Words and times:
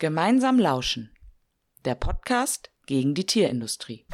Gemeinsam 0.00 0.60
lauschen. 0.60 1.12
Der 1.84 1.96
Podcast 1.96 2.70
gegen 2.86 3.16
die 3.16 3.26
Tierindustrie. 3.26 4.06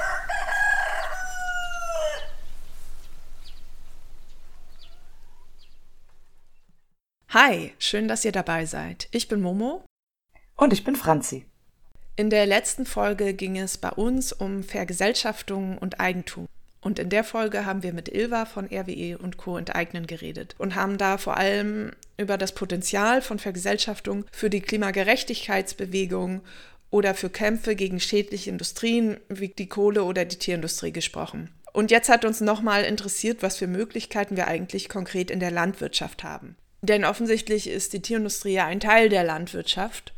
Hi, 7.29 7.75
schön, 7.79 8.09
dass 8.09 8.25
ihr 8.25 8.33
dabei 8.33 8.65
seid. 8.65 9.09
Ich 9.11 9.29
bin 9.29 9.43
Momo. 9.43 9.85
Und 10.57 10.73
ich 10.73 10.85
bin 10.85 10.97
Franzi. 10.97 11.45
In 12.17 12.31
der 12.31 12.47
letzten 12.47 12.87
Folge 12.87 13.35
ging 13.35 13.59
es 13.59 13.77
bei 13.77 13.91
uns 13.91 14.33
um 14.33 14.63
Vergesellschaftung 14.63 15.77
und 15.77 16.01
Eigentum. 16.01 16.47
Und 16.85 16.99
in 16.99 17.09
der 17.09 17.25
Folge 17.25 17.65
haben 17.65 17.83
wir 17.83 17.95
mit 17.95 18.11
Ilva 18.11 18.45
von 18.45 18.67
RWE 18.67 19.17
und 19.17 19.39
Co. 19.39 19.57
enteignen 19.57 20.07
geredet 20.07 20.55
und 20.59 20.75
haben 20.75 20.99
da 20.99 21.17
vor 21.17 21.39
allem 21.39 21.93
über 22.19 22.37
das 22.37 22.53
Potenzial 22.53 23.23
von 23.23 23.39
Vergesellschaftung 23.39 24.27
für 24.31 24.51
die 24.51 24.61
Klimagerechtigkeitsbewegung 24.61 26.43
oder 26.91 27.15
für 27.15 27.31
Kämpfe 27.31 27.75
gegen 27.75 28.01
schädliche 28.01 28.51
Industrien 28.51 29.17
wie 29.31 29.49
die 29.49 29.67
Kohle- 29.67 30.05
oder 30.05 30.27
die 30.27 30.37
Tierindustrie 30.37 30.93
gesprochen. 30.93 31.49
Und 31.73 31.91
jetzt 31.91 32.11
hat 32.11 32.27
uns 32.27 32.43
nochmal 32.43 32.85
interessiert, 32.85 33.43
was 33.43 33.57
für 33.57 33.67
Möglichkeiten 33.67 34.37
wir 34.37 34.47
eigentlich 34.47 34.91
konkret 34.91 35.31
in 35.31 35.41
der 35.41 35.51
Landwirtschaft 35.51 36.23
haben. 36.23 36.55
Denn 36.83 37.07
offensichtlich 37.07 37.67
ist 37.67 37.95
die 37.95 38.03
Tierindustrie 38.03 38.53
ja 38.53 38.67
ein 38.67 38.81
Teil 38.81 39.09
der 39.09 39.25
Landwirtschaft. 39.25 40.13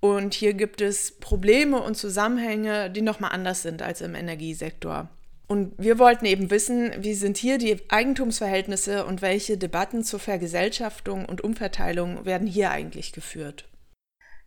Und 0.00 0.34
hier 0.34 0.54
gibt 0.54 0.80
es 0.80 1.12
Probleme 1.20 1.80
und 1.80 1.96
Zusammenhänge, 1.96 2.90
die 2.90 3.02
nochmal 3.02 3.30
anders 3.30 3.62
sind 3.62 3.82
als 3.82 4.00
im 4.00 4.16
Energiesektor. 4.16 5.08
Und 5.48 5.72
wir 5.78 5.98
wollten 5.98 6.26
eben 6.26 6.50
wissen, 6.50 6.92
wie 6.98 7.14
sind 7.14 7.38
hier 7.38 7.56
die 7.56 7.80
Eigentumsverhältnisse 7.90 9.06
und 9.06 9.22
welche 9.22 9.56
Debatten 9.56 10.04
zur 10.04 10.20
Vergesellschaftung 10.20 11.24
und 11.24 11.40
Umverteilung 11.40 12.26
werden 12.26 12.46
hier 12.46 12.70
eigentlich 12.70 13.12
geführt. 13.12 13.66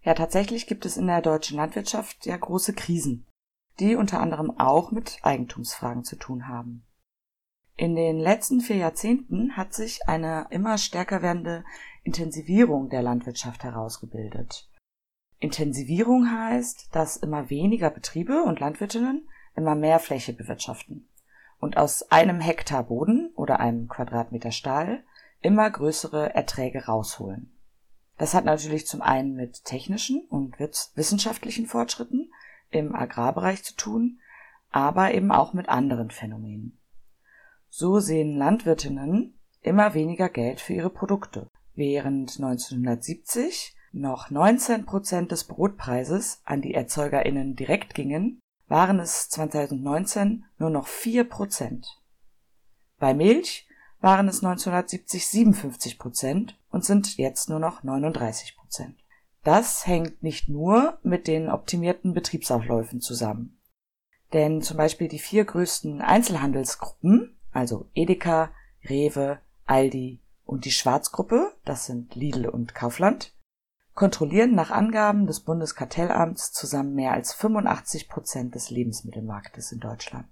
Ja, 0.04 0.14
tatsächlich 0.14 0.68
gibt 0.68 0.86
es 0.86 0.98
in 0.98 1.08
der 1.08 1.22
deutschen 1.22 1.58
Landwirtschaft 1.58 2.28
ja 2.28 2.38
große 2.38 2.74
Krisen, 2.74 3.28
die 3.80 3.96
unter 3.96 4.20
anderem 4.20 4.52
auch 4.60 4.92
mit 4.92 5.18
Eigentumsfragen 5.24 6.04
zu 6.04 6.18
tun 6.18 6.48
haben. 6.48 6.86
In 7.78 7.96
den 7.96 8.20
letzten 8.20 8.62
vier 8.62 8.76
Jahrzehnten 8.76 9.58
hat 9.58 9.74
sich 9.74 10.08
eine 10.08 10.46
immer 10.52 10.78
stärker 10.78 11.24
werdende 11.24 11.64
Intensivierung 12.04 12.90
der 12.90 13.02
Landwirtschaft 13.02 13.64
herausgebildet. 13.64 14.70
Intensivierung 15.40 16.30
heißt, 16.30 16.90
dass 16.96 17.18
immer 17.18 17.50
weniger 17.50 17.90
Betriebe 17.90 18.44
und 18.44 18.60
Landwirtinnen 18.60 19.28
immer 19.56 19.76
mehr 19.76 20.00
Fläche 20.00 20.34
bewirtschaften 20.34 21.08
und 21.60 21.78
aus 21.78 22.12
einem 22.12 22.40
Hektar 22.40 22.84
Boden 22.84 23.32
oder 23.36 23.60
einem 23.60 23.88
Quadratmeter 23.88 24.52
Stahl 24.52 25.04
immer 25.42 25.70
größere 25.70 26.34
Erträge 26.34 26.86
rausholen. 26.86 27.52
Das 28.18 28.34
hat 28.34 28.46
natürlich 28.46 28.86
zum 28.86 29.02
einen 29.02 29.34
mit 29.34 29.66
technischen 29.66 30.22
und 30.30 30.60
wissenschaftlichen 30.60 31.66
Fortschritten 31.66 32.32
im 32.70 32.96
Agrarbereich 32.96 33.64
zu 33.64 33.76
tun, 33.76 34.20
aber 34.70 35.14
eben 35.14 35.32
auch 35.32 35.54
mit 35.54 35.70
anderen 35.70 36.12
Phänomenen. 36.12 36.78
So 37.70 38.00
sehen 38.00 38.38
Landwirtinnen 38.38 39.40
immer 39.62 39.94
weniger 39.94 40.30
Geld 40.30 40.62
für 40.62 40.74
ihre 40.74 40.90
Produkte. 40.90 41.48
Während 41.74 42.38
1970 42.38 43.76
noch 43.92 44.30
19 44.30 44.86
Prozent 44.86 45.32
des 45.32 45.46
Brotpreises 45.46 46.42
an 46.46 46.62
die 46.62 46.74
ErzeugerInnen 46.74 47.56
direkt 47.56 47.94
gingen, 47.94 48.40
waren 48.72 49.00
es 49.00 49.30
2019 49.30 50.46
nur 50.58 50.72
noch 50.72 50.88
4 50.88 51.26
Prozent. 51.26 52.02
Bei 52.98 53.14
Milch 53.14 53.68
waren 54.00 54.28
es 54.28 54.44
1970 54.44 55.28
57 55.28 56.00
Prozent 56.00 56.58
und 56.72 56.84
sind 56.84 57.18
jetzt 57.18 57.50
nur 57.50 57.60
noch 57.60 57.84
39 57.84 58.58
Prozent. 58.58 58.98
Das 59.44 59.86
hängt 59.86 60.24
nicht 60.24 60.50
nur 60.50 60.98
mit 61.04 61.28
den 61.28 61.50
optimierten 61.50 62.14
Betriebsaufläufen 62.14 63.02
zusammen. 63.02 63.60
Denn 64.34 64.64
zum 64.64 64.78
Beispiel 64.78 65.08
die 65.08 65.20
vier 65.20 65.46
größten 65.46 66.02
Einzelhandelsgruppen 66.02 67.38
also 67.52 67.90
Edeka, 67.94 68.52
Rewe, 68.84 69.40
Aldi 69.66 70.20
und 70.46 70.66
die 70.66 70.72
Schwarzgruppe, 70.72 71.54
das 71.66 71.86
sind 71.86 72.16
Lidl 72.16 72.48
und 72.48 72.74
Kaufland, 72.74 73.34
kontrollieren 73.94 74.56
nach 74.56 74.72
Angaben 74.72 75.28
des 75.28 75.42
Bundeskartellamts 75.42 76.52
zusammen 76.52 76.94
mehr 76.94 77.14
als 77.14 77.34
85 77.34 78.08
Prozent 78.10 78.56
des 78.56 78.70
Lebensmittelmarktes 78.70 79.72
in 79.72 79.80
Deutschland. 79.80 80.28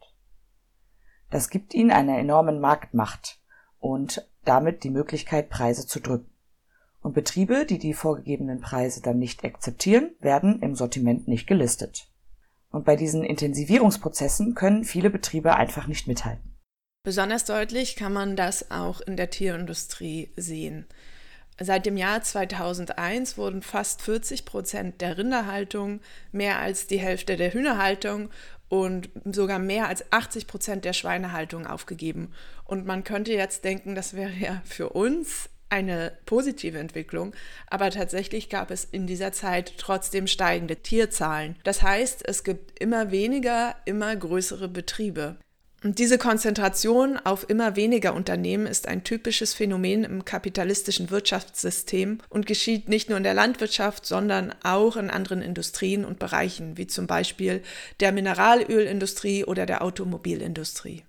Das 1.29 1.49
gibt 1.49 1.73
ihnen 1.73 1.91
eine 1.91 2.17
enorme 2.17 2.53
Marktmacht 2.53 3.39
und 3.79 4.27
damit 4.45 4.83
die 4.83 4.89
Möglichkeit, 4.89 5.49
Preise 5.49 5.85
zu 5.85 5.99
drücken. 5.99 6.31
Und 7.01 7.13
Betriebe, 7.13 7.65
die 7.65 7.77
die 7.77 7.93
vorgegebenen 7.93 8.59
Preise 8.59 9.01
dann 9.01 9.19
nicht 9.19 9.43
akzeptieren, 9.43 10.11
werden 10.19 10.61
im 10.61 10.75
Sortiment 10.75 11.27
nicht 11.27 11.47
gelistet. 11.47 12.11
Und 12.71 12.85
bei 12.85 12.95
diesen 12.95 13.23
Intensivierungsprozessen 13.23 14.53
können 14.53 14.83
viele 14.83 15.09
Betriebe 15.09 15.55
einfach 15.55 15.87
nicht 15.87 16.07
mithalten. 16.07 16.55
Besonders 17.03 17.45
deutlich 17.45 17.95
kann 17.95 18.11
man 18.11 18.35
das 18.35 18.69
auch 18.71 18.99
in 19.01 19.15
der 19.15 19.29
Tierindustrie 19.29 20.33
sehen. 20.35 20.85
Seit 21.61 21.85
dem 21.85 21.97
Jahr 21.97 22.21
2001 22.21 23.37
wurden 23.37 23.61
fast 23.61 24.01
40 24.01 24.45
Prozent 24.45 25.01
der 25.01 25.17
Rinderhaltung, 25.17 25.99
mehr 26.31 26.59
als 26.59 26.87
die 26.87 26.99
Hälfte 26.99 27.35
der 27.35 27.53
Hühnerhaltung 27.53 28.29
und 28.69 29.09
sogar 29.25 29.59
mehr 29.59 29.87
als 29.87 30.11
80 30.11 30.47
Prozent 30.47 30.85
der 30.85 30.93
Schweinehaltung 30.93 31.67
aufgegeben. 31.67 32.31
Und 32.63 32.85
man 32.85 33.03
könnte 33.03 33.33
jetzt 33.33 33.65
denken, 33.65 33.95
das 33.95 34.13
wäre 34.13 34.31
ja 34.31 34.61
für 34.63 34.89
uns 34.89 35.49
eine 35.69 36.13
positive 36.25 36.79
Entwicklung, 36.79 37.35
aber 37.67 37.91
tatsächlich 37.91 38.49
gab 38.49 38.71
es 38.71 38.85
in 38.85 39.05
dieser 39.05 39.31
Zeit 39.31 39.73
trotzdem 39.77 40.27
steigende 40.27 40.77
Tierzahlen. 40.77 41.57
Das 41.63 41.81
heißt, 41.81 42.27
es 42.27 42.43
gibt 42.43 42.79
immer 42.79 43.11
weniger, 43.11 43.75
immer 43.85 44.15
größere 44.15 44.67
Betriebe. 44.67 45.37
Und 45.81 45.99
diese 45.99 46.17
Konzentration 46.17 47.17
auf 47.17 47.49
immer 47.49 47.77
weniger 47.77 48.13
Unternehmen 48.13 48.65
ist 48.65 48.87
ein 48.87 49.05
typisches 49.05 49.53
Phänomen 49.53 50.03
im 50.03 50.25
kapitalistischen 50.25 51.09
Wirtschaftssystem 51.09 52.17
und 52.27 52.45
geschieht 52.45 52.89
nicht 52.89 53.07
nur 53.07 53.17
in 53.17 53.23
der 53.23 53.33
Landwirtschaft, 53.33 54.05
sondern 54.05 54.53
auch 54.63 54.97
in 54.97 55.09
anderen 55.09 55.41
Industrien 55.41 56.03
und 56.03 56.19
Bereichen, 56.19 56.77
wie 56.77 56.87
zum 56.87 57.07
Beispiel 57.07 57.63
der 58.01 58.11
Mineralölindustrie 58.11 59.45
oder 59.45 59.65
der 59.65 59.81
Automobilindustrie. 59.81 61.03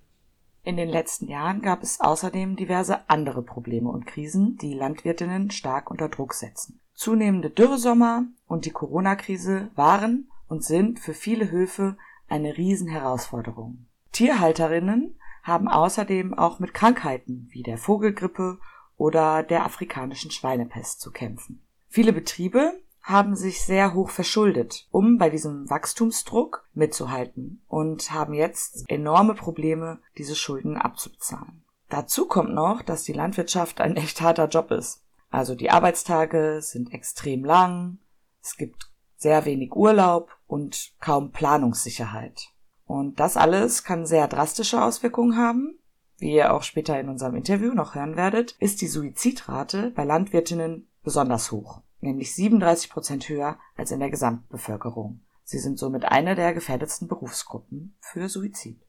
In 0.63 0.77
den 0.77 0.89
letzten 0.89 1.27
Jahren 1.27 1.61
gab 1.61 1.83
es 1.83 1.99
außerdem 1.99 2.55
diverse 2.55 3.09
andere 3.09 3.41
Probleme 3.41 3.89
und 3.89 4.05
Krisen, 4.05 4.57
die 4.57 4.73
Landwirtinnen 4.73 5.49
stark 5.51 5.89
unter 5.89 6.07
Druck 6.07 6.33
setzen. 6.33 6.79
Zunehmende 6.93 7.49
Dürresommer 7.49 8.25
und 8.47 8.65
die 8.65 8.71
Corona-Krise 8.71 9.71
waren 9.75 10.29
und 10.47 10.63
sind 10.63 10.99
für 10.99 11.15
viele 11.15 11.49
Höfe 11.49 11.97
eine 12.27 12.57
Riesenherausforderung. 12.57 13.87
Tierhalterinnen 14.11 15.15
haben 15.43 15.67
außerdem 15.67 16.33
auch 16.33 16.59
mit 16.59 16.73
Krankheiten 16.73 17.47
wie 17.51 17.63
der 17.63 17.77
Vogelgrippe 17.77 18.59
oder 18.97 19.43
der 19.43 19.65
afrikanischen 19.65 20.31
Schweinepest 20.31 21.01
zu 21.01 21.11
kämpfen. 21.11 21.61
Viele 21.87 22.13
Betriebe 22.13 22.79
haben 23.01 23.35
sich 23.35 23.61
sehr 23.61 23.93
hoch 23.93 24.09
verschuldet, 24.11 24.87
um 24.91 25.17
bei 25.17 25.29
diesem 25.29 25.69
Wachstumsdruck 25.69 26.67
mitzuhalten 26.73 27.63
und 27.67 28.11
haben 28.11 28.33
jetzt 28.33 28.85
enorme 28.89 29.33
Probleme, 29.33 29.99
diese 30.17 30.35
Schulden 30.35 30.77
abzubezahlen. 30.77 31.63
Dazu 31.89 32.27
kommt 32.27 32.53
noch, 32.53 32.83
dass 32.83 33.03
die 33.03 33.13
Landwirtschaft 33.13 33.81
ein 33.81 33.97
echt 33.97 34.21
harter 34.21 34.47
Job 34.47 34.71
ist. 34.71 35.03
Also 35.29 35.55
die 35.55 35.71
Arbeitstage 35.71 36.59
sind 36.61 36.93
extrem 36.93 37.43
lang, 37.43 37.97
es 38.43 38.55
gibt 38.55 38.91
sehr 39.17 39.45
wenig 39.45 39.75
Urlaub 39.75 40.29
und 40.47 40.93
kaum 40.99 41.31
Planungssicherheit. 41.31 42.49
Und 42.91 43.21
das 43.21 43.37
alles 43.37 43.85
kann 43.85 44.05
sehr 44.05 44.27
drastische 44.27 44.83
Auswirkungen 44.83 45.37
haben. 45.37 45.79
Wie 46.17 46.33
ihr 46.33 46.53
auch 46.53 46.61
später 46.61 46.99
in 46.99 47.07
unserem 47.07 47.35
Interview 47.35 47.73
noch 47.73 47.95
hören 47.95 48.17
werdet, 48.17 48.57
ist 48.59 48.81
die 48.81 48.87
Suizidrate 48.87 49.91
bei 49.91 50.03
Landwirtinnen 50.03 50.89
besonders 51.01 51.53
hoch, 51.53 51.83
nämlich 52.01 52.35
37 52.35 52.89
Prozent 52.89 53.29
höher 53.29 53.57
als 53.77 53.91
in 53.91 54.01
der 54.01 54.09
Gesamtbevölkerung. 54.09 55.21
Sie 55.45 55.59
sind 55.59 55.79
somit 55.79 56.03
eine 56.03 56.35
der 56.35 56.53
gefährdetsten 56.53 57.07
Berufsgruppen 57.07 57.95
für 58.01 58.27
Suizid. 58.27 58.81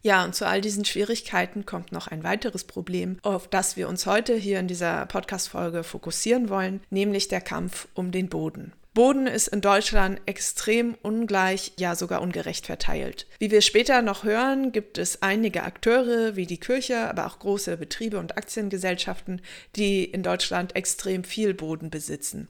Ja, 0.00 0.24
und 0.24 0.34
zu 0.34 0.46
all 0.46 0.62
diesen 0.62 0.86
Schwierigkeiten 0.86 1.66
kommt 1.66 1.92
noch 1.92 2.08
ein 2.08 2.24
weiteres 2.24 2.64
Problem, 2.64 3.18
auf 3.20 3.48
das 3.48 3.76
wir 3.76 3.86
uns 3.86 4.06
heute 4.06 4.34
hier 4.34 4.60
in 4.60 4.66
dieser 4.66 5.04
Podcast-Folge 5.04 5.84
fokussieren 5.84 6.48
wollen, 6.48 6.80
nämlich 6.88 7.28
der 7.28 7.42
Kampf 7.42 7.86
um 7.92 8.12
den 8.12 8.30
Boden. 8.30 8.72
Boden 8.94 9.26
ist 9.26 9.48
in 9.48 9.62
Deutschland 9.62 10.20
extrem 10.26 10.94
ungleich, 11.00 11.72
ja 11.78 11.94
sogar 11.94 12.20
ungerecht 12.20 12.66
verteilt. 12.66 13.26
Wie 13.38 13.50
wir 13.50 13.62
später 13.62 14.02
noch 14.02 14.24
hören, 14.24 14.70
gibt 14.70 14.98
es 14.98 15.22
einige 15.22 15.62
Akteure 15.62 16.36
wie 16.36 16.44
die 16.44 16.60
Kirche, 16.60 17.08
aber 17.08 17.26
auch 17.26 17.38
große 17.38 17.78
Betriebe 17.78 18.18
und 18.18 18.36
Aktiengesellschaften, 18.36 19.40
die 19.76 20.04
in 20.04 20.22
Deutschland 20.22 20.76
extrem 20.76 21.24
viel 21.24 21.54
Boden 21.54 21.88
besitzen. 21.88 22.48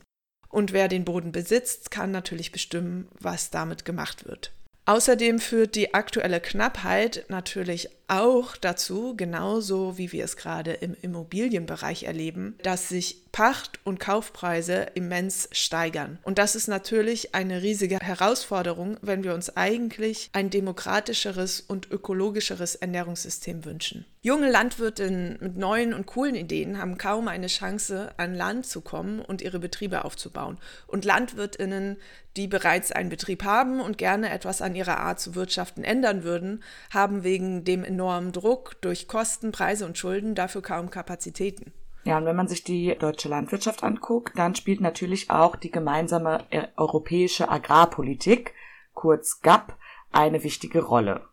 Und 0.49 0.73
wer 0.73 0.89
den 0.89 1.05
Boden 1.05 1.31
besitzt, 1.31 1.93
kann 1.93 2.11
natürlich 2.11 2.51
bestimmen, 2.51 3.09
was 3.21 3.51
damit 3.51 3.85
gemacht 3.85 4.27
wird. 4.27 4.53
Außerdem 4.85 5.39
führt 5.39 5.77
die 5.77 5.95
aktuelle 5.95 6.41
Knappheit 6.41 7.25
natürlich 7.29 7.89
auch 8.09 8.57
dazu, 8.57 9.15
genauso 9.17 9.99
wie 9.99 10.13
wir 10.13 10.25
es 10.25 10.37
gerade 10.37 10.73
im 10.73 10.95
Immobilienbereich 11.01 12.05
erleben, 12.05 12.57
dass 12.63 12.89
sich 12.89 13.23
Pacht- 13.33 13.81
und 13.85 13.99
Kaufpreise 13.99 14.89
immens 14.95 15.49
steigern. 15.53 16.19
Und 16.23 16.37
das 16.37 16.55
ist 16.55 16.69
natürlich 16.69 17.35
eine 17.35 17.63
riesige 17.63 17.99
Herausforderung, 17.99 18.99
wenn 19.01 19.25
wir 19.25 19.33
uns 19.33 19.57
eigentlich 19.57 20.29
ein 20.35 20.51
demokratischeres 20.51 21.61
und 21.61 21.91
ökologischeres 21.91 22.75
Ernährungssystem 22.75 23.65
wünschen. 23.65 24.05
Junge 24.21 24.51
Landwirtinnen 24.51 25.39
mit 25.41 25.57
neuen 25.57 25.95
und 25.95 26.07
coolen 26.07 26.35
Ideen 26.35 26.79
haben 26.79 26.99
kaum 26.99 27.27
eine 27.27 27.47
Chance, 27.47 28.13
an 28.19 28.35
Land 28.35 28.67
zu 28.67 28.83
kommen 28.83 29.21
und 29.21 29.41
ihre 29.41 29.59
Betriebe 29.59 30.05
aufzubauen. 30.05 30.59
Und 30.87 31.05
Landwirtinnen, 31.07 31.97
die 32.37 32.47
bereits 32.47 32.93
einen 32.93 33.09
Betrieb 33.09 33.45
haben 33.45 33.81
und 33.81 33.99
gerne 33.99 34.31
etwas 34.31 34.63
an 34.63 34.77
ihrer 34.77 34.99
Art 34.99 35.21
zu 35.21 35.35
wirtschaften 35.35 35.85
ändern 35.85 36.23
würden, 36.23 36.63
haben 36.91 37.25
wegen 37.25 37.65
dem 37.65 37.83
enormen 37.93 38.33
Druck 38.33 38.81
durch 38.81 39.09
Kosten, 39.09 39.53
Preise 39.53 39.87
und 39.87 39.99
Schulden 39.99 40.35
dafür 40.35 40.63
kaum 40.63 40.91
Kapazitäten. 40.91 41.73
Ja, 42.05 42.19
und 42.19 42.25
wenn 42.25 42.37
man 42.37 42.49
sich 42.49 42.65
die 42.65 42.97
deutsche 42.99 43.29
Landwirtschaft 43.29 43.85
anguckt, 43.85 44.37
dann 44.37 44.57
spielt 44.57 44.81
natürlich 44.81 45.31
auch 45.31 45.55
die 45.55 45.71
gemeinsame 45.71 46.45
äh, 46.51 46.67
europäische 46.77 47.49
Agrarpolitik, 47.49 48.55
kurz 48.93 49.41
GAP, 49.41 49.77
eine 50.11 50.43
wichtige 50.43 50.83
Rolle 50.83 51.29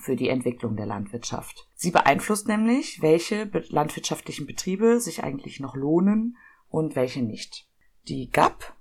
für 0.00 0.16
die 0.16 0.28
Entwicklung 0.28 0.76
der 0.76 0.86
Landwirtschaft. 0.86 1.68
Sie 1.74 1.90
beeinflusst 1.90 2.48
nämlich, 2.48 3.00
welche 3.02 3.44
landwirtschaftlichen 3.68 4.46
Betriebe 4.46 4.98
sich 4.98 5.22
eigentlich 5.22 5.60
noch 5.60 5.76
lohnen 5.76 6.36
und 6.68 6.96
welche 6.96 7.22
nicht. 7.22 7.68
Die 8.08 8.30
GAP 8.30 8.74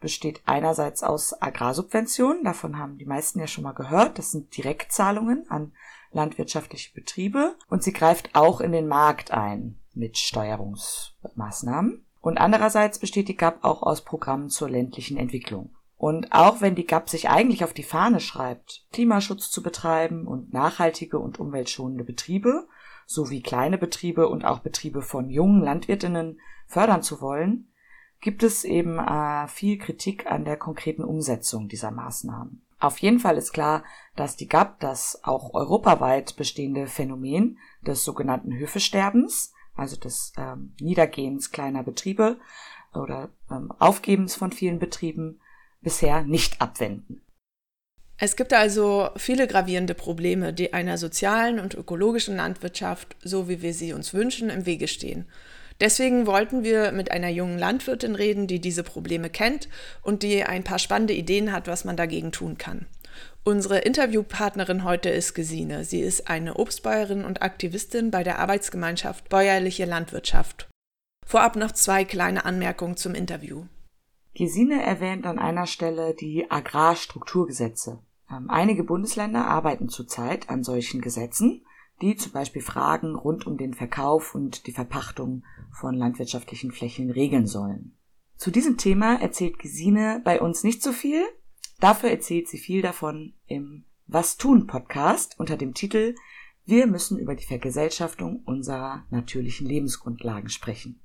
besteht 0.00 0.42
einerseits 0.46 1.02
aus 1.02 1.40
Agrarsubventionen, 1.40 2.44
davon 2.44 2.78
haben 2.78 2.96
die 2.96 3.06
meisten 3.06 3.40
ja 3.40 3.46
schon 3.46 3.64
mal 3.64 3.72
gehört, 3.72 4.18
das 4.18 4.30
sind 4.30 4.56
Direktzahlungen 4.56 5.50
an 5.50 5.72
landwirtschaftliche 6.12 6.92
Betriebe 6.94 7.56
und 7.68 7.82
sie 7.82 7.92
greift 7.92 8.30
auch 8.34 8.60
in 8.60 8.72
den 8.72 8.86
Markt 8.86 9.30
ein 9.30 9.78
mit 9.94 10.18
Steuerungsmaßnahmen. 10.18 12.04
Und 12.20 12.38
andererseits 12.38 12.98
besteht 12.98 13.28
die 13.28 13.36
GAP 13.36 13.64
auch 13.64 13.82
aus 13.82 14.02
Programmen 14.02 14.50
zur 14.50 14.68
ländlichen 14.68 15.16
Entwicklung. 15.16 15.70
Und 15.96 16.32
auch 16.32 16.60
wenn 16.60 16.74
die 16.74 16.86
GAP 16.86 17.08
sich 17.08 17.30
eigentlich 17.30 17.64
auf 17.64 17.72
die 17.72 17.82
Fahne 17.82 18.20
schreibt, 18.20 18.84
Klimaschutz 18.92 19.50
zu 19.50 19.62
betreiben 19.62 20.26
und 20.26 20.52
nachhaltige 20.52 21.18
und 21.18 21.38
umweltschonende 21.40 22.04
Betriebe 22.04 22.66
sowie 23.06 23.40
kleine 23.40 23.78
Betriebe 23.78 24.28
und 24.28 24.44
auch 24.44 24.58
Betriebe 24.58 25.00
von 25.00 25.30
jungen 25.30 25.62
Landwirtinnen 25.62 26.40
fördern 26.66 27.02
zu 27.02 27.20
wollen, 27.20 27.70
gibt 28.20 28.42
es 28.42 28.64
eben 28.64 28.98
äh, 28.98 29.46
viel 29.46 29.78
Kritik 29.78 30.26
an 30.26 30.44
der 30.44 30.56
konkreten 30.56 31.04
Umsetzung 31.04 31.68
dieser 31.68 31.92
Maßnahmen. 31.92 32.65
Auf 32.78 32.98
jeden 32.98 33.20
Fall 33.20 33.36
ist 33.36 33.52
klar, 33.52 33.84
dass 34.16 34.36
die 34.36 34.48
GAP 34.48 34.80
das 34.80 35.20
auch 35.24 35.54
europaweit 35.54 36.36
bestehende 36.36 36.86
Phänomen 36.86 37.58
des 37.80 38.04
sogenannten 38.04 38.56
Höfesterbens, 38.56 39.52
also 39.74 39.96
des 39.96 40.32
ähm, 40.36 40.74
Niedergehens 40.80 41.50
kleiner 41.50 41.82
Betriebe 41.82 42.38
oder 42.94 43.30
ähm, 43.50 43.72
Aufgebens 43.78 44.34
von 44.34 44.52
vielen 44.52 44.78
Betrieben, 44.78 45.40
bisher 45.80 46.22
nicht 46.22 46.60
abwenden. 46.60 47.22
Es 48.18 48.36
gibt 48.36 48.54
also 48.54 49.10
viele 49.16 49.46
gravierende 49.46 49.94
Probleme, 49.94 50.54
die 50.54 50.72
einer 50.72 50.96
sozialen 50.96 51.60
und 51.60 51.74
ökologischen 51.74 52.36
Landwirtschaft, 52.36 53.14
so 53.22 53.48
wie 53.48 53.60
wir 53.60 53.74
sie 53.74 53.92
uns 53.92 54.14
wünschen, 54.14 54.48
im 54.48 54.64
Wege 54.64 54.88
stehen. 54.88 55.26
Deswegen 55.80 56.26
wollten 56.26 56.64
wir 56.64 56.92
mit 56.92 57.10
einer 57.10 57.28
jungen 57.28 57.58
Landwirtin 57.58 58.14
reden, 58.14 58.46
die 58.46 58.60
diese 58.60 58.82
Probleme 58.82 59.28
kennt 59.28 59.68
und 60.02 60.22
die 60.22 60.42
ein 60.42 60.64
paar 60.64 60.78
spannende 60.78 61.12
Ideen 61.12 61.52
hat, 61.52 61.66
was 61.66 61.84
man 61.84 61.96
dagegen 61.96 62.32
tun 62.32 62.56
kann. 62.56 62.86
Unsere 63.44 63.78
Interviewpartnerin 63.78 64.84
heute 64.84 65.08
ist 65.08 65.34
Gesine. 65.34 65.84
Sie 65.84 66.00
ist 66.00 66.28
eine 66.28 66.56
Obstbäuerin 66.56 67.24
und 67.24 67.42
Aktivistin 67.42 68.10
bei 68.10 68.24
der 68.24 68.38
Arbeitsgemeinschaft 68.38 69.28
Bäuerliche 69.28 69.84
Landwirtschaft. 69.84 70.68
Vorab 71.24 71.56
noch 71.56 71.72
zwei 71.72 72.04
kleine 72.04 72.44
Anmerkungen 72.44 72.96
zum 72.96 73.14
Interview. 73.14 73.64
Gesine 74.34 74.82
erwähnt 74.82 75.26
an 75.26 75.38
einer 75.38 75.66
Stelle 75.66 76.14
die 76.14 76.50
Agrarstrukturgesetze. 76.50 78.00
Ähm, 78.30 78.50
einige 78.50 78.84
Bundesländer 78.84 79.46
arbeiten 79.46 79.88
zurzeit 79.88 80.50
an 80.50 80.64
solchen 80.64 81.00
Gesetzen, 81.00 81.64
die 82.02 82.16
zum 82.16 82.32
Beispiel 82.32 82.62
Fragen 82.62 83.14
rund 83.14 83.46
um 83.46 83.56
den 83.56 83.74
Verkauf 83.74 84.34
und 84.34 84.66
die 84.66 84.72
Verpachtung 84.72 85.44
von 85.72 85.94
landwirtschaftlichen 85.94 86.72
Flächen 86.72 87.10
regeln 87.10 87.46
sollen. 87.46 87.96
Zu 88.36 88.50
diesem 88.50 88.76
Thema 88.76 89.20
erzählt 89.20 89.58
Gesine 89.58 90.20
bei 90.24 90.40
uns 90.40 90.62
nicht 90.62 90.82
so 90.82 90.92
viel, 90.92 91.24
dafür 91.80 92.10
erzählt 92.10 92.48
sie 92.48 92.58
viel 92.58 92.82
davon 92.82 93.32
im 93.46 93.84
Was 94.06 94.36
tun 94.36 94.66
Podcast 94.66 95.38
unter 95.38 95.56
dem 95.56 95.72
Titel 95.72 96.14
Wir 96.66 96.86
müssen 96.86 97.18
über 97.18 97.34
die 97.34 97.46
Vergesellschaftung 97.46 98.42
unserer 98.44 99.06
natürlichen 99.10 99.66
Lebensgrundlagen 99.66 100.50
sprechen. 100.50 101.00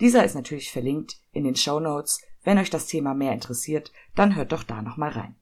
Dieser 0.00 0.24
ist 0.24 0.34
natürlich 0.34 0.70
verlinkt 0.70 1.20
in 1.32 1.44
den 1.44 1.56
Show 1.56 1.80
Notes. 1.80 2.22
Wenn 2.42 2.58
euch 2.58 2.70
das 2.70 2.86
Thema 2.86 3.14
mehr 3.14 3.32
interessiert, 3.32 3.92
dann 4.14 4.34
hört 4.34 4.52
doch 4.52 4.62
da 4.62 4.82
nochmal 4.82 5.10
rein. 5.10 5.36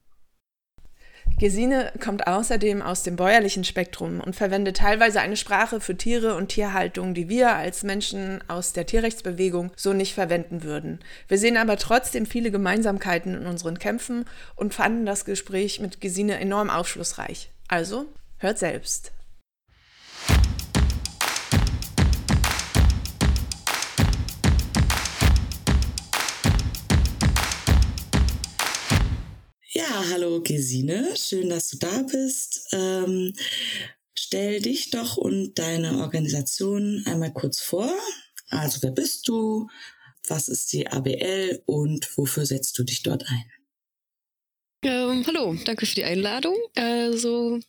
Gesine 1.37 1.91
kommt 2.01 2.27
außerdem 2.27 2.81
aus 2.81 3.03
dem 3.03 3.15
bäuerlichen 3.15 3.63
Spektrum 3.63 4.19
und 4.19 4.35
verwendet 4.35 4.77
teilweise 4.77 5.21
eine 5.21 5.37
Sprache 5.37 5.79
für 5.79 5.95
Tiere 5.95 6.35
und 6.35 6.49
Tierhaltung, 6.49 7.13
die 7.13 7.29
wir 7.29 7.55
als 7.55 7.83
Menschen 7.83 8.43
aus 8.47 8.73
der 8.73 8.85
Tierrechtsbewegung 8.85 9.71
so 9.75 9.93
nicht 9.93 10.13
verwenden 10.13 10.63
würden. 10.63 10.99
Wir 11.27 11.37
sehen 11.37 11.57
aber 11.57 11.77
trotzdem 11.77 12.25
viele 12.25 12.51
Gemeinsamkeiten 12.51 13.35
in 13.35 13.45
unseren 13.45 13.79
Kämpfen 13.79 14.25
und 14.55 14.73
fanden 14.73 15.05
das 15.05 15.25
Gespräch 15.25 15.79
mit 15.79 16.01
Gesine 16.01 16.39
enorm 16.39 16.69
aufschlussreich. 16.69 17.51
Also, 17.67 18.05
hört 18.39 18.57
selbst. 18.57 19.11
Ja, 29.79 30.03
hallo 30.11 30.41
Gesine, 30.41 31.15
schön, 31.15 31.47
dass 31.47 31.69
du 31.69 31.77
da 31.77 32.01
bist. 32.01 32.67
Ähm, 32.73 33.33
stell 34.13 34.59
dich 34.59 34.89
doch 34.89 35.15
und 35.15 35.57
deine 35.57 35.99
Organisation 35.99 37.01
einmal 37.05 37.31
kurz 37.31 37.61
vor. 37.61 37.89
Also 38.49 38.83
wer 38.83 38.91
bist 38.91 39.29
du? 39.29 39.69
Was 40.27 40.49
ist 40.49 40.73
die 40.73 40.87
ABL 40.87 41.63
und 41.65 42.17
wofür 42.17 42.45
setzt 42.45 42.77
du 42.77 42.83
dich 42.83 43.03
dort 43.03 43.23
ein? 43.29 43.45
Ähm, 44.81 45.25
hallo, 45.27 45.57
danke 45.65 45.85
für 45.85 45.95
die 45.95 46.05
Einladung. 46.05 46.55
Also, 46.75 47.59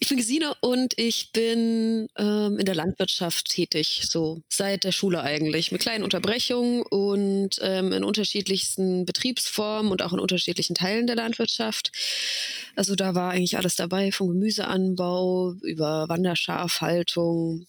ich 0.00 0.08
bin 0.08 0.18
Gesine 0.18 0.52
und 0.60 0.92
ich 0.98 1.32
bin 1.32 2.08
ähm, 2.18 2.58
in 2.58 2.66
der 2.66 2.74
Landwirtschaft 2.74 3.48
tätig, 3.48 4.02
so 4.10 4.42
seit 4.50 4.84
der 4.84 4.92
Schule 4.92 5.22
eigentlich, 5.22 5.72
mit 5.72 5.80
kleinen 5.80 6.04
Unterbrechungen 6.04 6.82
und 6.82 7.58
ähm, 7.62 7.92
in 7.92 8.04
unterschiedlichsten 8.04 9.06
Betriebsformen 9.06 9.90
und 9.90 10.02
auch 10.02 10.12
in 10.12 10.20
unterschiedlichen 10.20 10.74
Teilen 10.74 11.06
der 11.06 11.16
Landwirtschaft. 11.16 11.90
Also 12.76 12.96
da 12.96 13.14
war 13.14 13.30
eigentlich 13.30 13.56
alles 13.56 13.76
dabei, 13.76 14.12
vom 14.12 14.28
Gemüseanbau 14.28 15.54
über 15.62 16.06
Wanderschafhaltung. 16.10 17.66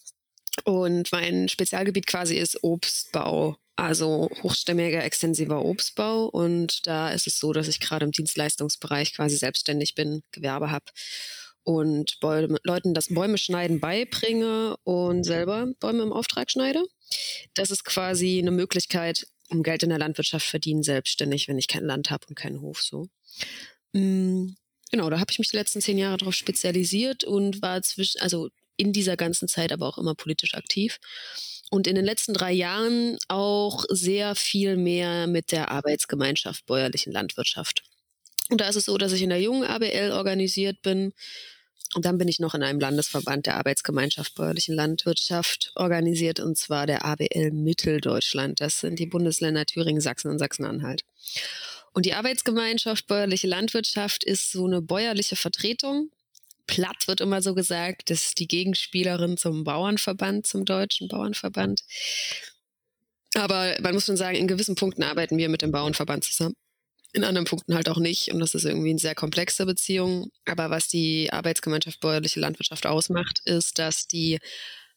Und 0.66 1.10
mein 1.13 1.48
Spezialgebiet 1.48 2.06
quasi 2.06 2.36
ist 2.36 2.62
Obstbau 2.63 3.56
also 3.75 4.30
hochstämmiger, 4.44 5.03
extensiver 5.03 5.63
Obstbau. 5.63 6.25
Und 6.25 6.86
da 6.88 7.10
ist 7.10 7.27
es 7.27 7.39
so, 7.39 7.53
dass 7.53 7.68
ich 7.68 7.80
gerade 7.80 8.06
im 8.06 8.12
Dienstleistungsbereich 8.12 9.13
quasi 9.13 9.38
selbstständig 9.38 9.96
bin, 9.96 10.24
Gewerbe 10.32 10.72
habe 10.72 10.86
und 11.63 12.20
Bäume, 12.20 12.58
Leuten 12.63 12.94
das 12.94 13.08
Bäume 13.08 13.38
schneiden 13.38 13.80
beibringe 13.80 14.75
und 14.84 15.24
selber 15.24 15.68
Bäume 15.80 16.03
im 16.03 16.13
Auftrag 16.13 16.51
schneide. 16.51 16.84
Das 17.53 17.72
ist 17.72 17.86
quasi 17.86 18.39
eine 18.39 18.51
Möglichkeit, 18.51 19.27
um 19.50 19.63
Geld 19.63 19.84
in 19.84 19.89
der 19.89 20.00
Landwirtschaft 20.00 20.46
verdienen, 20.46 20.84
selbstständig, 20.84 21.48
wenn 21.48 21.58
ich 21.58 21.68
kein 21.68 21.86
Land 21.86 22.12
habe 22.12 22.25
und 22.27 22.36
keinen 22.36 22.62
Hof 22.62 22.82
so. 22.82 23.08
Mm, 23.94 24.56
genau, 24.92 25.10
da 25.10 25.20
habe 25.20 25.32
ich 25.32 25.39
mich 25.39 25.50
die 25.50 25.58
letzten 25.58 25.82
zehn 25.82 25.98
Jahre 25.98 26.18
darauf 26.18 26.36
spezialisiert 26.36 27.24
und 27.24 27.62
war 27.62 27.82
zwischen, 27.82 28.20
also 28.22 28.50
in 28.75 28.92
dieser 28.92 29.15
ganzen 29.15 29.48
Zeit 29.48 29.72
aber 29.72 29.88
auch 29.88 29.98
immer 29.98 30.15
politisch 30.15 30.56
aktiv 30.56 31.00
und 31.74 31.88
in 31.88 31.96
den 31.96 32.06
letzten 32.06 32.36
drei 32.36 32.51
Jahren 32.51 33.18
auch 33.30 33.86
sehr 33.89 34.36
viel 34.36 34.77
mehr 34.77 35.25
mit 35.25 35.51
der 35.51 35.72
Arbeitsgemeinschaft 35.72 36.68
bäuerlichen 36.68 37.12
Landwirtschaft. 37.12 37.82
Und 38.51 38.62
da 38.62 38.70
ist 38.70 38.75
es 38.75 38.86
so, 38.86 38.96
dass 39.00 39.12
ich 39.12 39.24
in 39.24 39.32
der 39.32 39.42
jungen 39.42 39.63
ABL 39.63 40.12
organisiert 40.12 40.84
bin. 40.84 41.13
Und 41.96 42.06
dann 42.06 42.20
bin 42.20 42.27
ich 42.27 42.39
noch 42.39 42.53
in 42.53 42.62
einem 42.62 42.80
Landesverband 42.80 43.48
der 43.48 43.58
Arbeitsgemeinschaft 43.58 44.36
bäuerlichen 44.36 44.75
Landwirtschaft 44.75 45.72
organisiert, 45.74 46.39
und 46.39 46.60
zwar 46.60 46.86
der 46.86 47.06
ABL 47.06 47.50
Mitteldeutschland. 47.51 48.62
Das 48.62 48.80
sind 48.80 49.00
die 49.00 49.08
Bundesländer 49.08 49.65
Thüringen, 49.65 50.01
Sachsen 50.01 50.30
und 50.30 50.38
Sachsen-Anhalt. 50.38 51.01
Und 51.92 52.06
die 52.06 52.13
Arbeitsgemeinschaft 52.13 53.08
bäuerliche 53.08 53.48
Landwirtschaft 53.48 54.24
ist 54.24 54.51
so 54.51 54.68
eine 54.68 54.84
bäuerliche 54.84 55.38
Vertretung 55.38 56.12
platt 56.67 57.08
wird 57.08 57.22
immer 57.22 57.41
so 57.41 57.53
gesagt, 57.53 58.10
ist 58.10 58.39
die 58.39 58.48
Gegenspielerin 58.48 59.38
zum 59.38 59.63
Bauernverband, 59.63 60.48
zum 60.48 60.65
deutschen 60.65 61.08
Bauernverband. 61.08 61.82
Aber 63.36 63.75
man 63.82 63.93
muss 63.93 64.05
schon 64.05 64.17
sagen, 64.17 64.38
in 64.38 64.48
gewissen 64.48 64.75
Punkten 64.75 65.03
arbeiten 65.03 65.38
wir 65.38 65.50
mit 65.50 65.62
dem 65.62 65.72
Bauernverband 65.72 66.24
zusammen. 66.24 66.55
in 67.13 67.24
anderen 67.24 67.46
Punkten 67.46 67.75
halt 67.75 67.89
auch 67.89 68.00
nicht. 68.00 68.32
Und 68.34 68.39
das 68.39 68.55
ist 68.55 68.65
irgendwie 68.65 68.89
eine 68.89 69.00
sehr 69.00 69.15
komplexe 69.15 69.65
Beziehung. 69.65 70.32
Aber 70.46 70.70
was 70.72 70.88
die 70.88 71.32
Arbeitsgemeinschaft 71.32 72.00
bäuerliche 72.00 72.39
Landwirtschaft 72.39 72.88
ausmacht, 72.88 73.39
ist, 73.46 73.77
dass 73.77 74.08
die 74.08 74.39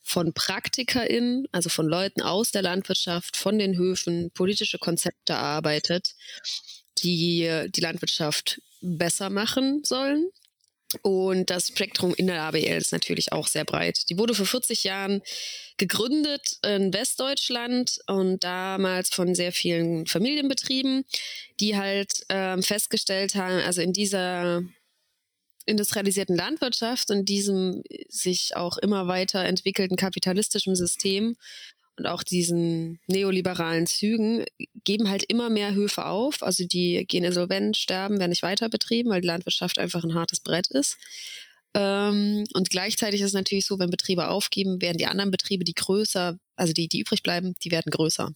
von 0.02 0.32
PraktikerInnen, 0.32 1.46
also 1.52 1.68
von 1.68 1.86
Leuten 1.86 2.22
aus 2.22 2.52
der 2.52 2.62
Landwirtschaft, 2.62 3.36
von 3.36 3.58
den 3.58 3.76
Höfen, 3.76 4.30
politische 4.32 4.78
Konzepte 4.78 5.34
erarbeitet, 5.34 6.14
die 6.98 7.66
die 7.68 7.80
Landwirtschaft 7.80 8.62
besser 8.80 9.28
machen 9.30 9.82
sollen. 9.84 10.30
Und 11.02 11.50
das 11.50 11.68
Spektrum 11.68 12.14
in 12.14 12.28
der 12.28 12.42
ABL 12.42 12.78
ist 12.78 12.92
natürlich 12.92 13.32
auch 13.32 13.48
sehr 13.48 13.64
breit. 13.64 14.08
Die 14.08 14.18
wurde 14.18 14.34
vor 14.34 14.46
40 14.46 14.84
Jahren 14.84 15.20
gegründet 15.78 16.58
in 16.64 16.92
Westdeutschland 16.92 17.98
und 18.06 18.44
damals 18.44 19.10
von 19.10 19.34
sehr 19.34 19.52
vielen 19.52 20.06
Familienbetrieben, 20.06 21.04
die 21.58 21.76
halt 21.76 22.24
ähm, 22.28 22.62
festgestellt 22.62 23.34
haben, 23.34 23.60
also 23.60 23.80
in 23.80 23.92
dieser 23.92 24.62
industrialisierten 25.66 26.36
Landwirtschaft 26.36 27.10
und 27.10 27.28
diesem 27.28 27.82
sich 28.08 28.54
auch 28.54 28.78
immer 28.78 29.08
weiter 29.08 29.44
entwickelten 29.44 29.96
kapitalistischen 29.96 30.76
System 30.76 31.36
und 31.96 32.06
auch 32.06 32.22
diesen 32.22 33.00
neoliberalen 33.06 33.86
Zügen 33.86 34.44
geben 34.84 35.08
halt 35.08 35.24
immer 35.24 35.50
mehr 35.50 35.74
Höfe 35.74 36.06
auf. 36.06 36.42
Also 36.42 36.66
die 36.66 37.04
gehen 37.06 37.24
insolvent, 37.24 37.76
sterben, 37.76 38.18
werden 38.18 38.30
nicht 38.30 38.42
weiter 38.42 38.68
betrieben, 38.68 39.10
weil 39.10 39.22
die 39.22 39.28
Landwirtschaft 39.28 39.78
einfach 39.78 40.04
ein 40.04 40.14
hartes 40.14 40.40
Brett 40.40 40.68
ist. 40.68 40.98
Ähm, 41.74 42.44
und 42.54 42.70
gleichzeitig 42.70 43.20
ist 43.20 43.28
es 43.28 43.32
natürlich 43.32 43.66
so, 43.66 43.78
wenn 43.78 43.90
Betriebe 43.90 44.28
aufgeben, 44.28 44.80
werden 44.80 44.98
die 44.98 45.06
anderen 45.06 45.30
Betriebe, 45.30 45.64
die 45.64 45.74
größer, 45.74 46.38
also 46.56 46.72
die, 46.72 46.88
die 46.88 47.00
übrig 47.00 47.22
bleiben, 47.22 47.54
die 47.62 47.70
werden 47.70 47.90
größer. 47.90 48.30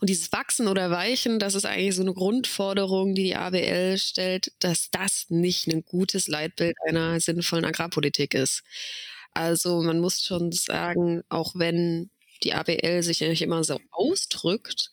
Und 0.00 0.10
dieses 0.10 0.30
Wachsen 0.32 0.68
oder 0.68 0.90
Weichen, 0.90 1.38
das 1.38 1.54
ist 1.54 1.64
eigentlich 1.64 1.94
so 1.94 2.02
eine 2.02 2.12
Grundforderung, 2.12 3.14
die 3.14 3.24
die 3.24 3.36
ABL 3.36 3.98
stellt, 3.98 4.52
dass 4.58 4.90
das 4.90 5.26
nicht 5.28 5.66
ein 5.68 5.84
gutes 5.84 6.28
Leitbild 6.28 6.76
einer 6.86 7.18
sinnvollen 7.20 7.64
Agrarpolitik 7.64 8.34
ist. 8.34 8.62
Also 9.32 9.82
man 9.82 10.00
muss 10.00 10.22
schon 10.24 10.52
sagen, 10.52 11.22
auch 11.28 11.54
wenn 11.56 12.10
die 12.44 12.54
ABL 12.54 13.02
sich 13.02 13.20
nicht 13.20 13.42
immer 13.42 13.64
so 13.64 13.80
ausdrückt, 13.90 14.90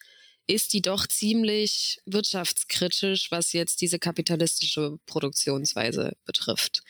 ist 0.47 0.73
die 0.73 0.81
doch 0.81 1.07
ziemlich 1.07 1.99
wirtschaftskritisch, 2.05 3.31
was 3.31 3.53
jetzt 3.53 3.81
diese 3.81 3.99
kapitalistische 3.99 4.97
Produktionsweise 5.05 6.13
betrifft. 6.25 6.83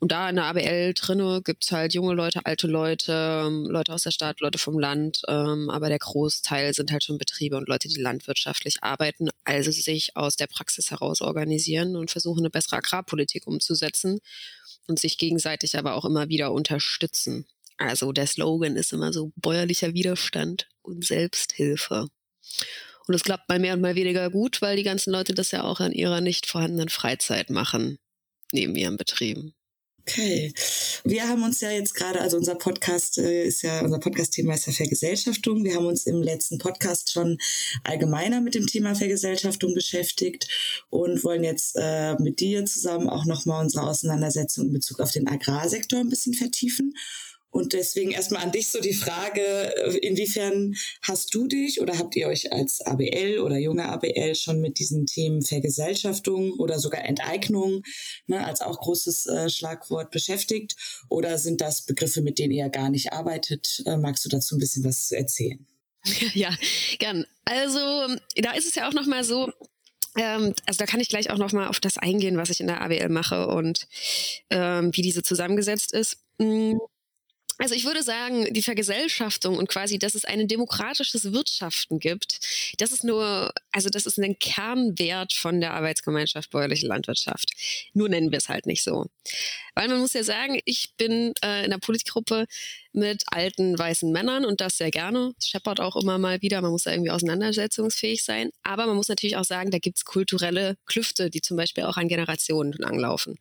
Und 0.00 0.12
da 0.12 0.28
in 0.30 0.36
der 0.36 0.44
ABL 0.44 0.94
drinne 0.94 1.42
gibt's 1.42 1.72
halt 1.72 1.92
junge 1.92 2.14
Leute, 2.14 2.40
alte 2.44 2.68
Leute, 2.68 3.12
ähm, 3.46 3.66
Leute 3.66 3.92
aus 3.92 4.04
der 4.04 4.12
Stadt, 4.12 4.40
Leute 4.40 4.58
vom 4.58 4.78
Land, 4.78 5.22
ähm, 5.26 5.70
aber 5.70 5.88
der 5.88 5.98
Großteil 5.98 6.72
sind 6.72 6.92
halt 6.92 7.02
schon 7.02 7.18
Betriebe 7.18 7.56
und 7.56 7.68
Leute, 7.68 7.88
die 7.88 8.00
landwirtschaftlich 8.00 8.82
arbeiten, 8.82 9.28
also 9.44 9.72
sich 9.72 10.16
aus 10.16 10.36
der 10.36 10.46
Praxis 10.46 10.92
heraus 10.92 11.20
organisieren 11.20 11.96
und 11.96 12.12
versuchen, 12.12 12.40
eine 12.40 12.50
bessere 12.50 12.76
Agrarpolitik 12.76 13.46
umzusetzen 13.48 14.20
und 14.86 15.00
sich 15.00 15.18
gegenseitig 15.18 15.76
aber 15.76 15.94
auch 15.94 16.04
immer 16.04 16.28
wieder 16.28 16.52
unterstützen. 16.52 17.46
Also 17.78 18.12
der 18.12 18.26
Slogan 18.26 18.76
ist 18.76 18.92
immer 18.92 19.12
so 19.12 19.32
bäuerlicher 19.36 19.94
Widerstand 19.94 20.68
und 20.82 21.04
Selbsthilfe. 21.04 22.08
Und 23.06 23.14
es 23.14 23.24
klappt 23.24 23.48
mal 23.48 23.58
mehr 23.58 23.74
und 23.74 23.80
mal 23.80 23.94
weniger 23.94 24.30
gut, 24.30 24.60
weil 24.60 24.76
die 24.76 24.82
ganzen 24.82 25.12
Leute 25.12 25.32
das 25.32 25.52
ja 25.52 25.64
auch 25.64 25.80
an 25.80 25.92
ihrer 25.92 26.20
nicht 26.20 26.46
vorhandenen 26.46 26.90
Freizeit 26.90 27.48
machen, 27.48 27.98
neben 28.52 28.76
ihren 28.76 28.98
Betrieben. 28.98 29.54
Okay. 30.08 30.54
Wir 31.04 31.28
haben 31.28 31.42
uns 31.42 31.60
ja 31.60 31.70
jetzt 31.70 31.94
gerade, 31.94 32.22
also 32.22 32.38
unser 32.38 32.54
Podcast 32.54 33.18
äh, 33.18 33.44
ist 33.44 33.60
ja, 33.60 33.82
unser 33.82 33.98
Podcast-Thema 33.98 34.54
ist 34.54 34.66
ja 34.66 34.72
Vergesellschaftung. 34.72 35.64
Wir 35.64 35.74
haben 35.74 35.84
uns 35.84 36.06
im 36.06 36.22
letzten 36.22 36.56
Podcast 36.56 37.12
schon 37.12 37.36
allgemeiner 37.84 38.40
mit 38.40 38.54
dem 38.54 38.66
Thema 38.66 38.94
Vergesellschaftung 38.94 39.74
beschäftigt 39.74 40.48
und 40.88 41.22
wollen 41.24 41.44
jetzt 41.44 41.76
äh, 41.78 42.14
mit 42.20 42.40
dir 42.40 42.64
zusammen 42.64 43.10
auch 43.10 43.26
nochmal 43.26 43.62
unsere 43.62 43.86
Auseinandersetzung 43.86 44.68
in 44.68 44.72
Bezug 44.72 45.00
auf 45.00 45.12
den 45.12 45.28
Agrarsektor 45.28 46.00
ein 46.00 46.08
bisschen 46.08 46.32
vertiefen. 46.32 46.94
Und 47.50 47.72
deswegen 47.72 48.10
erstmal 48.10 48.42
an 48.42 48.52
dich 48.52 48.68
so 48.68 48.80
die 48.80 48.92
Frage, 48.92 49.40
äh, 49.40 49.96
inwiefern 49.98 50.74
hast 51.02 51.34
du 51.34 51.46
dich 51.46 51.80
oder 51.80 51.98
habt 51.98 52.14
ihr 52.16 52.28
euch 52.28 52.52
als 52.52 52.80
ABL 52.82 53.38
oder 53.40 53.56
junge 53.56 53.88
ABL 53.88 54.34
schon 54.34 54.60
mit 54.60 54.78
diesen 54.78 55.06
Themen 55.06 55.42
Vergesellschaftung 55.42 56.52
oder 56.52 56.78
sogar 56.78 57.04
Enteignung 57.04 57.82
ne, 58.26 58.44
als 58.44 58.60
auch 58.60 58.78
großes 58.78 59.26
äh, 59.26 59.50
Schlagwort 59.50 60.10
beschäftigt? 60.10 60.76
Oder 61.08 61.38
sind 61.38 61.60
das 61.60 61.86
Begriffe, 61.86 62.20
mit 62.20 62.38
denen 62.38 62.52
ihr 62.52 62.68
gar 62.68 62.90
nicht 62.90 63.12
arbeitet? 63.12 63.82
Äh, 63.86 63.96
magst 63.96 64.24
du 64.24 64.28
dazu 64.28 64.56
ein 64.56 64.60
bisschen 64.60 64.84
was 64.84 65.10
erzählen? 65.10 65.66
Ja, 66.34 66.54
gern. 66.98 67.26
Also 67.44 67.78
da 68.36 68.52
ist 68.52 68.66
es 68.66 68.74
ja 68.74 68.88
auch 68.88 68.92
nochmal 68.92 69.24
so, 69.24 69.50
ähm, 70.16 70.54
also 70.66 70.78
da 70.78 70.86
kann 70.86 71.00
ich 71.00 71.08
gleich 71.08 71.30
auch 71.30 71.38
nochmal 71.38 71.68
auf 71.68 71.80
das 71.80 71.98
eingehen, 71.98 72.36
was 72.36 72.50
ich 72.50 72.60
in 72.60 72.66
der 72.66 72.82
ABL 72.82 73.08
mache 73.08 73.48
und 73.48 73.86
ähm, 74.50 74.90
wie 74.94 75.02
diese 75.02 75.22
zusammengesetzt 75.22 75.92
ist. 75.92 76.18
Also 77.58 77.74
ich 77.74 77.84
würde 77.84 78.02
sagen, 78.04 78.52
die 78.52 78.62
Vergesellschaftung 78.62 79.56
und 79.58 79.68
quasi, 79.68 79.98
dass 79.98 80.14
es 80.14 80.24
ein 80.24 80.46
demokratisches 80.46 81.32
Wirtschaften 81.32 81.98
gibt, 81.98 82.38
das 82.78 82.92
ist 82.92 83.02
nur, 83.02 83.52
also 83.72 83.88
das 83.90 84.06
ist 84.06 84.18
ein 84.18 84.38
Kernwert 84.38 85.32
von 85.32 85.60
der 85.60 85.74
Arbeitsgemeinschaft 85.74 86.50
bäuerliche 86.50 86.86
Landwirtschaft. 86.86 87.50
Nur 87.94 88.08
nennen 88.08 88.30
wir 88.30 88.38
es 88.38 88.48
halt 88.48 88.66
nicht 88.66 88.84
so. 88.84 89.06
Weil 89.74 89.88
man 89.88 90.00
muss 90.00 90.12
ja 90.12 90.22
sagen, 90.22 90.60
ich 90.64 90.94
bin 90.96 91.34
äh, 91.44 91.64
in 91.64 91.70
der 91.70 91.78
Politgruppe 91.78 92.46
mit 92.98 93.24
alten 93.26 93.78
weißen 93.78 94.10
Männern 94.10 94.44
und 94.44 94.60
das 94.60 94.76
sehr 94.76 94.90
gerne. 94.90 95.32
Das 95.36 95.48
scheppert 95.48 95.80
auch 95.80 95.96
immer 95.96 96.18
mal 96.18 96.42
wieder. 96.42 96.60
Man 96.60 96.72
muss 96.72 96.82
da 96.82 96.90
irgendwie 96.90 97.10
auseinandersetzungsfähig 97.10 98.24
sein. 98.24 98.50
Aber 98.62 98.86
man 98.86 98.96
muss 98.96 99.08
natürlich 99.08 99.36
auch 99.36 99.44
sagen, 99.44 99.70
da 99.70 99.78
gibt's 99.78 100.04
kulturelle 100.04 100.76
Klüfte, 100.86 101.30
die 101.30 101.40
zum 101.40 101.56
Beispiel 101.56 101.84
auch 101.84 101.96
an 101.96 102.08
Generationen 102.08 102.72
langlaufen. 102.72 103.38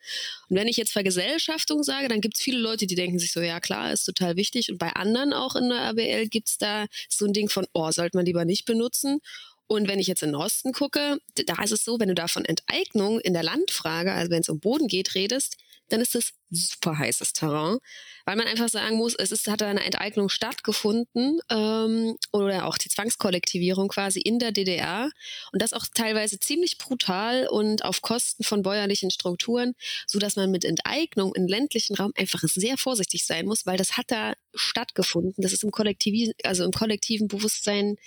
Und 0.49 0.55
wenn 0.55 0.67
ich 0.67 0.77
jetzt 0.77 0.93
Vergesellschaftung 0.93 1.83
sage, 1.83 2.07
dann 2.07 2.21
gibt's 2.21 2.41
viele 2.41 2.59
Leute, 2.59 2.87
die 2.87 2.95
denken 2.95 3.19
sich 3.19 3.31
so, 3.31 3.41
ja 3.41 3.59
klar, 3.59 3.91
ist 3.91 4.05
total 4.05 4.37
wichtig. 4.37 4.71
Und 4.71 4.77
bei 4.77 4.93
anderen 4.93 5.33
auch 5.33 5.55
in 5.55 5.69
der 5.69 5.81
ABL 5.81 6.27
gibt's 6.27 6.57
da 6.57 6.85
so 7.09 7.25
ein 7.25 7.33
Ding 7.33 7.49
von, 7.49 7.65
oh, 7.73 7.91
sollte 7.91 8.15
man 8.15 8.25
lieber 8.25 8.45
nicht 8.45 8.65
benutzen. 8.65 9.19
Und 9.67 9.89
wenn 9.89 9.99
ich 9.99 10.07
jetzt 10.07 10.23
in 10.23 10.29
den 10.29 10.35
Osten 10.35 10.71
gucke, 10.71 11.19
da 11.45 11.61
ist 11.61 11.71
es 11.71 11.83
so, 11.83 11.99
wenn 11.99 12.07
du 12.07 12.15
da 12.15 12.27
von 12.27 12.45
Enteignung 12.45 13.19
in 13.19 13.33
der 13.33 13.43
Landfrage, 13.43 14.13
also 14.13 14.31
wenn 14.31 14.41
es 14.41 14.49
um 14.49 14.59
Boden 14.59 14.87
geht, 14.87 15.13
redest, 15.13 15.57
dann 15.89 16.01
ist 16.01 16.15
es 16.15 16.33
super 16.49 16.97
heißes 16.97 17.33
Terrain, 17.33 17.77
weil 18.25 18.35
man 18.35 18.47
einfach 18.47 18.69
sagen 18.69 18.97
muss, 18.97 19.15
es 19.15 19.31
ist, 19.31 19.47
hat 19.47 19.61
eine 19.63 19.83
Enteignung 19.83 20.29
stattgefunden 20.29 21.39
ähm, 21.49 22.15
oder 22.31 22.65
auch 22.65 22.77
die 22.77 22.89
Zwangskollektivierung 22.89 23.89
quasi 23.89 24.19
in 24.19 24.39
der 24.39 24.51
DDR 24.51 25.09
und 25.51 25.61
das 25.61 25.73
auch 25.73 25.85
teilweise 25.93 26.39
ziemlich 26.39 26.77
brutal 26.77 27.47
und 27.47 27.83
auf 27.83 28.01
Kosten 28.01 28.43
von 28.43 28.61
bäuerlichen 28.61 29.11
Strukturen, 29.11 29.73
so 30.05 30.19
dass 30.19 30.35
man 30.35 30.51
mit 30.51 30.65
Enteignung 30.65 31.35
im 31.35 31.47
ländlichen 31.47 31.95
Raum 31.95 32.11
einfach 32.15 32.41
sehr 32.43 32.77
vorsichtig 32.77 33.25
sein 33.25 33.45
muss, 33.45 33.65
weil 33.65 33.77
das 33.77 33.97
hat 33.97 34.05
da 34.09 34.33
stattgefunden. 34.53 35.41
Das 35.41 35.53
ist 35.53 35.63
im 35.63 35.71
kollektiven, 35.71 36.33
also 36.43 36.63
im 36.63 36.71
kollektiven 36.71 37.27
Bewusstsein 37.27 37.97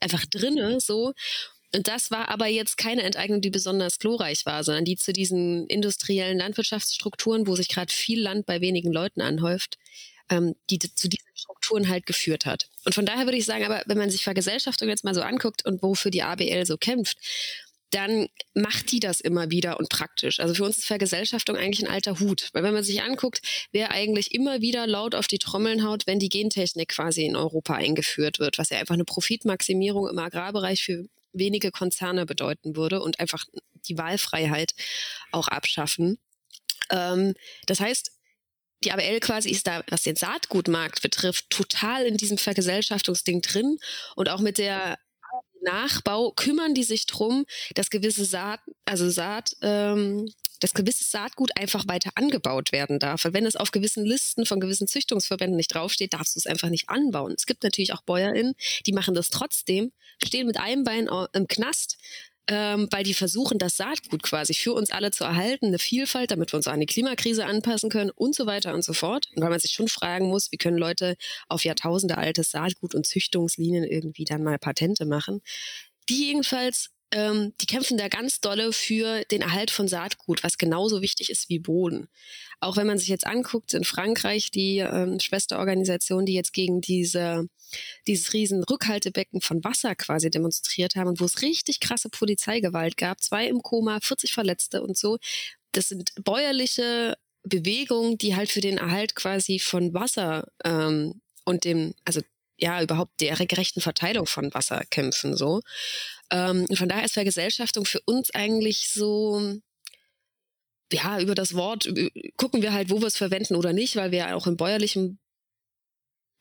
einfach 0.00 0.24
drinne 0.26 0.80
so 0.80 1.12
das 1.72 2.10
war 2.10 2.28
aber 2.28 2.46
jetzt 2.46 2.78
keine 2.78 3.02
Enteignung, 3.02 3.40
die 3.40 3.50
besonders 3.50 3.98
glorreich 3.98 4.46
war, 4.46 4.64
sondern 4.64 4.84
die 4.84 4.96
zu 4.96 5.12
diesen 5.12 5.66
industriellen 5.66 6.38
Landwirtschaftsstrukturen, 6.38 7.46
wo 7.46 7.56
sich 7.56 7.68
gerade 7.68 7.92
viel 7.92 8.20
Land 8.20 8.46
bei 8.46 8.60
wenigen 8.60 8.92
Leuten 8.92 9.20
anhäuft, 9.20 9.78
ähm, 10.30 10.54
die 10.70 10.78
zu 10.78 11.08
diesen 11.08 11.28
Strukturen 11.34 11.88
halt 11.88 12.06
geführt 12.06 12.46
hat. 12.46 12.68
Und 12.84 12.94
von 12.94 13.04
daher 13.04 13.26
würde 13.26 13.36
ich 13.36 13.44
sagen, 13.44 13.64
aber 13.64 13.82
wenn 13.86 13.98
man 13.98 14.10
sich 14.10 14.24
Vergesellschaftung 14.24 14.88
jetzt 14.88 15.04
mal 15.04 15.14
so 15.14 15.22
anguckt 15.22 15.64
und 15.64 15.82
wofür 15.82 16.10
die 16.10 16.22
ABL 16.22 16.64
so 16.64 16.78
kämpft, 16.78 17.18
dann 17.90 18.28
macht 18.54 18.92
die 18.92 19.00
das 19.00 19.20
immer 19.20 19.50
wieder 19.50 19.78
und 19.78 19.88
praktisch. 19.88 20.40
Also 20.40 20.54
für 20.54 20.64
uns 20.64 20.78
ist 20.78 20.86
Vergesellschaftung 20.86 21.56
eigentlich 21.56 21.86
ein 21.86 21.92
alter 21.92 22.20
Hut. 22.20 22.50
Weil 22.52 22.62
wenn 22.62 22.74
man 22.74 22.84
sich 22.84 23.02
anguckt, 23.02 23.40
wer 23.72 23.90
eigentlich 23.90 24.34
immer 24.34 24.60
wieder 24.60 24.86
laut 24.86 25.14
auf 25.14 25.26
die 25.26 25.38
Trommeln 25.38 25.84
haut, 25.84 26.06
wenn 26.06 26.18
die 26.18 26.28
Gentechnik 26.28 26.90
quasi 26.90 27.24
in 27.24 27.36
Europa 27.36 27.74
eingeführt 27.74 28.38
wird, 28.38 28.58
was 28.58 28.70
ja 28.70 28.78
einfach 28.78 28.94
eine 28.94 29.06
Profitmaximierung 29.06 30.08
im 30.08 30.18
Agrarbereich 30.18 30.82
für 30.82 31.08
wenige 31.38 31.70
Konzerne 31.70 32.26
bedeuten 32.26 32.76
würde 32.76 33.00
und 33.00 33.20
einfach 33.20 33.44
die 33.88 33.98
Wahlfreiheit 33.98 34.74
auch 35.32 35.48
abschaffen. 35.48 36.18
Ähm, 36.90 37.34
das 37.66 37.80
heißt, 37.80 38.12
die 38.84 38.92
ABL 38.92 39.20
quasi 39.20 39.50
ist 39.50 39.66
da, 39.66 39.82
was 39.88 40.02
den 40.02 40.16
Saatgutmarkt 40.16 41.02
betrifft, 41.02 41.50
total 41.50 42.06
in 42.06 42.16
diesem 42.16 42.38
Vergesellschaftungsding 42.38 43.42
drin 43.42 43.78
und 44.14 44.28
auch 44.28 44.40
mit 44.40 44.58
der 44.58 44.98
Nachbau 45.62 46.30
kümmern 46.32 46.74
die 46.74 46.84
sich 46.84 47.06
drum, 47.06 47.44
dass 47.74 47.90
gewisse 47.90 48.24
Saat, 48.24 48.60
also 48.84 49.10
Saat, 49.10 49.56
ähm, 49.62 50.32
dass 50.60 50.74
gewisses 50.74 51.10
Saatgut 51.10 51.50
einfach 51.56 51.86
weiter 51.86 52.10
angebaut 52.14 52.72
werden 52.72 52.98
darf. 52.98 53.24
Weil 53.24 53.32
wenn 53.32 53.46
es 53.46 53.56
auf 53.56 53.70
gewissen 53.70 54.04
Listen 54.04 54.46
von 54.46 54.60
gewissen 54.60 54.88
Züchtungsverbänden 54.88 55.56
nicht 55.56 55.74
draufsteht, 55.74 56.14
darfst 56.14 56.36
du 56.36 56.40
es 56.40 56.46
einfach 56.46 56.68
nicht 56.68 56.88
anbauen. 56.88 57.34
Es 57.36 57.46
gibt 57.46 57.62
natürlich 57.62 57.92
auch 57.92 58.02
BäuerInnen, 58.02 58.54
die 58.86 58.92
machen 58.92 59.14
das 59.14 59.30
trotzdem, 59.30 59.92
stehen 60.22 60.46
mit 60.46 60.58
einem 60.58 60.84
Bein 60.84 61.08
im 61.32 61.48
Knast, 61.48 61.98
ähm, 62.50 62.88
weil 62.90 63.04
die 63.04 63.14
versuchen, 63.14 63.58
das 63.58 63.76
Saatgut 63.76 64.22
quasi 64.22 64.54
für 64.54 64.72
uns 64.72 64.90
alle 64.90 65.10
zu 65.10 65.24
erhalten, 65.24 65.66
eine 65.66 65.78
Vielfalt, 65.78 66.30
damit 66.30 66.52
wir 66.52 66.56
uns 66.56 66.66
an 66.66 66.80
die 66.80 66.86
Klimakrise 66.86 67.44
anpassen 67.44 67.90
können 67.90 68.10
und 68.10 68.34
so 68.34 68.46
weiter 68.46 68.72
und 68.72 68.82
so 68.82 68.94
fort. 68.94 69.28
Und 69.34 69.42
weil 69.42 69.50
man 69.50 69.60
sich 69.60 69.72
schon 69.72 69.88
fragen 69.88 70.28
muss, 70.28 70.50
wie 70.50 70.56
können 70.56 70.78
Leute 70.78 71.16
auf 71.48 71.64
Jahrtausende 71.64 72.16
altes 72.16 72.50
Saatgut 72.50 72.94
und 72.94 73.06
Züchtungslinien 73.06 73.84
irgendwie 73.84 74.24
dann 74.24 74.42
mal 74.42 74.58
Patente 74.58 75.04
machen. 75.04 75.42
Die 76.08 76.28
jedenfalls 76.28 76.88
ähm, 77.12 77.54
die 77.60 77.66
kämpfen 77.66 77.96
da 77.96 78.08
ganz 78.08 78.40
dolle 78.40 78.72
für 78.72 79.22
den 79.30 79.42
Erhalt 79.42 79.70
von 79.70 79.88
Saatgut, 79.88 80.42
was 80.44 80.58
genauso 80.58 81.00
wichtig 81.00 81.30
ist 81.30 81.48
wie 81.48 81.58
Boden. 81.58 82.08
Auch 82.60 82.76
wenn 82.76 82.86
man 82.86 82.98
sich 82.98 83.08
jetzt 83.08 83.26
anguckt, 83.26 83.72
in 83.74 83.84
Frankreich 83.84 84.50
die 84.50 84.78
ähm, 84.78 85.18
Schwesterorganisation, 85.20 86.26
die 86.26 86.34
jetzt 86.34 86.52
gegen 86.52 86.80
diese, 86.80 87.48
dieses 88.06 88.32
riesen 88.32 88.62
Rückhaltebecken 88.64 89.40
von 89.40 89.64
Wasser 89.64 89.94
quasi 89.94 90.30
demonstriert 90.30 90.96
haben 90.96 91.08
und 91.08 91.20
wo 91.20 91.24
es 91.24 91.42
richtig 91.42 91.80
krasse 91.80 92.10
Polizeigewalt 92.10 92.96
gab, 92.96 93.22
zwei 93.22 93.46
im 93.46 93.62
Koma, 93.62 94.00
40 94.00 94.32
Verletzte 94.32 94.82
und 94.82 94.96
so. 94.96 95.18
Das 95.72 95.88
sind 95.88 96.12
bäuerliche 96.22 97.16
Bewegungen, 97.44 98.18
die 98.18 98.36
halt 98.36 98.50
für 98.50 98.60
den 98.60 98.78
Erhalt 98.78 99.14
quasi 99.14 99.58
von 99.58 99.94
Wasser 99.94 100.48
ähm, 100.64 101.20
und 101.44 101.64
dem, 101.64 101.94
also 102.04 102.20
ja, 102.58 102.82
überhaupt 102.82 103.20
der 103.20 103.36
gerechten 103.46 103.80
Verteilung 103.80 104.26
von 104.26 104.52
Wasser 104.52 104.84
kämpfen, 104.90 105.36
so. 105.36 105.60
Ähm, 106.30 106.66
von 106.74 106.88
daher 106.88 107.04
ist 107.04 107.14
Vergesellschaftung 107.14 107.84
für 107.84 108.00
uns 108.04 108.30
eigentlich 108.34 108.90
so, 108.92 109.60
ja, 110.92 111.20
über 111.20 111.34
das 111.34 111.54
Wort 111.54 111.88
gucken 112.36 112.62
wir 112.62 112.72
halt, 112.72 112.90
wo 112.90 113.00
wir 113.00 113.06
es 113.06 113.16
verwenden 113.16 113.54
oder 113.54 113.72
nicht, 113.72 113.96
weil 113.96 114.10
wir 114.10 114.36
auch 114.36 114.46
im 114.46 114.56
bäuerlichen 114.56 115.18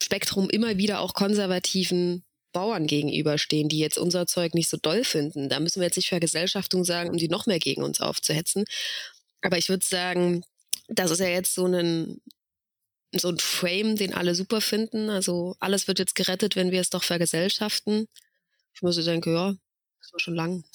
Spektrum 0.02 0.50
immer 0.50 0.78
wieder 0.78 1.00
auch 1.02 1.14
konservativen 1.14 2.24
Bauern 2.54 2.88
gegenüberstehen, 2.88 3.70
die 3.70 3.80
jetzt 3.80 3.98
unser 3.98 4.26
Zeug 4.26 4.54
nicht 4.54 4.70
so 4.70 4.78
doll 4.78 5.04
finden. 5.04 5.50
Da 5.50 5.60
müssen 5.60 5.80
wir 5.80 5.86
jetzt 5.86 5.98
nicht 5.98 6.10
Vergesellschaftung 6.10 6.86
sagen, 6.86 7.10
um 7.10 7.18
die 7.18 7.28
noch 7.28 7.46
mehr 7.46 7.60
gegen 7.60 7.84
uns 7.84 8.00
aufzuhetzen. 8.00 8.66
Aber 9.42 9.58
ich 9.58 9.70
würde 9.70 9.86
sagen, 9.86 10.44
das 10.88 11.12
ist 11.12 11.20
ja 11.20 11.28
jetzt 11.28 11.54
so 11.54 11.66
ein, 11.66 12.22
so 13.14 13.30
ein 13.30 13.40
Frame, 13.40 13.96
den 13.96 14.14
alle 14.14 14.36
super 14.36 14.62
finden. 14.62 15.10
Also 15.10 15.56
alles 15.60 15.88
wird 15.88 16.00
jetzt 16.00 16.16
gerettet, 16.16 16.56
wenn 16.56 16.72
wir 16.72 16.82
es 16.82 16.90
doch 16.90 17.04
vergesellschaften. 17.04 18.08
Ich 18.74 18.82
muss 18.82 19.04
denken, 19.04 19.34
ja, 19.34 19.56
das 20.00 20.14
war 20.14 20.20
schon 20.20 20.36
lang. 20.36 20.64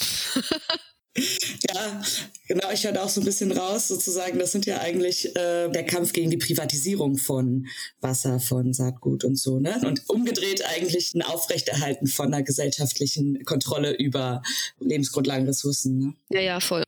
Ja, 1.14 2.02
genau, 2.48 2.70
ich 2.72 2.84
höre 2.84 3.02
auch 3.02 3.08
so 3.08 3.20
ein 3.20 3.24
bisschen 3.24 3.52
raus, 3.52 3.88
sozusagen, 3.88 4.38
das 4.38 4.50
sind 4.50 4.64
ja 4.64 4.80
eigentlich 4.80 5.26
äh, 5.36 5.68
der 5.68 5.84
Kampf 5.84 6.14
gegen 6.14 6.30
die 6.30 6.38
Privatisierung 6.38 7.18
von 7.18 7.66
Wasser, 8.00 8.40
von 8.40 8.72
Saatgut 8.72 9.24
und 9.24 9.36
so, 9.36 9.58
ne? 9.58 9.78
Und 9.84 10.08
umgedreht 10.08 10.64
eigentlich 10.64 11.12
ein 11.14 11.20
Aufrechterhalten 11.20 12.06
von 12.06 12.28
einer 12.28 12.42
gesellschaftlichen 12.42 13.44
Kontrolle 13.44 13.94
über 13.94 14.42
Lebensgrundlagenressourcen. 14.80 15.98
Ne? 15.98 16.14
Ja, 16.30 16.40
ja, 16.40 16.60
voll. 16.60 16.82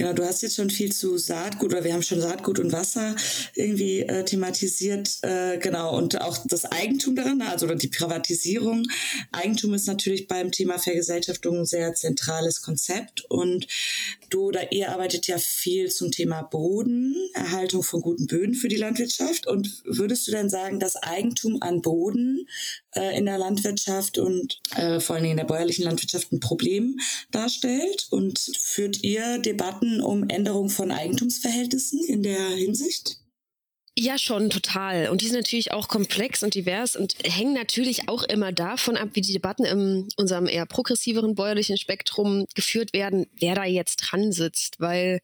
Genau, 0.00 0.14
du 0.14 0.24
hast 0.24 0.40
jetzt 0.40 0.56
schon 0.56 0.70
viel 0.70 0.90
zu 0.92 1.18
Saatgut, 1.18 1.74
oder 1.74 1.84
wir 1.84 1.92
haben 1.92 2.02
schon 2.02 2.22
Saatgut 2.22 2.58
und 2.58 2.72
Wasser 2.72 3.14
irgendwie 3.54 4.00
äh, 4.00 4.24
thematisiert, 4.24 5.18
äh, 5.20 5.58
genau, 5.58 5.94
und 5.94 6.22
auch 6.22 6.38
das 6.46 6.64
Eigentum 6.64 7.16
darin, 7.16 7.42
also 7.42 7.66
die 7.66 7.88
Privatisierung. 7.88 8.84
Eigentum 9.30 9.74
ist 9.74 9.86
natürlich 9.86 10.26
beim 10.26 10.52
Thema 10.52 10.78
Vergesellschaftung 10.78 11.58
ein 11.58 11.66
sehr 11.66 11.92
zentrales 11.92 12.62
Konzept. 12.62 13.26
Und 13.28 13.66
du 14.30 14.46
oder 14.46 14.72
ihr 14.72 14.90
arbeitet 14.90 15.26
ja 15.26 15.36
viel 15.36 15.90
zum 15.90 16.10
Thema 16.10 16.44
Boden, 16.44 17.14
Erhaltung 17.34 17.82
von 17.82 18.00
guten 18.00 18.26
Böden 18.26 18.54
für 18.54 18.68
die 18.68 18.76
Landwirtschaft. 18.76 19.46
Und 19.46 19.82
würdest 19.84 20.26
du 20.26 20.30
denn 20.30 20.48
sagen, 20.48 20.80
dass 20.80 20.96
Eigentum 20.96 21.58
an 21.60 21.82
Boden 21.82 22.46
äh, 22.94 23.16
in 23.16 23.26
der 23.26 23.38
Landwirtschaft 23.38 24.18
und 24.18 24.60
äh, 24.74 25.00
vor 25.00 25.14
allen 25.14 25.24
Dingen 25.24 25.38
in 25.38 25.46
der 25.46 25.52
bäuerlichen 25.52 25.84
Landwirtschaft 25.84 26.32
ein 26.32 26.40
Problem 26.40 26.98
darstellt 27.30 28.08
und 28.10 28.38
führt 28.38 29.02
ihr 29.02 29.38
Debatten 29.38 30.00
um 30.00 30.28
Änderung 30.28 30.68
von 30.70 30.90
Eigentumsverhältnissen 30.90 32.04
in 32.04 32.22
der 32.22 32.48
Hinsicht? 32.50 33.20
Ja, 33.98 34.18
schon 34.18 34.50
total. 34.50 35.10
Und 35.10 35.20
die 35.20 35.26
sind 35.26 35.36
natürlich 35.36 35.72
auch 35.72 35.88
komplex 35.88 36.42
und 36.42 36.54
divers 36.54 36.96
und 36.96 37.16
hängen 37.24 37.52
natürlich 37.52 38.08
auch 38.08 38.22
immer 38.22 38.50
davon 38.50 38.96
ab, 38.96 39.10
wie 39.12 39.20
die 39.20 39.32
Debatten 39.32 39.64
in 39.64 40.08
unserem 40.16 40.46
eher 40.46 40.64
progressiveren 40.64 41.34
bäuerlichen 41.34 41.76
Spektrum 41.76 42.46
geführt 42.54 42.92
werden, 42.92 43.26
wer 43.38 43.54
da 43.54 43.64
jetzt 43.64 43.96
dran 43.96 44.32
sitzt. 44.32 44.80
Weil 44.80 45.20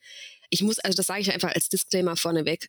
ich 0.51 0.63
muss, 0.63 0.79
also 0.81 0.97
das 0.97 1.07
sage 1.07 1.21
ich 1.21 1.33
einfach 1.33 1.55
als 1.55 1.69
Disclaimer 1.69 2.17
vorneweg, 2.17 2.69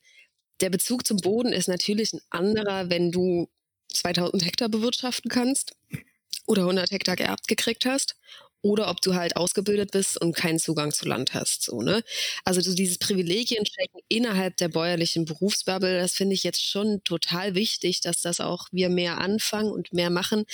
der 0.61 0.69
Bezug 0.69 1.05
zum 1.05 1.17
Boden 1.17 1.51
ist 1.51 1.67
natürlich 1.67 2.13
ein 2.13 2.21
anderer, 2.29 2.89
wenn 2.89 3.11
du 3.11 3.49
2000 3.93 4.45
Hektar 4.45 4.69
bewirtschaften 4.69 5.29
kannst 5.29 5.75
oder 6.47 6.63
100 6.63 6.91
Hektar 6.91 7.15
geerbt 7.15 7.47
gekriegt 7.47 7.85
hast 7.85 8.15
oder 8.61 8.89
ob 8.89 9.01
du 9.01 9.15
halt 9.15 9.35
ausgebildet 9.37 9.91
bist 9.91 10.19
und 10.19 10.35
keinen 10.35 10.59
Zugang 10.59 10.91
zu 10.91 11.07
Land 11.07 11.33
hast. 11.33 11.63
So, 11.63 11.81
ne? 11.81 12.03
Also 12.43 12.61
so 12.61 12.73
dieses 12.73 12.97
Privilegien-Checken 12.97 14.01
innerhalb 14.09 14.57
der 14.57 14.69
bäuerlichen 14.69 15.25
Berufsbubble, 15.25 15.99
das 15.99 16.13
finde 16.13 16.33
ich 16.35 16.43
jetzt 16.43 16.63
schon 16.63 17.03
total 17.03 17.55
wichtig, 17.55 18.01
dass 18.01 18.21
das 18.21 18.39
auch 18.41 18.67
wir 18.71 18.89
mehr 18.89 19.19
anfangen 19.19 19.71
und 19.71 19.93
mehr 19.93 20.09
machen, 20.09 20.45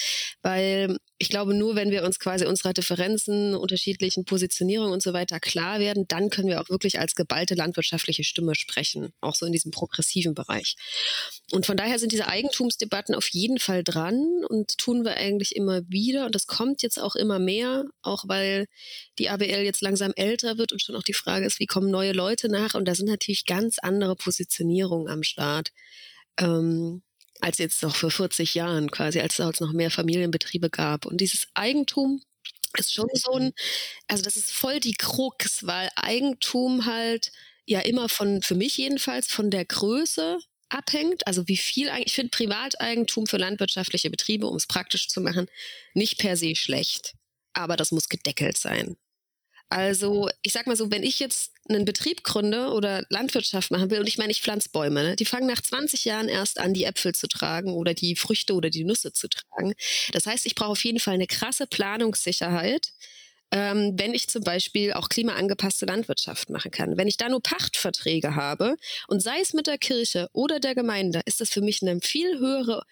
weil 0.42 0.98
ich 1.24 1.30
glaube, 1.30 1.54
nur 1.54 1.78
wenn 1.78 1.90
wir 1.90 2.04
uns 2.04 2.20
quasi 2.20 2.46
unserer 2.46 2.74
Differenzen, 2.74 3.56
unterschiedlichen 3.56 4.26
Positionierungen 4.26 4.92
und 4.92 5.02
so 5.02 5.14
weiter 5.14 5.40
klar 5.40 5.80
werden, 5.80 6.06
dann 6.10 6.30
können 6.30 6.50
wir 6.50 6.60
auch 6.60 6.70
wirklich 6.70 7.00
als 7.00 7.16
geballte 7.16 7.56
landwirtschaftliche 7.56 8.26
Stimme 8.26 8.56
sprechen, 8.56 9.14
auch 9.22 9.34
so 9.34 9.46
in 9.46 9.54
diesem 9.54 9.72
progressiven 9.72 10.34
Bereich. 10.34 10.76
Und 11.52 11.66
von 11.66 11.78
daher 11.78 11.98
sind 11.98 12.12
diese 12.12 12.28
Eigentumsdebatten 12.28 13.16
auf 13.16 13.30
jeden 13.30 13.58
Fall 13.58 13.86
dran 13.86 14.22
und 14.50 14.78
tun 14.78 15.06
wir 15.06 15.16
eigentlich 15.16 15.56
immer 15.56 15.82
wieder. 15.88 16.26
Und 16.26 16.36
das 16.36 16.46
kommt 16.46 16.82
jetzt 16.82 17.02
auch 17.02 17.16
immer 17.16 17.40
mehr, 17.40 17.86
auch 18.02 18.26
weil 18.28 18.66
die 19.18 19.30
ABL 19.30 19.64
jetzt 19.64 19.82
langsam 19.82 20.12
älter 20.18 20.58
wird 20.58 20.74
und 20.74 20.82
schon 20.82 20.98
auch 20.98 21.04
die 21.04 21.14
Frage 21.14 21.46
ist, 21.46 21.62
wie 21.62 21.68
kommen 21.68 21.90
neue 21.90 22.12
Leute 22.12 22.50
nach? 22.50 22.74
Und 22.74 22.86
da 22.86 22.96
sind 22.96 23.08
natürlich 23.08 23.46
ganz 23.46 23.80
andere 23.80 24.18
Positionierungen 24.18 25.08
am 25.08 25.24
Start. 25.24 25.70
Ähm, 26.38 27.02
als 27.44 27.58
jetzt 27.58 27.84
noch 27.84 27.96
vor 27.96 28.10
40 28.10 28.56
Jahren 28.56 28.90
quasi, 28.90 29.20
als 29.20 29.38
es 29.38 29.60
noch 29.60 29.74
mehr 29.74 29.92
Familienbetriebe 29.92 30.70
gab. 30.70 31.06
Und 31.06 31.20
dieses 31.20 31.48
Eigentum 31.54 32.22
ist 32.78 32.94
schon 32.94 33.10
so 33.14 33.34
ein, 33.34 33.52
also 34.08 34.24
das 34.24 34.38
ist 34.38 34.52
voll 34.52 34.80
die 34.80 34.94
Krux, 34.94 35.68
weil 35.68 35.90
Eigentum 35.96 36.86
halt 36.86 37.32
ja 37.66 37.82
immer 37.82 38.08
von, 38.08 38.42
für 38.42 38.56
mich 38.56 38.78
jedenfalls, 38.78 39.28
von 39.28 39.52
der 39.52 39.66
Größe 39.66 40.40
abhängt. 40.70 41.28
Also 41.28 41.48
wie 41.50 41.58
viel 41.58 41.90
eigentlich, 41.90 42.08
ich 42.08 42.14
finde 42.14 42.30
Privateigentum 42.32 43.28
für 43.28 43.38
landwirtschaftliche 43.38 44.10
Betriebe, 44.10 44.48
um 44.48 44.56
es 44.56 44.66
praktisch 44.68 45.10
zu 45.10 45.20
machen, 45.20 45.48
nicht 45.94 46.20
per 46.20 46.38
se 46.38 46.56
schlecht. 46.56 47.14
Aber 47.52 47.76
das 47.76 47.92
muss 47.92 48.08
gedeckelt 48.08 48.58
sein. 48.58 48.96
Also, 49.74 50.30
ich 50.44 50.54
sag 50.54 50.68
mal 50.68 50.76
so, 50.76 50.92
wenn 50.92 51.02
ich 51.02 51.18
jetzt 51.18 51.52
einen 51.68 51.84
Betrieb 51.84 52.24
gründe 52.24 52.68
oder 52.74 53.08
Landwirtschaft 53.10 53.72
machen 53.72 53.90
will, 53.90 54.02
und 54.02 54.08
ich 54.08 54.20
meine, 54.20 54.32
ich 54.32 54.44
pflanze 54.44 54.70
Bäume, 54.70 55.02
ne? 55.02 55.16
die 55.16 55.26
fangen 55.26 55.48
nach 55.48 55.62
20 55.62 56.06
Jahren 56.06 56.30
erst 56.30 56.60
an, 56.60 56.76
die 56.76 56.84
Äpfel 56.84 57.16
zu 57.16 57.28
tragen 57.28 57.74
oder 57.74 57.96
die 57.96 58.16
Früchte 58.16 58.54
oder 58.54 58.70
die 58.70 58.84
Nüsse 58.84 59.14
zu 59.14 59.28
tragen. 59.30 59.74
Das 60.12 60.28
heißt, 60.28 60.46
ich 60.46 60.54
brauche 60.54 60.70
auf 60.70 60.84
jeden 60.84 61.00
Fall 61.00 61.16
eine 61.16 61.26
krasse 61.26 61.66
Planungssicherheit, 61.66 62.90
ähm, 63.50 63.94
wenn 63.98 64.14
ich 64.14 64.30
zum 64.30 64.44
Beispiel 64.44 64.94
auch 64.94 65.10
klimaangepasste 65.10 65.88
Landwirtschaft 65.88 66.52
machen 66.52 66.70
kann. 66.70 66.96
Wenn 66.96 67.08
ich 67.08 67.18
da 67.18 67.28
nur 67.28 67.42
Pachtverträge 67.42 68.36
habe 68.36 68.76
und 69.08 69.24
sei 69.24 69.40
es 69.42 69.54
mit 69.54 69.66
der 69.66 69.80
Kirche 69.80 70.30
oder 70.34 70.60
der 70.60 70.76
Gemeinde, 70.76 71.22
ist 71.26 71.42
das 71.42 71.50
für 71.50 71.62
mich 71.62 71.82
eine 71.82 72.00
viel 72.00 72.38
höhere 72.38 72.84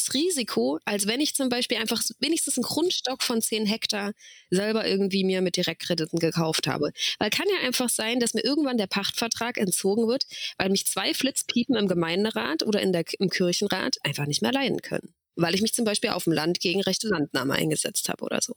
das 0.00 0.14
Risiko, 0.14 0.78
als 0.84 1.06
wenn 1.06 1.20
ich 1.20 1.34
zum 1.34 1.48
Beispiel 1.48 1.78
einfach 1.78 2.02
wenigstens 2.18 2.56
einen 2.56 2.64
Grundstock 2.64 3.22
von 3.22 3.42
10 3.42 3.66
Hektar 3.66 4.12
selber 4.50 4.86
irgendwie 4.86 5.24
mir 5.24 5.40
mit 5.42 5.56
Direktkrediten 5.56 6.18
gekauft 6.18 6.66
habe. 6.66 6.92
Weil 7.18 7.30
kann 7.30 7.46
ja 7.48 7.66
einfach 7.66 7.88
sein, 7.88 8.20
dass 8.20 8.34
mir 8.34 8.44
irgendwann 8.44 8.78
der 8.78 8.86
Pachtvertrag 8.86 9.56
entzogen 9.58 10.08
wird, 10.08 10.24
weil 10.58 10.70
mich 10.70 10.86
zwei 10.86 11.14
Flitzpiepen 11.14 11.76
im 11.76 11.88
Gemeinderat 11.88 12.62
oder 12.62 12.80
in 12.80 12.92
der, 12.92 13.04
im 13.18 13.30
Kirchenrat 13.30 13.96
einfach 14.02 14.26
nicht 14.26 14.42
mehr 14.42 14.52
leiden 14.52 14.82
können. 14.82 15.14
Weil 15.36 15.54
ich 15.54 15.62
mich 15.62 15.74
zum 15.74 15.84
Beispiel 15.84 16.10
auf 16.10 16.24
dem 16.24 16.32
Land 16.32 16.60
gegen 16.60 16.82
rechte 16.82 17.08
Landnahme 17.08 17.54
eingesetzt 17.54 18.08
habe 18.08 18.24
oder 18.24 18.40
so. 18.42 18.56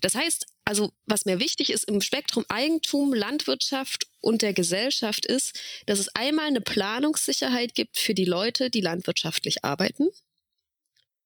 Das 0.00 0.14
heißt, 0.14 0.46
also 0.64 0.92
was 1.06 1.24
mir 1.24 1.38
wichtig 1.38 1.70
ist 1.70 1.84
im 1.84 2.00
Spektrum 2.00 2.44
Eigentum, 2.48 3.14
Landwirtschaft 3.14 4.06
und 4.20 4.42
der 4.42 4.52
Gesellschaft 4.52 5.26
ist, 5.26 5.58
dass 5.86 5.98
es 5.98 6.08
einmal 6.14 6.46
eine 6.46 6.60
Planungssicherheit 6.60 7.74
gibt 7.74 7.98
für 7.98 8.14
die 8.14 8.24
Leute, 8.24 8.70
die 8.70 8.80
landwirtschaftlich 8.80 9.64
arbeiten. 9.64 10.08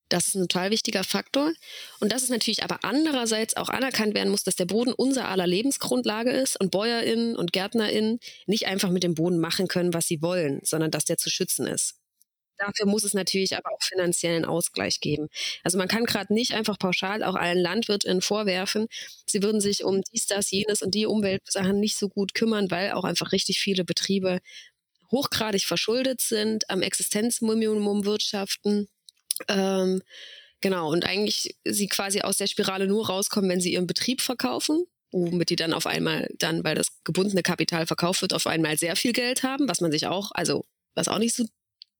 Das 0.09 0.27
ist 0.27 0.35
ein 0.35 0.47
total 0.47 0.71
wichtiger 0.71 1.03
Faktor. 1.03 1.53
Und 1.99 2.11
dass 2.11 2.23
es 2.23 2.29
natürlich 2.29 2.63
aber 2.63 2.79
andererseits 2.83 3.55
auch 3.55 3.69
anerkannt 3.69 4.15
werden 4.15 4.29
muss, 4.31 4.43
dass 4.43 4.55
der 4.55 4.65
Boden 4.65 4.91
unser 4.91 5.29
aller 5.29 5.47
Lebensgrundlage 5.47 6.31
ist 6.31 6.59
und 6.59 6.71
BäuerInnen 6.71 7.35
und 7.35 7.53
GärtnerInnen 7.53 8.19
nicht 8.47 8.65
einfach 8.65 8.89
mit 8.89 9.03
dem 9.03 9.13
Boden 9.13 9.39
machen 9.39 9.67
können, 9.67 9.93
was 9.93 10.07
sie 10.07 10.21
wollen, 10.21 10.61
sondern 10.63 10.89
dass 10.91 11.05
der 11.05 11.17
zu 11.17 11.29
schützen 11.29 11.67
ist. 11.67 11.95
Dafür 12.57 12.87
muss 12.87 13.05
es 13.05 13.13
natürlich 13.13 13.55
aber 13.55 13.71
auch 13.71 13.81
finanziellen 13.81 14.43
Ausgleich 14.43 14.99
geben. 14.99 15.29
Also 15.63 15.77
man 15.77 15.87
kann 15.87 16.03
gerade 16.03 16.33
nicht 16.33 16.53
einfach 16.53 16.77
pauschal 16.77 17.23
auch 17.23 17.35
allen 17.35 17.57
LandwirtInnen 17.57 18.21
vorwerfen, 18.21 18.87
sie 19.25 19.41
würden 19.41 19.61
sich 19.61 19.85
um 19.85 20.01
dies, 20.11 20.25
das, 20.25 20.51
jenes 20.51 20.81
und 20.81 20.93
die 20.93 21.05
Umweltsachen 21.05 21.79
nicht 21.79 21.97
so 21.97 22.09
gut 22.09 22.33
kümmern, 22.33 22.69
weil 22.69 22.91
auch 22.91 23.05
einfach 23.05 23.31
richtig 23.31 23.59
viele 23.59 23.85
Betriebe 23.85 24.39
hochgradig 25.09 25.63
verschuldet 25.63 26.19
sind, 26.19 26.69
am 26.69 26.81
Existenzminimum 26.81 28.03
wirtschaften 28.05 28.89
ähm, 29.47 30.01
genau, 30.61 30.91
und 30.91 31.05
eigentlich 31.05 31.57
sie 31.65 31.87
quasi 31.87 32.21
aus 32.21 32.37
der 32.37 32.47
Spirale 32.47 32.87
nur 32.87 33.07
rauskommen, 33.07 33.49
wenn 33.49 33.61
sie 33.61 33.73
ihren 33.73 33.87
Betrieb 33.87 34.21
verkaufen, 34.21 34.85
womit 35.11 35.49
die 35.49 35.55
dann 35.55 35.73
auf 35.73 35.87
einmal 35.87 36.29
dann, 36.37 36.63
weil 36.63 36.75
das 36.75 36.87
gebundene 37.03 37.43
Kapital 37.43 37.87
verkauft 37.87 38.21
wird, 38.21 38.33
auf 38.33 38.47
einmal 38.47 38.77
sehr 38.77 38.95
viel 38.95 39.13
Geld 39.13 39.43
haben, 39.43 39.67
was 39.67 39.81
man 39.81 39.91
sich 39.91 40.07
auch, 40.07 40.31
also 40.33 40.65
was 40.95 41.07
auch 41.07 41.19
nicht 41.19 41.35
so 41.35 41.45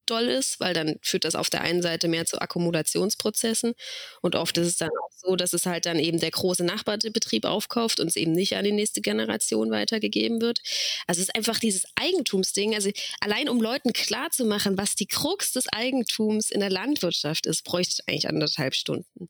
doll 0.09 0.25
ist, 0.25 0.59
weil 0.59 0.73
dann 0.73 0.97
führt 1.01 1.25
das 1.25 1.35
auf 1.35 1.49
der 1.49 1.61
einen 1.61 1.81
Seite 1.81 2.07
mehr 2.07 2.25
zu 2.25 2.39
Akkumulationsprozessen 2.41 3.73
und 4.21 4.35
oft 4.35 4.57
ist 4.57 4.67
es 4.67 4.77
dann 4.77 4.89
auch 4.89 5.11
so, 5.15 5.35
dass 5.35 5.53
es 5.53 5.65
halt 5.65 5.85
dann 5.85 5.99
eben 5.99 6.19
der 6.19 6.31
große 6.31 6.63
Nachbarbetrieb 6.63 7.45
aufkauft 7.45 7.99
und 7.99 8.07
es 8.07 8.15
eben 8.15 8.31
nicht 8.31 8.55
an 8.55 8.63
die 8.63 8.71
nächste 8.71 9.01
Generation 9.01 9.71
weitergegeben 9.71 10.41
wird. 10.41 10.59
Also 11.07 11.21
es 11.21 11.29
ist 11.29 11.35
einfach 11.35 11.59
dieses 11.59 11.83
Eigentumsding, 11.95 12.75
also 12.75 12.89
allein 13.19 13.49
um 13.49 13.61
Leuten 13.61 13.93
klarzumachen, 13.93 14.77
was 14.77 14.95
die 14.95 15.07
Krux 15.07 15.51
des 15.51 15.67
Eigentums 15.71 16.49
in 16.49 16.59
der 16.59 16.69
Landwirtschaft 16.69 17.45
ist, 17.45 17.63
bräuchte 17.63 17.95
ich 17.99 18.09
eigentlich 18.09 18.29
anderthalb 18.29 18.75
Stunden. 18.75 19.29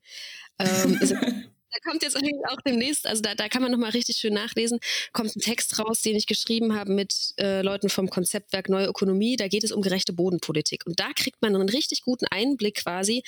Ähm, 0.59 0.99
Da 1.71 1.89
kommt 1.89 2.03
jetzt 2.03 2.15
auch 2.49 2.61
demnächst, 2.65 3.05
also 3.05 3.21
da, 3.21 3.35
da 3.35 3.47
kann 3.47 3.61
man 3.61 3.71
nochmal 3.71 3.91
richtig 3.91 4.17
schön 4.17 4.33
nachlesen, 4.33 4.79
kommt 5.13 5.35
ein 5.35 5.41
Text 5.41 5.79
raus, 5.79 6.01
den 6.01 6.15
ich 6.15 6.25
geschrieben 6.25 6.75
habe 6.75 6.93
mit 6.93 7.33
äh, 7.37 7.61
Leuten 7.61 7.89
vom 7.89 8.09
Konzeptwerk 8.09 8.69
Neue 8.69 8.87
Ökonomie. 8.87 9.35
Da 9.35 9.47
geht 9.47 9.63
es 9.63 9.71
um 9.71 9.81
gerechte 9.81 10.13
Bodenpolitik. 10.13 10.85
Und 10.85 10.99
da 10.99 11.11
kriegt 11.13 11.41
man 11.41 11.55
einen 11.55 11.69
richtig 11.69 12.01
guten 12.01 12.25
Einblick 12.27 12.83
quasi, 12.83 13.23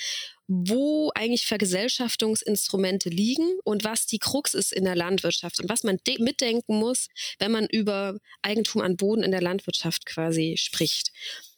wo 0.48 1.10
eigentlich 1.14 1.46
Vergesellschaftungsinstrumente 1.46 3.08
liegen 3.08 3.58
und 3.64 3.84
was 3.84 4.06
die 4.06 4.18
Krux 4.18 4.54
ist 4.54 4.72
in 4.72 4.84
der 4.84 4.96
Landwirtschaft 4.96 5.60
und 5.60 5.68
was 5.68 5.84
man 5.84 5.98
mitdenken 6.18 6.76
muss, 6.78 7.08
wenn 7.38 7.52
man 7.52 7.66
über 7.66 8.18
Eigentum 8.42 8.82
an 8.82 8.96
Boden 8.96 9.22
in 9.22 9.30
der 9.30 9.40
Landwirtschaft 9.40 10.04
quasi 10.04 10.56
spricht. 10.58 11.12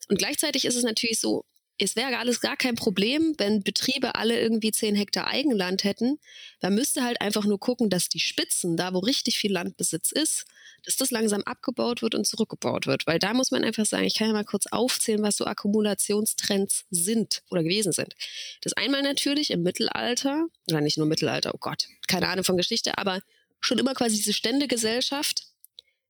Und 0.08 0.18
gleichzeitig 0.18 0.64
ist 0.64 0.76
es 0.76 0.84
natürlich 0.84 1.18
so, 1.18 1.44
es 1.78 1.96
wäre 1.96 2.18
alles 2.18 2.40
gar 2.40 2.56
kein 2.56 2.76
Problem, 2.76 3.34
wenn 3.38 3.62
Betriebe 3.62 4.14
alle 4.14 4.40
irgendwie 4.40 4.70
10 4.70 4.94
Hektar 4.94 5.26
Eigenland 5.26 5.82
hätten. 5.82 6.18
Da 6.60 6.70
müsste 6.70 7.02
halt 7.02 7.20
einfach 7.20 7.44
nur 7.44 7.58
gucken, 7.58 7.90
dass 7.90 8.08
die 8.08 8.20
Spitzen, 8.20 8.76
da 8.76 8.94
wo 8.94 9.00
richtig 9.00 9.38
viel 9.38 9.52
Landbesitz 9.52 10.12
ist, 10.12 10.44
dass 10.84 10.96
das 10.96 11.10
langsam 11.10 11.42
abgebaut 11.42 12.02
wird 12.02 12.14
und 12.14 12.26
zurückgebaut 12.26 12.86
wird. 12.86 13.06
Weil 13.06 13.18
da 13.18 13.34
muss 13.34 13.50
man 13.50 13.64
einfach 13.64 13.86
sagen, 13.86 14.04
ich 14.04 14.14
kann 14.14 14.28
ja 14.28 14.32
mal 14.32 14.44
kurz 14.44 14.66
aufzählen, 14.66 15.22
was 15.22 15.36
so 15.36 15.46
Akkumulationstrends 15.46 16.84
sind 16.90 17.42
oder 17.50 17.62
gewesen 17.62 17.92
sind. 17.92 18.14
Das 18.62 18.74
einmal 18.74 19.02
natürlich 19.02 19.50
im 19.50 19.62
Mittelalter, 19.62 20.46
oder 20.68 20.80
nicht 20.80 20.98
nur 20.98 21.06
Mittelalter, 21.06 21.52
oh 21.54 21.58
Gott, 21.58 21.88
keine 22.06 22.28
Ahnung 22.28 22.44
von 22.44 22.56
Geschichte, 22.56 22.98
aber 22.98 23.20
schon 23.60 23.78
immer 23.78 23.94
quasi 23.94 24.16
diese 24.16 24.32
Ständegesellschaft, 24.32 25.53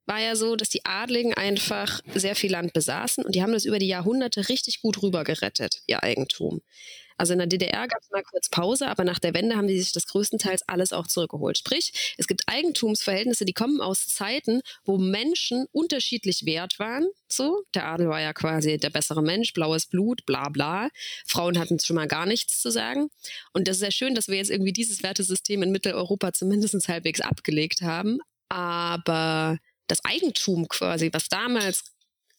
war 0.06 0.20
ja 0.20 0.36
so, 0.36 0.56
dass 0.56 0.68
die 0.68 0.84
Adligen 0.84 1.34
einfach 1.34 2.00
sehr 2.14 2.36
viel 2.36 2.52
Land 2.52 2.72
besaßen 2.72 3.24
und 3.24 3.34
die 3.34 3.42
haben 3.42 3.52
das 3.52 3.64
über 3.64 3.78
die 3.78 3.88
Jahrhunderte 3.88 4.48
richtig 4.48 4.80
gut 4.80 5.02
rübergerettet, 5.02 5.82
ihr 5.86 6.02
Eigentum. 6.02 6.60
Also 7.16 7.32
in 7.32 7.38
der 7.38 7.46
DDR 7.46 7.86
gab 7.86 8.02
es 8.02 8.10
mal 8.10 8.22
kurz 8.22 8.48
Pause, 8.48 8.88
aber 8.88 9.04
nach 9.04 9.18
der 9.18 9.34
Wende 9.34 9.56
haben 9.56 9.68
die 9.68 9.78
sich 9.78 9.92
das 9.92 10.06
größtenteils 10.06 10.62
alles 10.66 10.92
auch 10.92 11.06
zurückgeholt. 11.06 11.58
Sprich, 11.58 12.14
es 12.18 12.26
gibt 12.26 12.42
Eigentumsverhältnisse, 12.46 13.44
die 13.44 13.52
kommen 13.52 13.80
aus 13.80 14.08
Zeiten, 14.08 14.60
wo 14.84 14.98
Menschen 14.98 15.66
unterschiedlich 15.72 16.44
wert 16.44 16.78
waren. 16.78 17.06
So, 17.28 17.62
der 17.74 17.86
Adel 17.86 18.08
war 18.08 18.20
ja 18.20 18.32
quasi 18.32 18.78
der 18.78 18.90
bessere 18.90 19.22
Mensch, 19.22 19.52
blaues 19.52 19.86
Blut, 19.86 20.26
bla 20.26 20.48
bla. 20.48 20.88
Frauen 21.26 21.58
hatten 21.58 21.78
schon 21.78 21.96
mal 21.96 22.08
gar 22.08 22.26
nichts 22.26 22.60
zu 22.60 22.70
sagen. 22.70 23.10
Und 23.52 23.68
das 23.68 23.76
ist 23.76 23.80
sehr 23.80 23.92
schön, 23.92 24.14
dass 24.14 24.28
wir 24.28 24.36
jetzt 24.36 24.50
irgendwie 24.50 24.72
dieses 24.72 25.02
Wertesystem 25.02 25.62
in 25.62 25.70
Mitteleuropa 25.70 26.32
zumindest 26.32 26.88
halbwegs 26.88 27.20
abgelegt 27.20 27.82
haben. 27.82 28.18
Aber 28.48 29.58
das 29.86 30.04
Eigentum 30.04 30.68
quasi, 30.68 31.10
was 31.12 31.28
damals 31.28 31.84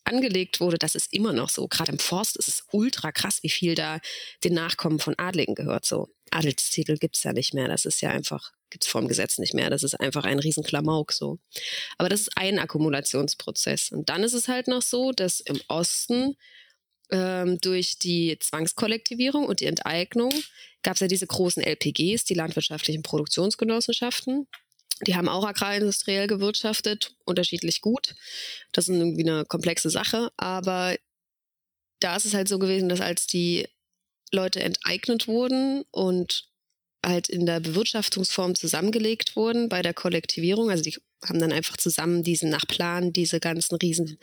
angelegt 0.05 0.59
wurde, 0.59 0.77
das 0.77 0.95
ist 0.95 1.11
immer 1.13 1.33
noch 1.33 1.49
so. 1.49 1.67
Gerade 1.67 1.91
im 1.91 1.99
Forst 1.99 2.37
ist 2.37 2.47
es 2.47 2.63
ultra 2.71 3.11
krass, 3.11 3.41
wie 3.41 3.49
viel 3.49 3.75
da 3.75 3.99
den 4.43 4.53
Nachkommen 4.53 4.99
von 4.99 5.15
Adligen 5.17 5.55
gehört. 5.55 5.85
So 5.85 6.09
Adelstitel 6.31 6.97
gibt 6.97 7.17
es 7.17 7.23
ja 7.23 7.33
nicht 7.33 7.53
mehr. 7.53 7.67
Das 7.67 7.85
ist 7.85 8.01
ja 8.01 8.11
einfach, 8.11 8.51
gibt 8.69 8.85
es 8.85 8.89
vom 8.89 9.07
Gesetz 9.07 9.39
nicht 9.39 9.53
mehr. 9.53 9.69
Das 9.69 9.83
ist 9.83 9.95
einfach 9.95 10.23
ein 10.23 10.39
Riesenklamauk 10.39 11.11
so. 11.11 11.39
Aber 11.97 12.09
das 12.09 12.21
ist 12.21 12.37
ein 12.37 12.59
Akkumulationsprozess. 12.59 13.91
Und 13.91 14.09
dann 14.09 14.23
ist 14.23 14.33
es 14.33 14.47
halt 14.47 14.67
noch 14.67 14.83
so, 14.83 15.11
dass 15.11 15.39
im 15.39 15.59
Osten 15.67 16.35
ähm, 17.11 17.59
durch 17.61 17.97
die 17.97 18.37
Zwangskollektivierung 18.39 19.45
und 19.45 19.59
die 19.59 19.65
Enteignung 19.65 20.33
gab 20.83 20.95
es 20.95 20.99
ja 20.99 21.07
diese 21.07 21.27
großen 21.27 21.63
LPGs, 21.63 22.25
die 22.25 22.33
landwirtschaftlichen 22.35 23.01
Produktionsgenossenschaften. 23.01 24.47
Die 25.01 25.15
haben 25.15 25.27
auch 25.27 25.45
agrarindustriell 25.45 26.27
gewirtschaftet, 26.27 27.15
unterschiedlich 27.25 27.81
gut. 27.81 28.15
Das 28.71 28.87
ist 28.87 28.95
irgendwie 28.95 29.27
eine 29.27 29.45
komplexe 29.45 29.89
Sache, 29.89 30.31
aber 30.37 30.95
da 31.99 32.15
ist 32.15 32.25
es 32.25 32.33
halt 32.33 32.47
so 32.47 32.59
gewesen, 32.59 32.89
dass 32.89 33.01
als 33.01 33.27
die 33.27 33.67
Leute 34.31 34.61
enteignet 34.61 35.27
wurden 35.27 35.83
und 35.91 36.49
halt 37.05 37.29
in 37.29 37.45
der 37.45 37.59
Bewirtschaftungsform 37.59 38.55
zusammengelegt 38.55 39.35
wurden 39.35 39.69
bei 39.69 39.81
der 39.81 39.93
Kollektivierung, 39.93 40.71
also 40.71 40.83
die 40.83 40.97
haben 41.23 41.39
dann 41.39 41.51
einfach 41.51 41.77
zusammen 41.77 42.23
diesen 42.23 42.49
nach 42.49 42.65
Plan 42.67 43.13
diese 43.13 43.39
ganzen 43.39 43.75
riesen 43.75 44.17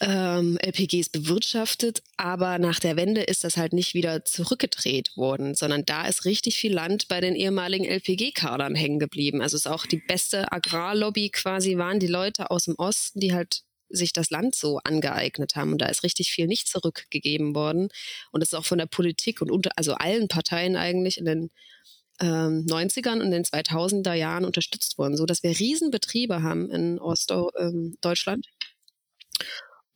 ähm, 0.00 0.58
LPGs 0.58 1.08
bewirtschaftet, 1.08 2.02
aber 2.16 2.58
nach 2.58 2.78
der 2.78 2.96
Wende 2.96 3.22
ist 3.22 3.44
das 3.44 3.56
halt 3.56 3.72
nicht 3.72 3.94
wieder 3.94 4.24
zurückgedreht 4.24 5.16
worden, 5.16 5.54
sondern 5.54 5.84
da 5.84 6.06
ist 6.06 6.24
richtig 6.24 6.56
viel 6.56 6.72
Land 6.74 7.08
bei 7.08 7.20
den 7.20 7.34
ehemaligen 7.34 7.84
LPG-Kadern 7.84 8.74
hängen 8.74 8.98
geblieben. 8.98 9.40
Also 9.40 9.56
ist 9.56 9.66
auch 9.66 9.86
die 9.86 10.02
beste 10.06 10.52
Agrarlobby 10.52 11.30
quasi 11.30 11.78
waren 11.78 12.00
die 12.00 12.06
Leute 12.06 12.50
aus 12.50 12.64
dem 12.64 12.74
Osten, 12.76 13.20
die 13.20 13.32
halt 13.32 13.62
sich 13.88 14.12
das 14.12 14.30
Land 14.30 14.54
so 14.54 14.80
angeeignet 14.84 15.54
haben. 15.56 15.72
Und 15.72 15.80
da 15.80 15.86
ist 15.86 16.02
richtig 16.02 16.30
viel 16.30 16.46
nicht 16.46 16.68
zurückgegeben 16.68 17.54
worden. 17.54 17.88
Und 18.32 18.40
das 18.40 18.50
ist 18.50 18.54
auch 18.54 18.64
von 18.64 18.78
der 18.78 18.86
Politik 18.86 19.40
und 19.40 19.50
unter, 19.50 19.70
also 19.76 19.94
allen 19.94 20.28
Parteien 20.28 20.76
eigentlich 20.76 21.18
in 21.18 21.24
den 21.24 21.50
ähm, 22.20 22.66
90ern 22.68 23.20
und 23.22 23.30
den 23.30 23.44
2000er 23.44 24.14
Jahren 24.14 24.44
unterstützt 24.44 24.98
worden, 24.98 25.16
so 25.16 25.26
dass 25.26 25.42
wir 25.42 25.58
Riesenbetriebe 25.58 26.42
haben 26.42 26.70
in 26.70 26.98
Ostdeutschland. 26.98 28.46
Ähm, 28.46 28.62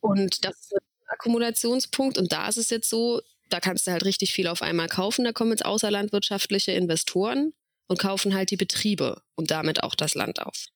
und 0.00 0.44
das 0.44 0.56
ist 0.56 0.72
ein 0.74 1.08
Akkumulationspunkt. 1.08 2.18
Und 2.18 2.32
da 2.32 2.48
ist 2.48 2.56
es 2.56 2.70
jetzt 2.70 2.88
so, 2.88 3.20
da 3.48 3.60
kannst 3.60 3.86
du 3.86 3.92
halt 3.92 4.04
richtig 4.04 4.32
viel 4.32 4.46
auf 4.46 4.62
einmal 4.62 4.88
kaufen. 4.88 5.24
Da 5.24 5.32
kommen 5.32 5.50
jetzt 5.50 5.64
außerlandwirtschaftliche 5.64 6.72
Investoren 6.72 7.52
und 7.86 7.98
kaufen 7.98 8.34
halt 8.34 8.50
die 8.50 8.56
Betriebe 8.56 9.22
und 9.34 9.50
damit 9.50 9.82
auch 9.82 9.94
das 9.94 10.14
Land 10.14 10.40
auf. 10.42 10.66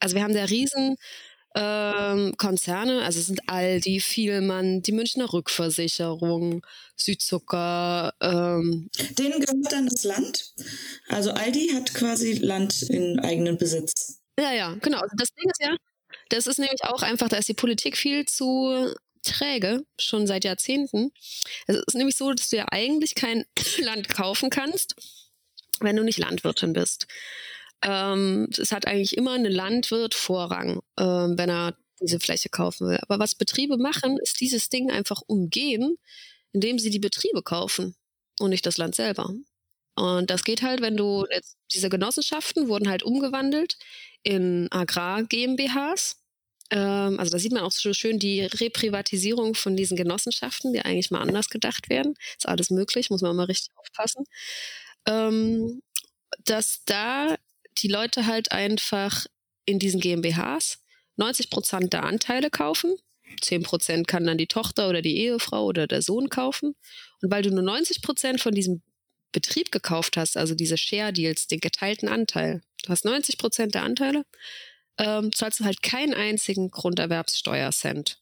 Also 0.00 0.14
wir 0.14 0.22
haben 0.22 0.34
da 0.34 0.44
riesen 0.44 0.96
ähm, 1.54 2.34
Konzerne, 2.36 3.02
also 3.02 3.18
es 3.18 3.26
sind 3.26 3.48
Aldi, 3.48 4.00
Vielmann, 4.00 4.82
die 4.82 4.92
Münchner 4.92 5.32
Rückversicherung, 5.32 6.64
Südzucker. 6.96 8.12
Ähm. 8.20 8.90
Denen 9.18 9.40
gehört 9.40 9.72
dann 9.72 9.88
das 9.88 10.04
Land? 10.04 10.54
Also 11.08 11.32
Aldi 11.32 11.70
hat 11.74 11.94
quasi 11.94 12.34
Land 12.34 12.82
in 12.82 13.18
eigenen 13.20 13.58
Besitz. 13.58 14.20
Ja, 14.38 14.52
ja, 14.52 14.76
genau. 14.80 15.00
Also 15.00 15.16
das 15.16 15.28
Ding 15.30 15.50
ist 15.50 15.60
ja, 15.60 15.76
das 16.28 16.46
ist 16.46 16.58
nämlich 16.58 16.84
auch 16.84 17.02
einfach, 17.02 17.28
da 17.28 17.36
ist 17.36 17.48
die 17.48 17.54
Politik 17.54 17.96
viel 17.96 18.26
zu 18.26 18.94
träge, 19.22 19.84
schon 19.98 20.26
seit 20.26 20.44
Jahrzehnten. 20.44 21.12
Es 21.66 21.76
ist 21.76 21.94
nämlich 21.94 22.16
so, 22.16 22.32
dass 22.32 22.50
du 22.50 22.56
ja 22.56 22.66
eigentlich 22.70 23.14
kein 23.14 23.44
Land 23.80 24.08
kaufen 24.08 24.50
kannst, 24.50 24.94
wenn 25.80 25.96
du 25.96 26.04
nicht 26.04 26.18
Landwirtin 26.18 26.72
bist. 26.72 27.06
Ähm, 27.82 28.48
es 28.56 28.72
hat 28.72 28.86
eigentlich 28.86 29.16
immer 29.16 29.32
ein 29.32 29.44
Landwirt 29.44 30.14
Vorrang, 30.14 30.80
ähm, 30.98 31.38
wenn 31.38 31.50
er 31.50 31.76
diese 32.00 32.20
Fläche 32.20 32.48
kaufen 32.48 32.88
will. 32.88 32.98
Aber 33.02 33.18
was 33.18 33.34
Betriebe 33.34 33.76
machen, 33.76 34.18
ist 34.18 34.40
dieses 34.40 34.68
Ding 34.68 34.90
einfach 34.90 35.22
umgehen, 35.26 35.98
indem 36.52 36.78
sie 36.78 36.90
die 36.90 36.98
Betriebe 36.98 37.42
kaufen 37.42 37.94
und 38.40 38.50
nicht 38.50 38.66
das 38.66 38.78
Land 38.78 38.94
selber. 38.94 39.32
Und 39.98 40.30
das 40.30 40.44
geht 40.44 40.62
halt, 40.62 40.80
wenn 40.80 40.96
du 40.96 41.26
jetzt, 41.30 41.56
diese 41.74 41.88
Genossenschaften 41.88 42.68
wurden 42.68 42.88
halt 42.88 43.02
umgewandelt 43.02 43.76
in 44.22 44.68
Agrar-GmbHs. 44.70 46.22
Ähm, 46.70 47.18
also 47.18 47.32
da 47.32 47.38
sieht 47.38 47.52
man 47.52 47.62
auch 47.62 47.72
so 47.72 47.92
schön 47.92 48.20
die 48.20 48.42
Reprivatisierung 48.42 49.56
von 49.56 49.76
diesen 49.76 49.96
Genossenschaften, 49.96 50.72
die 50.72 50.82
eigentlich 50.82 51.10
mal 51.10 51.20
anders 51.20 51.48
gedacht 51.48 51.90
werden. 51.90 52.14
Ist 52.36 52.48
alles 52.48 52.70
möglich, 52.70 53.10
muss 53.10 53.22
man 53.22 53.34
mal 53.34 53.46
richtig 53.46 53.76
aufpassen. 53.76 54.24
Ähm, 55.06 55.82
dass 56.44 56.84
da 56.84 57.36
die 57.78 57.88
Leute 57.88 58.26
halt 58.26 58.52
einfach 58.52 59.26
in 59.64 59.80
diesen 59.80 60.00
GmbHs 60.00 60.78
90 61.16 61.50
Prozent 61.50 61.92
der 61.92 62.04
Anteile 62.04 62.50
kaufen. 62.50 62.94
10 63.40 63.64
Prozent 63.64 64.06
kann 64.06 64.24
dann 64.24 64.38
die 64.38 64.46
Tochter 64.46 64.88
oder 64.88 65.02
die 65.02 65.18
Ehefrau 65.18 65.64
oder 65.64 65.88
der 65.88 66.02
Sohn 66.02 66.28
kaufen. 66.28 66.76
Und 67.20 67.30
weil 67.32 67.42
du 67.42 67.50
nur 67.50 67.62
90 67.62 68.00
Prozent 68.00 68.40
von 68.40 68.54
diesem 68.54 68.82
Betrieb 69.32 69.70
gekauft 69.70 70.16
hast, 70.16 70.36
also 70.36 70.54
diese 70.54 70.78
Share 70.78 71.12
Deals, 71.12 71.46
den 71.46 71.60
geteilten 71.60 72.08
Anteil, 72.08 72.62
du 72.82 72.90
hast 72.90 73.04
90 73.04 73.38
Prozent 73.38 73.74
der 73.74 73.82
Anteile, 73.82 74.24
ähm, 74.98 75.32
zahlst 75.32 75.60
du 75.60 75.64
halt 75.64 75.82
keinen 75.82 76.14
einzigen 76.14 76.70
Grunderwerbssteuercent. 76.70 78.18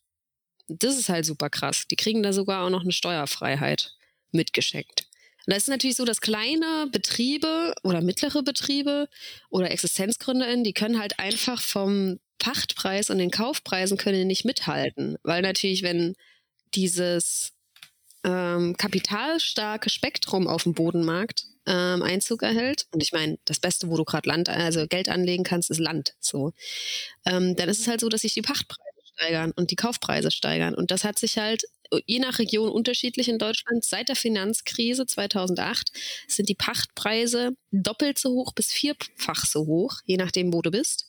Das 0.68 0.98
ist 0.98 1.08
halt 1.08 1.24
super 1.24 1.48
krass. 1.48 1.86
Die 1.90 1.96
kriegen 1.96 2.22
da 2.22 2.32
sogar 2.32 2.64
auch 2.64 2.70
noch 2.70 2.82
eine 2.82 2.92
Steuerfreiheit 2.92 3.94
mitgeschenkt. 4.32 5.06
Und 5.46 5.52
da 5.52 5.56
ist 5.56 5.68
natürlich 5.68 5.96
so, 5.96 6.04
dass 6.04 6.20
kleine 6.20 6.88
Betriebe 6.90 7.72
oder 7.84 8.00
mittlere 8.00 8.42
Betriebe 8.42 9.08
oder 9.48 9.70
ExistenzgründerInnen, 9.70 10.64
die 10.64 10.72
können 10.72 10.98
halt 10.98 11.20
einfach 11.20 11.62
vom 11.62 12.18
Pachtpreis 12.38 13.10
und 13.10 13.18
den 13.18 13.30
Kaufpreisen 13.30 13.96
können 13.96 14.26
nicht 14.26 14.44
mithalten. 14.44 15.16
Weil 15.22 15.42
natürlich, 15.42 15.82
wenn 15.82 16.16
dieses 16.74 17.52
ähm, 18.24 18.76
kapitalstarke 18.76 19.90
Spektrum 19.90 20.48
auf 20.48 20.64
dem 20.64 20.74
Bodenmarkt 20.74 21.46
ähm, 21.66 22.02
Einzug 22.02 22.42
erhält, 22.42 22.86
und 22.92 23.02
ich 23.02 23.12
meine, 23.12 23.38
das 23.44 23.58
Beste, 23.58 23.88
wo 23.88 23.96
du 23.96 24.04
gerade 24.04 24.28
Land, 24.28 24.48
also 24.48 24.86
Geld 24.86 25.08
anlegen 25.08 25.44
kannst, 25.44 25.70
ist 25.70 25.80
Land. 25.80 26.14
So, 26.20 26.52
ähm, 27.24 27.56
dann 27.56 27.68
ist 27.68 27.80
es 27.80 27.88
halt 27.88 28.00
so, 28.00 28.08
dass 28.08 28.22
sich 28.22 28.34
die 28.34 28.42
Pachtpreise 28.42 28.82
steigern 29.14 29.52
und 29.52 29.70
die 29.70 29.76
Kaufpreise 29.76 30.30
steigern. 30.30 30.74
Und 30.74 30.90
das 30.90 31.04
hat 31.04 31.18
sich 31.18 31.38
halt 31.38 31.64
je 32.06 32.18
nach 32.18 32.38
Region 32.38 32.70
unterschiedlich 32.70 33.28
in 33.28 33.38
Deutschland. 33.38 33.84
Seit 33.84 34.08
der 34.08 34.16
Finanzkrise 34.16 35.06
2008 35.06 35.92
sind 36.28 36.48
die 36.48 36.54
Pachtpreise 36.54 37.52
doppelt 37.70 38.18
so 38.18 38.30
hoch 38.30 38.52
bis 38.52 38.72
vierfach 38.72 39.46
so 39.46 39.66
hoch, 39.66 40.00
je 40.04 40.16
nachdem, 40.16 40.52
wo 40.52 40.62
du 40.62 40.70
bist. 40.70 41.06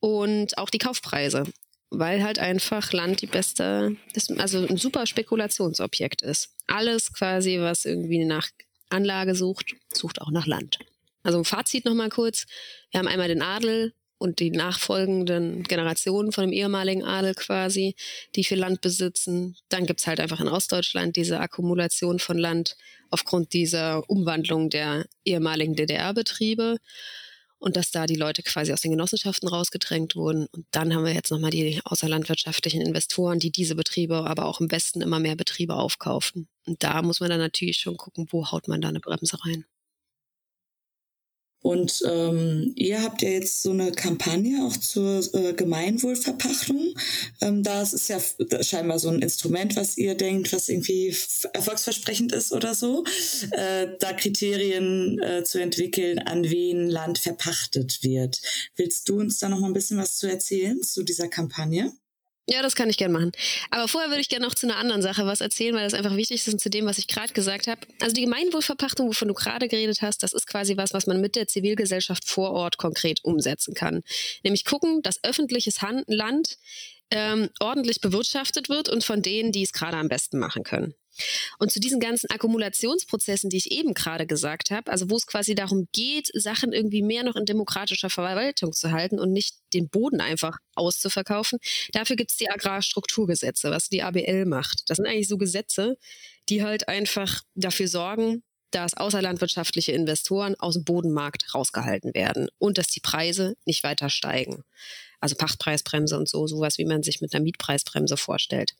Und 0.00 0.56
auch 0.56 0.70
die 0.70 0.78
Kaufpreise, 0.78 1.44
weil 1.90 2.22
halt 2.22 2.38
einfach 2.38 2.92
Land 2.92 3.20
die 3.22 3.26
beste, 3.26 3.96
also 4.38 4.66
ein 4.66 4.76
super 4.76 5.06
Spekulationsobjekt 5.06 6.22
ist. 6.22 6.50
Alles 6.66 7.12
quasi, 7.12 7.58
was 7.60 7.84
irgendwie 7.84 8.24
nach 8.24 8.48
Anlage 8.88 9.34
sucht, 9.34 9.74
sucht 9.92 10.20
auch 10.20 10.30
nach 10.30 10.46
Land. 10.46 10.78
Also 11.22 11.38
ein 11.38 11.44
Fazit 11.44 11.84
nochmal 11.84 12.08
kurz. 12.08 12.46
Wir 12.90 13.00
haben 13.00 13.08
einmal 13.08 13.28
den 13.28 13.42
Adel, 13.42 13.92
und 14.20 14.38
die 14.38 14.50
nachfolgenden 14.50 15.62
Generationen 15.62 16.30
von 16.30 16.44
dem 16.44 16.52
ehemaligen 16.52 17.02
Adel 17.02 17.34
quasi, 17.34 17.96
die 18.36 18.44
viel 18.44 18.58
Land 18.58 18.82
besitzen. 18.82 19.56
Dann 19.70 19.86
gibt's 19.86 20.06
halt 20.06 20.20
einfach 20.20 20.40
in 20.40 20.48
Ostdeutschland 20.48 21.16
diese 21.16 21.40
Akkumulation 21.40 22.18
von 22.18 22.36
Land 22.36 22.76
aufgrund 23.08 23.54
dieser 23.54 24.08
Umwandlung 24.10 24.68
der 24.68 25.06
ehemaligen 25.24 25.74
DDR-Betriebe 25.74 26.76
und 27.60 27.76
dass 27.76 27.90
da 27.92 28.06
die 28.06 28.16
Leute 28.16 28.42
quasi 28.42 28.72
aus 28.72 28.80
den 28.80 28.90
Genossenschaften 28.90 29.48
rausgedrängt 29.48 30.16
wurden. 30.16 30.46
Und 30.52 30.66
dann 30.72 30.94
haben 30.94 31.04
wir 31.04 31.12
jetzt 31.12 31.30
nochmal 31.30 31.50
die 31.50 31.80
außerlandwirtschaftlichen 31.84 32.80
Investoren, 32.80 33.38
die 33.38 33.52
diese 33.52 33.76
Betriebe, 33.76 34.24
aber 34.26 34.46
auch 34.46 34.60
im 34.60 34.70
Westen 34.72 35.02
immer 35.02 35.20
mehr 35.20 35.36
Betriebe 35.36 35.74
aufkaufen. 35.74 36.48
Und 36.66 36.82
da 36.82 37.02
muss 37.02 37.20
man 37.20 37.30
dann 37.30 37.38
natürlich 37.38 37.78
schon 37.78 37.96
gucken, 37.96 38.26
wo 38.30 38.50
haut 38.50 38.66
man 38.66 38.80
da 38.80 38.88
eine 38.88 39.00
Bremse 39.00 39.38
rein. 39.44 39.64
Und 41.62 42.02
ähm, 42.08 42.72
ihr 42.74 43.02
habt 43.02 43.20
ja 43.20 43.28
jetzt 43.28 43.62
so 43.62 43.70
eine 43.70 43.92
Kampagne 43.92 44.64
auch 44.64 44.76
zur 44.76 45.22
äh, 45.34 45.52
Gemeinwohlverpachtung. 45.52 46.94
Ähm, 47.42 47.62
das 47.62 47.92
ist 47.92 48.08
ja 48.08 48.18
scheinbar 48.62 48.98
so 48.98 49.10
ein 49.10 49.20
Instrument, 49.20 49.76
was 49.76 49.98
ihr 49.98 50.14
denkt, 50.14 50.52
was 50.52 50.70
irgendwie 50.70 51.14
erfolgsversprechend 51.52 52.32
ist 52.32 52.52
oder 52.52 52.74
so, 52.74 53.04
äh, 53.50 53.88
da 53.98 54.14
Kriterien 54.14 55.20
äh, 55.20 55.44
zu 55.44 55.60
entwickeln, 55.60 56.18
an 56.18 56.48
wen 56.48 56.88
Land 56.88 57.18
verpachtet 57.18 58.02
wird. 58.02 58.40
Willst 58.76 59.08
du 59.08 59.18
uns 59.20 59.38
da 59.38 59.48
noch 59.50 59.60
mal 59.60 59.66
ein 59.66 59.74
bisschen 59.74 59.98
was 59.98 60.16
zu 60.16 60.28
erzählen 60.28 60.82
zu 60.82 61.02
dieser 61.02 61.28
Kampagne? 61.28 61.92
Ja, 62.50 62.62
das 62.62 62.74
kann 62.74 62.90
ich 62.90 62.96
gerne 62.96 63.14
machen. 63.14 63.30
Aber 63.70 63.86
vorher 63.86 64.10
würde 64.10 64.20
ich 64.20 64.28
gerne 64.28 64.44
noch 64.44 64.56
zu 64.56 64.66
einer 64.66 64.76
anderen 64.76 65.02
Sache 65.02 65.24
was 65.24 65.40
erzählen, 65.40 65.72
weil 65.76 65.84
das 65.84 65.94
einfach 65.94 66.16
wichtig 66.16 66.44
ist 66.44 66.52
und 66.52 66.60
zu 66.60 66.68
dem, 66.68 66.84
was 66.84 66.98
ich 66.98 67.06
gerade 67.06 67.32
gesagt 67.32 67.68
habe. 67.68 67.80
Also 68.00 68.12
die 68.12 68.22
Gemeinwohlverpachtung, 68.22 69.06
wovon 69.06 69.28
du 69.28 69.34
gerade 69.34 69.68
geredet 69.68 70.02
hast, 70.02 70.24
das 70.24 70.32
ist 70.32 70.48
quasi 70.48 70.76
was, 70.76 70.92
was 70.92 71.06
man 71.06 71.20
mit 71.20 71.36
der 71.36 71.46
Zivilgesellschaft 71.46 72.28
vor 72.28 72.50
Ort 72.50 72.76
konkret 72.76 73.20
umsetzen 73.22 73.74
kann. 73.74 74.02
Nämlich 74.42 74.64
gucken, 74.64 75.00
dass 75.02 75.22
öffentliches 75.22 75.78
Land 76.08 76.56
ähm, 77.12 77.50
ordentlich 77.60 78.00
bewirtschaftet 78.00 78.68
wird 78.68 78.88
und 78.88 79.04
von 79.04 79.22
denen, 79.22 79.52
die 79.52 79.62
es 79.62 79.72
gerade 79.72 79.96
am 79.96 80.08
besten 80.08 80.40
machen 80.40 80.64
können. 80.64 80.94
Und 81.58 81.70
zu 81.70 81.80
diesen 81.80 82.00
ganzen 82.00 82.30
Akkumulationsprozessen, 82.30 83.50
die 83.50 83.56
ich 83.56 83.70
eben 83.70 83.94
gerade 83.94 84.26
gesagt 84.26 84.70
habe, 84.70 84.90
also 84.90 85.10
wo 85.10 85.16
es 85.16 85.26
quasi 85.26 85.54
darum 85.54 85.88
geht, 85.92 86.30
Sachen 86.34 86.72
irgendwie 86.72 87.02
mehr 87.02 87.22
noch 87.22 87.36
in 87.36 87.44
demokratischer 87.44 88.10
Verwaltung 88.10 88.72
zu 88.72 88.90
halten 88.92 89.18
und 89.18 89.32
nicht 89.32 89.56
den 89.72 89.88
Boden 89.88 90.20
einfach 90.20 90.58
auszuverkaufen, 90.74 91.58
dafür 91.92 92.16
gibt 92.16 92.30
es 92.30 92.36
die 92.36 92.50
Agrarstrukturgesetze, 92.50 93.70
was 93.70 93.88
die 93.88 94.02
ABL 94.02 94.44
macht. 94.46 94.84
Das 94.88 94.96
sind 94.96 95.06
eigentlich 95.06 95.28
so 95.28 95.38
Gesetze, 95.38 95.96
die 96.48 96.62
halt 96.62 96.88
einfach 96.88 97.42
dafür 97.54 97.88
sorgen, 97.88 98.42
dass 98.70 98.94
außerlandwirtschaftliche 98.94 99.92
Investoren 99.92 100.54
aus 100.58 100.74
dem 100.74 100.84
Bodenmarkt 100.84 101.54
rausgehalten 101.54 102.14
werden 102.14 102.48
und 102.58 102.78
dass 102.78 102.88
die 102.88 103.00
Preise 103.00 103.56
nicht 103.64 103.82
weiter 103.82 104.10
steigen. 104.10 104.64
Also 105.20 105.34
Pachtpreisbremse 105.34 106.16
und 106.16 106.28
so, 106.28 106.46
sowas, 106.46 106.78
wie 106.78 106.84
man 106.84 107.02
sich 107.02 107.20
mit 107.20 107.34
einer 107.34 107.42
Mietpreisbremse 107.42 108.16
vorstellt. 108.16 108.74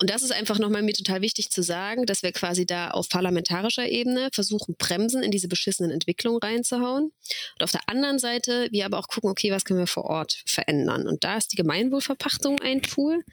Und 0.00 0.10
das 0.10 0.22
ist 0.22 0.32
einfach 0.32 0.58
nochmal 0.58 0.82
mir 0.82 0.92
total 0.92 1.22
wichtig 1.22 1.50
zu 1.50 1.62
sagen, 1.62 2.04
dass 2.04 2.22
wir 2.22 2.32
quasi 2.32 2.66
da 2.66 2.90
auf 2.90 3.08
parlamentarischer 3.08 3.88
Ebene 3.88 4.28
versuchen, 4.32 4.74
Bremsen 4.76 5.22
in 5.22 5.30
diese 5.30 5.46
beschissenen 5.46 5.92
Entwicklungen 5.92 6.40
reinzuhauen. 6.40 7.04
Und 7.04 7.62
auf 7.62 7.70
der 7.70 7.88
anderen 7.88 8.18
Seite 8.18 8.68
wir 8.72 8.86
aber 8.86 8.98
auch 8.98 9.06
gucken, 9.06 9.30
okay, 9.30 9.52
was 9.52 9.64
können 9.64 9.78
wir 9.78 9.86
vor 9.86 10.04
Ort 10.04 10.42
verändern? 10.46 11.06
Und 11.06 11.22
da 11.22 11.36
ist 11.36 11.52
die 11.52 11.56
Gemeinwohlverpachtung 11.56 12.60
ein 12.60 12.82
Tool. 12.82 13.24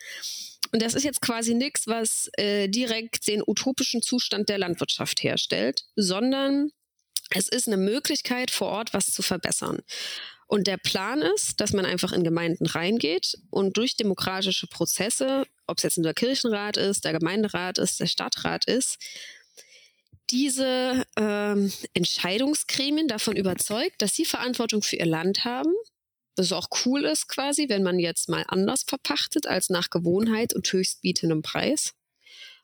Und 0.71 0.81
das 0.81 0.93
ist 0.93 1.03
jetzt 1.03 1.21
quasi 1.21 1.55
nichts, 1.55 1.87
was 1.87 2.29
äh, 2.37 2.67
direkt 2.67 3.27
den 3.27 3.41
utopischen 3.45 4.01
Zustand 4.01 4.47
der 4.47 4.59
Landwirtschaft 4.59 5.23
herstellt, 5.23 5.85
sondern 5.95 6.69
es 7.31 7.47
ist 7.47 7.67
eine 7.67 7.77
Möglichkeit, 7.77 8.51
vor 8.51 8.67
Ort 8.67 8.93
was 8.93 9.07
zu 9.07 9.21
verbessern. 9.21 9.79
Und 10.47 10.67
der 10.67 10.77
Plan 10.77 11.21
ist, 11.21 11.61
dass 11.61 11.71
man 11.71 11.85
einfach 11.85 12.11
in 12.11 12.25
Gemeinden 12.25 12.65
reingeht 12.65 13.37
und 13.51 13.77
durch 13.77 13.95
demokratische 13.95 14.67
Prozesse, 14.67 15.45
ob 15.71 15.77
es 15.77 15.83
jetzt 15.83 15.97
der 15.97 16.13
Kirchenrat 16.13 16.77
ist, 16.77 17.05
der 17.05 17.13
Gemeinderat 17.13 17.77
ist, 17.77 17.99
der 17.99 18.07
Stadtrat 18.07 18.65
ist, 18.65 18.97
diese 20.29 21.03
ähm, 21.17 21.71
Entscheidungsgremien 21.93 23.07
davon 23.07 23.35
überzeugt, 23.35 24.01
dass 24.01 24.13
sie 24.13 24.25
Verantwortung 24.25 24.81
für 24.81 24.97
ihr 24.97 25.05
Land 25.05 25.43
haben. 25.43 25.73
Das 26.35 26.51
auch 26.53 26.67
cool 26.85 27.03
ist 27.03 27.27
quasi, 27.27 27.67
wenn 27.67 27.83
man 27.83 27.99
jetzt 27.99 28.29
mal 28.29 28.45
anders 28.47 28.83
verpachtet 28.87 29.47
als 29.47 29.69
nach 29.69 29.89
Gewohnheit 29.89 30.53
und 30.53 30.71
höchstbietendem 30.71 31.41
Preis, 31.41 31.93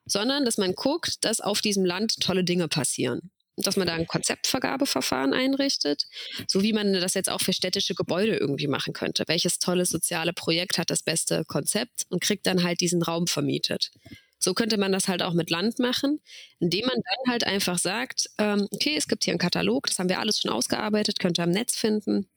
sondern 0.06 0.46
dass 0.46 0.58
man 0.58 0.74
guckt, 0.74 1.26
dass 1.26 1.41
auf 1.41 1.62
diesem 1.62 1.84
Land 1.84 2.22
tolle 2.22 2.43
Dinge 2.43 2.67
passieren 2.67 3.32
dass 3.58 3.76
man 3.76 3.88
da 3.88 3.93
ein 3.93 4.08
Konzeptvergabeverfahren 4.08 5.34
einrichtet, 5.34 6.04
so 6.48 6.62
wie 6.62 6.74
man 6.74 6.93
das 6.93 7.15
jetzt 7.15 7.30
auch 7.30 7.41
für 7.41 7.54
städtische 7.54 7.96
Gebäude 7.96 8.36
irgendwie 8.36 8.67
machen 8.67 8.93
könnte. 8.93 9.24
Welches 9.28 9.60
tolles 9.60 9.89
soziale 9.89 10.34
Projekt 10.34 10.78
hat 10.78 10.89
das 10.89 11.04
beste 11.04 11.43
Konzept 11.46 12.06
und 12.10 12.22
kriegt 12.22 12.46
dann 12.46 12.63
halt 12.63 12.82
diesen 12.82 13.02
Raum 13.02 13.28
vermietet. 13.28 13.91
So 14.39 14.54
könnte 14.54 14.78
man 14.78 14.91
das 14.91 15.08
halt 15.08 15.24
auch 15.24 15.34
mit 15.34 15.50
Land 15.50 15.80
machen, 15.80 16.20
indem 16.60 16.86
man 16.86 16.96
dann 16.96 17.32
halt 17.32 17.43
einfach 17.43 17.80
sagt, 17.80 18.30
ähm, 18.38 18.67
okay, 18.72 18.96
es 18.96 19.08
gibt 19.08 19.24
hier 19.24 19.34
einen 19.34 19.39
Katalog, 19.39 19.88
das 19.88 19.98
haben 19.98 20.10
wir 20.10 20.20
alles 20.20 20.39
schon 20.39 20.52
ausgearbeitet, 20.52 21.20
könnt 21.20 21.39
ihr 21.39 21.43
am 21.43 21.50
Netz 21.50 21.76
finden. 21.76 22.30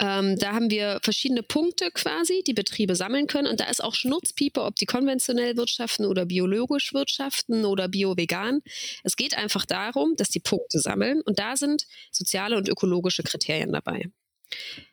Ähm, 0.00 0.38
da 0.38 0.52
haben 0.52 0.70
wir 0.70 1.00
verschiedene 1.02 1.42
Punkte 1.42 1.90
quasi, 1.92 2.42
die 2.46 2.54
Betriebe 2.54 2.96
sammeln 2.96 3.26
können. 3.26 3.48
Und 3.48 3.60
da 3.60 3.64
ist 3.64 3.82
auch 3.82 3.94
Schnurzpiepe, 3.94 4.62
ob 4.62 4.76
die 4.76 4.86
konventionell 4.86 5.56
wirtschaften 5.56 6.06
oder 6.06 6.26
biologisch 6.26 6.92
wirtschaften 6.92 7.64
oder 7.64 7.88
bio-vegan. 7.88 8.62
Es 9.02 9.16
geht 9.16 9.36
einfach 9.36 9.64
darum, 9.64 10.14
dass 10.16 10.28
die 10.28 10.40
Punkte 10.40 10.78
sammeln. 10.78 11.20
Und 11.22 11.38
da 11.38 11.56
sind 11.56 11.86
soziale 12.10 12.56
und 12.56 12.68
ökologische 12.68 13.22
Kriterien 13.22 13.72
dabei. 13.72 14.10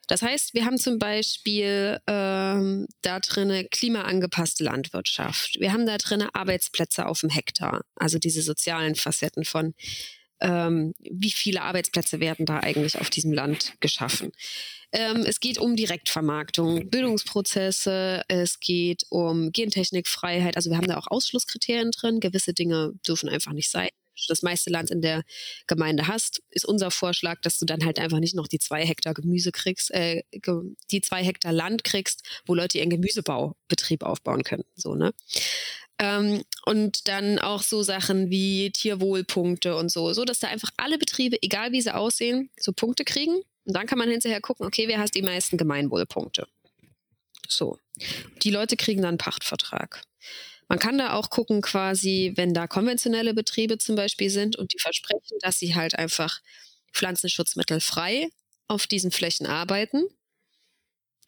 Das 0.07 0.21
heißt, 0.21 0.53
wir 0.53 0.65
haben 0.65 0.77
zum 0.77 0.99
Beispiel 0.99 1.99
ähm, 2.07 2.87
da 3.01 3.19
drinne 3.19 3.65
klimaangepasste 3.65 4.63
Landwirtschaft. 4.63 5.57
Wir 5.59 5.71
haben 5.71 5.85
da 5.85 5.97
drinne 5.97 6.33
Arbeitsplätze 6.35 7.05
auf 7.05 7.21
dem 7.21 7.29
Hektar, 7.29 7.83
also 7.95 8.17
diese 8.17 8.41
sozialen 8.41 8.95
Facetten 8.95 9.45
von 9.45 9.73
ähm, 10.41 10.93
wie 10.99 11.31
viele 11.31 11.61
Arbeitsplätze 11.61 12.19
werden 12.19 12.45
da 12.45 12.59
eigentlich 12.59 12.99
auf 12.99 13.09
diesem 13.09 13.31
Land 13.31 13.73
geschaffen. 13.79 14.31
Ähm, 14.91 15.23
es 15.25 15.39
geht 15.39 15.57
um 15.57 15.75
Direktvermarktung, 15.75 16.89
Bildungsprozesse, 16.89 18.23
es 18.27 18.59
geht 18.59 19.03
um 19.09 19.51
Gentechnikfreiheit. 19.51 20.57
Also 20.57 20.69
wir 20.69 20.77
haben 20.77 20.87
da 20.87 20.97
auch 20.97 21.07
Ausschlusskriterien 21.07 21.91
drin. 21.91 22.19
Gewisse 22.19 22.53
Dinge 22.53 22.93
dürfen 23.07 23.29
einfach 23.29 23.53
nicht 23.53 23.71
sein 23.71 23.89
das 24.27 24.41
meiste 24.41 24.69
Land 24.69 24.91
in 24.91 25.01
der 25.01 25.23
Gemeinde 25.67 26.07
hast, 26.07 26.41
ist 26.49 26.65
unser 26.65 26.91
Vorschlag, 26.91 27.41
dass 27.41 27.59
du 27.59 27.65
dann 27.65 27.85
halt 27.85 27.99
einfach 27.99 28.19
nicht 28.19 28.35
noch 28.35 28.47
die 28.47 28.59
zwei 28.59 28.85
Hektar 28.85 29.13
Gemüse 29.13 29.51
kriegst, 29.51 29.91
äh, 29.91 30.23
die 30.91 31.01
zwei 31.01 31.23
Hektar 31.23 31.51
Land 31.51 31.83
kriegst, 31.83 32.23
wo 32.45 32.53
Leute 32.53 32.77
ihren 32.77 32.89
Gemüsebaubetrieb 32.89 34.03
aufbauen 34.03 34.43
können. 34.43 34.63
So, 34.75 34.95
ne? 34.95 35.13
Ähm, 36.01 36.43
und 36.65 37.07
dann 37.07 37.37
auch 37.37 37.61
so 37.61 37.83
Sachen 37.83 38.31
wie 38.31 38.71
Tierwohlpunkte 38.71 39.75
und 39.75 39.91
so, 39.91 40.13
so 40.13 40.25
dass 40.25 40.39
da 40.39 40.47
einfach 40.47 40.71
alle 40.77 40.97
Betriebe, 40.97 41.37
egal 41.43 41.71
wie 41.73 41.81
sie 41.81 41.93
aussehen, 41.93 42.49
so 42.59 42.73
Punkte 42.73 43.05
kriegen. 43.05 43.35
Und 43.65 43.75
dann 43.75 43.85
kann 43.85 43.99
man 43.99 44.09
hinterher 44.09 44.41
gucken, 44.41 44.65
okay, 44.65 44.87
wer 44.87 44.97
hat 44.97 45.13
die 45.13 45.21
meisten 45.21 45.57
Gemeinwohlpunkte? 45.57 46.47
So. 47.47 47.77
Die 48.41 48.49
Leute 48.49 48.77
kriegen 48.77 49.03
dann 49.03 49.09
einen 49.09 49.17
Pachtvertrag. 49.19 50.03
Man 50.67 50.79
kann 50.79 50.97
da 50.97 51.13
auch 51.13 51.29
gucken, 51.29 51.61
quasi, 51.61 52.33
wenn 52.35 52.55
da 52.55 52.65
konventionelle 52.65 53.35
Betriebe 53.35 53.77
zum 53.77 53.95
Beispiel 53.95 54.31
sind 54.31 54.55
und 54.55 54.73
die 54.73 54.79
versprechen, 54.79 55.37
dass 55.41 55.59
sie 55.59 55.75
halt 55.75 55.99
einfach 55.99 56.39
pflanzenschutzmittelfrei 56.93 58.29
auf 58.67 58.87
diesen 58.87 59.11
Flächen 59.11 59.45
arbeiten, 59.45 60.03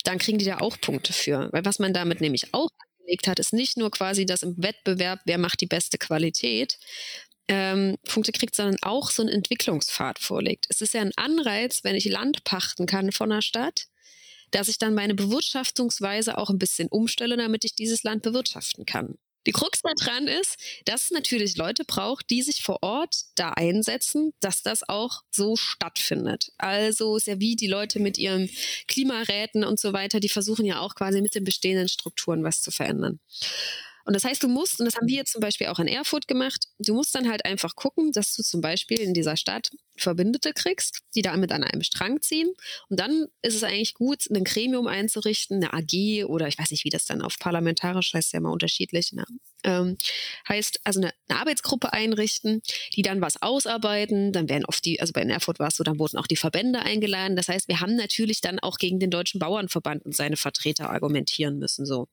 dann 0.04 0.18
kriegen 0.18 0.40
die 0.40 0.46
da 0.46 0.60
auch 0.60 0.82
Punkte 0.82 1.14
für. 1.14 1.50
Weil 1.52 1.64
was 1.64 1.78
man 1.78 1.94
damit 1.94 2.22
nämlich 2.22 2.56
auch 2.56 2.70
gelegt 3.06 3.28
hat, 3.28 3.40
ist 3.40 3.54
nicht 3.54 3.78
nur 3.78 3.92
quasi 3.92 4.26
das 4.26 4.44
im 4.44 4.56
Wettbewerb, 4.62 5.22
wer 5.26 5.38
macht 5.38 5.62
die 5.62 5.68
beste 5.68 5.98
Qualität, 5.98 6.80
ähm, 7.48 7.98
Punkte 8.08 8.32
kriegt, 8.32 8.56
sondern 8.56 8.78
auch 8.82 9.12
so 9.12 9.22
einen 9.22 9.32
Entwicklungspfad 9.32 10.20
vorlegt. 10.20 10.66
Es 10.70 10.82
ist 10.82 10.94
ja 10.94 11.02
ein 11.02 11.12
Anreiz, 11.16 11.84
wenn 11.84 11.96
ich 11.96 12.06
Land 12.06 12.44
pachten 12.44 12.86
kann 12.86 13.12
von 13.12 13.30
der 13.30 13.42
Stadt, 13.42 13.88
dass 14.52 14.68
ich 14.68 14.78
dann 14.78 14.94
meine 14.94 15.16
Bewirtschaftungsweise 15.16 16.38
auch 16.38 16.50
ein 16.50 16.60
bisschen 16.60 16.88
umstelle, 16.88 17.38
damit 17.38 17.66
ich 17.66 17.76
dieses 17.76 18.04
Land 18.04 18.24
bewirtschaften 18.24 18.86
kann. 18.86 19.18
Die 19.46 19.52
Krux 19.52 19.82
daran 19.82 20.28
ist, 20.28 20.58
dass 20.86 21.04
es 21.04 21.12
natürlich 21.12 21.58
Leute 21.58 21.84
braucht, 21.86 22.30
die 22.30 22.42
sich 22.42 22.64
vor 22.64 22.82
Ort 22.82 23.24
da 23.36 23.50
einsetzen, 23.50 24.34
dass 24.40 24.62
das 24.62 24.88
auch 24.88 25.22
so 25.32 25.56
stattfindet. 25.56 26.52
Also 26.58 27.18
ist 27.18 27.28
ja 27.28 27.40
wie 27.40 27.56
die 27.56 27.68
Leute 27.68 28.00
mit 28.00 28.18
ihren 28.18 28.50
Klimaräten 28.88 29.64
und 29.64 29.80
so 29.80 29.94
weiter, 29.94 30.20
die 30.20 30.30
versuchen 30.30 30.66
ja 30.66 30.80
auch 30.80 30.96
quasi 30.96 31.22
mit 31.22 31.36
den 31.36 31.44
bestehenden 31.44 31.90
Strukturen 31.90 32.44
was 32.44 32.62
zu 32.62 32.72
verändern. 32.72 33.20
Und 34.06 34.14
das 34.16 34.26
heißt, 34.26 34.44
du 34.44 34.48
musst, 34.48 34.80
und 34.80 34.86
das 34.86 34.96
haben 34.96 35.08
wir 35.08 35.16
jetzt 35.16 35.32
zum 35.32 35.42
Beispiel 35.42 35.68
auch 35.68 35.80
in 35.80 35.88
Erfurt 35.88 36.28
gemacht, 36.28 36.66
du 36.80 36.94
musst 36.94 37.16
dann 37.16 37.30
halt 37.30 37.46
einfach 37.46 37.76
gucken, 37.76 38.12
dass 38.12 38.36
du 38.36 38.44
zum 38.44 38.62
Beispiel 38.62 39.00
in 39.00 39.14
dieser 39.14 39.38
Stadt 39.38 39.70
Verbündete 39.98 40.54
kriegst, 40.54 41.02
die 41.16 41.22
damit 41.22 41.52
an 41.52 41.64
einem 41.64 41.84
Strang 41.84 42.22
ziehen. 42.22 42.52
Und 42.90 43.00
dann 43.00 43.28
ist 43.42 43.56
es 43.56 43.64
eigentlich 43.64 43.94
gut, 43.94 44.30
ein 44.30 44.44
Gremium 44.44 44.88
einzurichten, 44.88 45.64
eine 45.64 45.74
AG 45.74 46.26
oder 46.26 46.48
ich 46.48 46.58
weiß 46.58 46.72
nicht, 46.72 46.84
wie 46.86 46.90
das 46.90 47.06
dann 47.06 47.22
auf 47.22 47.38
parlamentarisch 47.40 48.14
heißt, 48.14 48.34
ja 48.34 48.40
mal 48.40 48.52
unterschiedlich. 48.52 49.12
Ne? 49.14 49.26
Ähm, 49.64 49.98
heißt 50.48 50.82
also 50.84 51.00
eine, 51.00 51.14
eine, 51.30 51.40
Arbeitsgruppe 51.40 51.94
einrichten, 51.94 52.62
die 52.96 53.02
dann 53.02 53.22
was 53.22 53.42
ausarbeiten. 53.42 54.32
Dann 54.34 54.50
werden 54.50 54.66
oft 54.66 54.84
die, 54.86 55.00
also 55.00 55.14
bei 55.14 55.22
Erfurt 55.22 55.60
war 55.60 55.70
es 55.70 55.76
so, 55.76 55.84
dann 55.84 56.00
wurden 56.00 56.18
auch 56.18 56.28
die 56.28 56.36
Verbände 56.36 56.80
eingeladen. 56.80 57.36
Das 57.36 57.48
heißt, 57.48 57.68
wir 57.68 57.80
haben 57.80 57.96
natürlich 57.96 58.42
dann 58.42 58.60
auch 58.60 58.78
gegen 58.78 59.00
den 59.00 59.10
Deutschen 59.10 59.40
Bauernverband 59.40 60.06
und 60.06 60.16
seine 60.16 60.38
Vertreter 60.38 60.90
argumentieren 60.90 61.60
müssen. 61.60 61.86
So. 61.86 62.08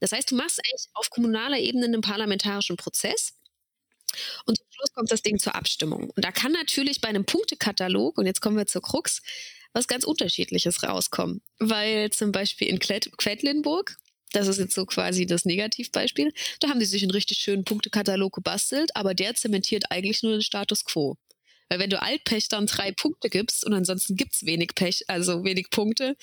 Das 0.00 0.12
heißt, 0.12 0.30
du 0.30 0.36
machst 0.36 0.60
eigentlich 0.60 0.88
auf 0.94 1.10
kommunaler 1.10 1.58
Ebene 1.58 1.84
einen 1.84 2.00
parlamentarischen 2.00 2.76
Prozess. 2.76 3.34
Und 4.46 4.58
zum 4.58 4.66
Schluss 4.70 4.92
kommt 4.92 5.12
das 5.12 5.22
Ding 5.22 5.38
zur 5.38 5.54
Abstimmung. 5.54 6.10
Und 6.10 6.24
da 6.24 6.32
kann 6.32 6.52
natürlich 6.52 7.00
bei 7.00 7.08
einem 7.08 7.24
Punktekatalog, 7.24 8.18
und 8.18 8.26
jetzt 8.26 8.40
kommen 8.40 8.56
wir 8.56 8.66
zur 8.66 8.82
Krux, 8.82 9.22
was 9.72 9.86
ganz 9.86 10.04
Unterschiedliches 10.04 10.82
rauskommen. 10.82 11.42
Weil 11.58 12.10
zum 12.10 12.32
Beispiel 12.32 12.68
in 12.68 12.78
Quedlinburg, 12.78 13.96
das 14.32 14.48
ist 14.48 14.58
jetzt 14.58 14.74
so 14.74 14.86
quasi 14.86 15.26
das 15.26 15.44
Negativbeispiel, 15.44 16.32
da 16.60 16.68
haben 16.68 16.80
die 16.80 16.86
sich 16.86 17.02
einen 17.02 17.10
richtig 17.10 17.38
schönen 17.38 17.64
Punktekatalog 17.64 18.32
gebastelt, 18.34 18.94
aber 18.94 19.14
der 19.14 19.34
zementiert 19.34 19.84
eigentlich 19.90 20.22
nur 20.22 20.32
den 20.32 20.42
Status 20.42 20.84
quo. 20.84 21.16
Weil 21.68 21.78
wenn 21.78 21.90
du 21.90 22.02
Altpächtern 22.02 22.66
drei 22.66 22.92
Punkte 22.92 23.30
gibst 23.30 23.64
und 23.64 23.72
ansonsten 23.72 24.16
gibt's 24.16 24.44
wenig 24.44 24.74
Pech, 24.74 25.04
also 25.08 25.44
wenig 25.44 25.70
Punkte, 25.70 26.16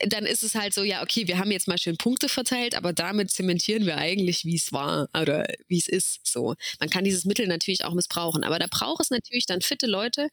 dann 0.00 0.26
ist 0.26 0.42
es 0.42 0.54
halt 0.54 0.74
so, 0.74 0.82
ja, 0.82 1.02
okay, 1.02 1.28
wir 1.28 1.38
haben 1.38 1.50
jetzt 1.50 1.68
mal 1.68 1.78
schön 1.78 1.96
Punkte 1.96 2.28
verteilt, 2.28 2.74
aber 2.74 2.92
damit 2.92 3.30
zementieren 3.30 3.86
wir 3.86 3.96
eigentlich, 3.96 4.44
wie 4.44 4.56
es 4.56 4.72
war 4.72 5.08
oder 5.18 5.46
wie 5.68 5.78
es 5.78 5.88
ist. 5.88 6.20
So. 6.24 6.54
Man 6.80 6.90
kann 6.90 7.04
dieses 7.04 7.24
Mittel 7.24 7.46
natürlich 7.46 7.84
auch 7.84 7.94
missbrauchen, 7.94 8.44
aber 8.44 8.58
da 8.58 8.66
braucht 8.70 9.02
es 9.02 9.10
natürlich 9.10 9.46
dann 9.46 9.60
fitte 9.60 9.86
Leute, 9.86 10.28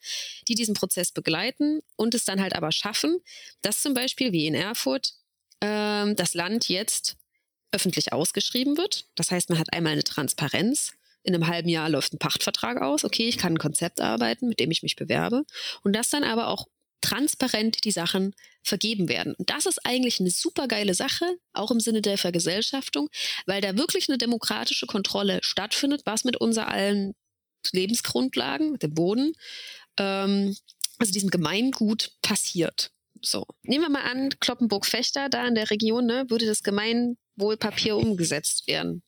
die 0.47 0.55
diesen 0.55 0.73
Prozess 0.73 1.11
begleiten 1.11 1.81
und 1.95 2.15
es 2.15 2.25
dann 2.25 2.41
halt 2.41 2.55
aber 2.55 2.71
schaffen, 2.71 3.19
dass 3.61 3.81
zum 3.81 3.93
Beispiel 3.93 4.31
wie 4.31 4.47
in 4.47 4.55
Erfurt 4.55 5.13
ähm, 5.61 6.15
das 6.15 6.33
Land 6.33 6.67
jetzt 6.67 7.15
öffentlich 7.71 8.11
ausgeschrieben 8.11 8.77
wird. 8.77 9.05
Das 9.15 9.31
heißt, 9.31 9.49
man 9.49 9.59
hat 9.59 9.73
einmal 9.73 9.93
eine 9.93 10.03
Transparenz. 10.03 10.93
In 11.23 11.35
einem 11.35 11.47
halben 11.47 11.69
Jahr 11.69 11.89
läuft 11.89 12.13
ein 12.13 12.19
Pachtvertrag 12.19 12.81
aus. 12.81 13.05
Okay, 13.05 13.27
ich 13.27 13.37
kann 13.37 13.53
ein 13.53 13.59
Konzept 13.59 14.01
arbeiten, 14.01 14.47
mit 14.47 14.59
dem 14.59 14.71
ich 14.71 14.83
mich 14.83 14.95
bewerbe. 14.95 15.45
Und 15.83 15.93
das 15.95 16.09
dann 16.09 16.23
aber 16.23 16.47
auch 16.47 16.67
transparent 17.01 17.83
die 17.83 17.91
Sachen 17.91 18.35
vergeben 18.63 19.09
werden. 19.09 19.33
Und 19.35 19.49
das 19.49 19.65
ist 19.65 19.85
eigentlich 19.85 20.19
eine 20.19 20.29
super 20.29 20.67
geile 20.67 20.93
Sache, 20.93 21.25
auch 21.53 21.71
im 21.71 21.79
Sinne 21.79 22.01
der 22.01 22.17
Vergesellschaftung, 22.17 23.09
weil 23.45 23.61
da 23.61 23.75
wirklich 23.75 24.07
eine 24.07 24.17
demokratische 24.17 24.85
Kontrolle 24.85 25.39
stattfindet, 25.41 26.01
was 26.05 26.23
mit 26.23 26.37
unser 26.37 26.67
allen 26.67 27.15
Lebensgrundlagen, 27.71 28.77
dem 28.79 28.93
Boden, 28.93 29.33
ähm, 29.97 30.55
also 30.99 31.11
diesem 31.11 31.31
Gemeingut 31.31 32.11
passiert. 32.21 32.91
So, 33.23 33.45
nehmen 33.63 33.85
wir 33.85 33.89
mal 33.89 34.09
an, 34.09 34.29
Kloppenburg-Fechter, 34.39 35.29
da 35.29 35.47
in 35.47 35.55
der 35.55 35.69
Region, 35.69 36.05
ne, 36.05 36.25
würde 36.29 36.45
das 36.45 36.63
Gemeinwohlpapier 36.63 37.95
umgesetzt 37.95 38.67
werden 38.67 39.03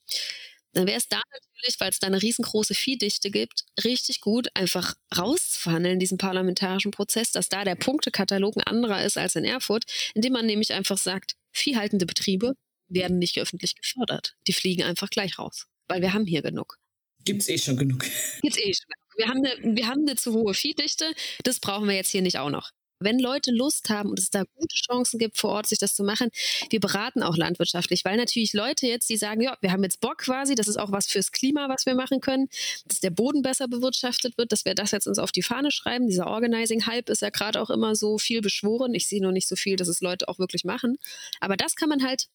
dann 0.73 0.87
wäre 0.87 0.97
es 0.97 1.07
da 1.07 1.21
natürlich, 1.31 1.79
weil 1.79 1.89
es 1.89 1.99
da 1.99 2.07
eine 2.07 2.21
riesengroße 2.21 2.73
Viehdichte 2.73 3.29
gibt, 3.29 3.63
richtig 3.83 4.21
gut, 4.21 4.47
einfach 4.55 4.95
rauszuverhandeln, 5.15 5.99
diesen 5.99 6.17
parlamentarischen 6.17 6.91
Prozess, 6.91 7.31
dass 7.31 7.47
da 7.47 7.63
der 7.63 7.75
Punktekatalog 7.75 8.57
ein 8.57 8.63
anderer 8.63 9.05
ist 9.05 9.17
als 9.17 9.35
in 9.35 9.45
Erfurt, 9.45 9.83
indem 10.15 10.33
man 10.33 10.45
nämlich 10.45 10.73
einfach 10.73 10.97
sagt, 10.97 11.35
viehhaltende 11.51 12.05
Betriebe 12.05 12.55
werden 12.87 13.19
nicht 13.19 13.39
öffentlich 13.39 13.75
gefördert. 13.75 14.35
Die 14.47 14.53
fliegen 14.53 14.83
einfach 14.83 15.09
gleich 15.09 15.37
raus, 15.37 15.67
weil 15.87 16.01
wir 16.01 16.13
haben 16.13 16.25
hier 16.25 16.41
genug. 16.41 16.77
Gibt's 17.23 17.47
eh 17.47 17.57
schon 17.57 17.77
genug. 17.77 18.05
Gibt's 18.41 18.57
eh 18.57 18.73
schon 18.73 18.87
genug. 18.89 19.03
Wir 19.15 19.27
haben, 19.27 19.45
eine, 19.45 19.75
wir 19.75 19.87
haben 19.87 20.01
eine 20.01 20.15
zu 20.15 20.33
hohe 20.33 20.55
Viehdichte, 20.55 21.13
das 21.43 21.59
brauchen 21.59 21.87
wir 21.87 21.95
jetzt 21.95 22.09
hier 22.09 22.23
nicht 22.23 22.39
auch 22.39 22.49
noch 22.49 22.71
wenn 23.03 23.19
Leute 23.19 23.51
Lust 23.51 23.89
haben 23.89 24.09
und 24.09 24.19
es 24.19 24.29
da 24.29 24.43
gute 24.55 24.75
Chancen 24.75 25.19
gibt, 25.19 25.37
vor 25.37 25.51
Ort 25.51 25.67
sich 25.67 25.79
das 25.79 25.95
zu 25.95 26.03
machen, 26.03 26.29
wir 26.69 26.79
beraten 26.79 27.23
auch 27.23 27.37
landwirtschaftlich, 27.37 28.05
weil 28.05 28.17
natürlich 28.17 28.53
Leute 28.53 28.87
jetzt, 28.87 29.09
die 29.09 29.17
sagen, 29.17 29.41
ja, 29.41 29.57
wir 29.61 29.71
haben 29.71 29.83
jetzt 29.83 30.01
Bock 30.01 30.19
quasi, 30.19 30.55
das 30.55 30.67
ist 30.67 30.77
auch 30.77 30.91
was 30.91 31.07
fürs 31.07 31.31
Klima, 31.31 31.69
was 31.69 31.85
wir 31.85 31.95
machen 31.95 32.21
können, 32.21 32.47
dass 32.85 32.99
der 32.99 33.09
Boden 33.09 33.41
besser 33.41 33.67
bewirtschaftet 33.67 34.37
wird, 34.37 34.51
dass 34.51 34.65
wir 34.65 34.75
das 34.75 34.91
jetzt 34.91 35.07
uns 35.07 35.19
auf 35.19 35.31
die 35.31 35.43
Fahne 35.43 35.71
schreiben. 35.71 36.07
Dieser 36.07 36.27
Organizing-Hype 36.27 37.09
ist 37.09 37.21
ja 37.21 37.29
gerade 37.29 37.61
auch 37.61 37.69
immer 37.69 37.95
so 37.95 38.17
viel 38.17 38.41
beschworen. 38.41 38.93
Ich 38.93 39.07
sehe 39.07 39.21
nur 39.21 39.31
nicht 39.31 39.47
so 39.47 39.55
viel, 39.55 39.75
dass 39.75 39.87
es 39.87 40.01
Leute 40.01 40.27
auch 40.27 40.39
wirklich 40.39 40.63
machen. 40.63 40.97
Aber 41.39 41.57
das 41.57 41.75
kann 41.75 41.89
man 41.89 42.03
halt 42.03 42.27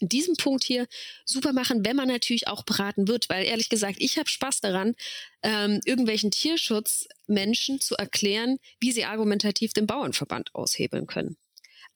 in 0.00 0.08
diesem 0.08 0.36
Punkt 0.36 0.64
hier 0.64 0.86
super 1.24 1.52
machen, 1.52 1.84
wenn 1.84 1.96
man 1.96 2.08
natürlich 2.08 2.48
auch 2.48 2.64
beraten 2.64 3.08
wird, 3.08 3.28
weil 3.28 3.44
ehrlich 3.44 3.68
gesagt, 3.68 3.96
ich 3.98 4.18
habe 4.18 4.28
Spaß 4.28 4.60
daran, 4.60 4.94
ähm, 5.42 5.80
irgendwelchen 5.84 6.30
Tierschutzmenschen 6.30 7.80
zu 7.80 7.94
erklären, 7.96 8.58
wie 8.80 8.92
sie 8.92 9.04
argumentativ 9.04 9.72
den 9.72 9.86
Bauernverband 9.86 10.54
aushebeln 10.54 11.06
können. 11.06 11.36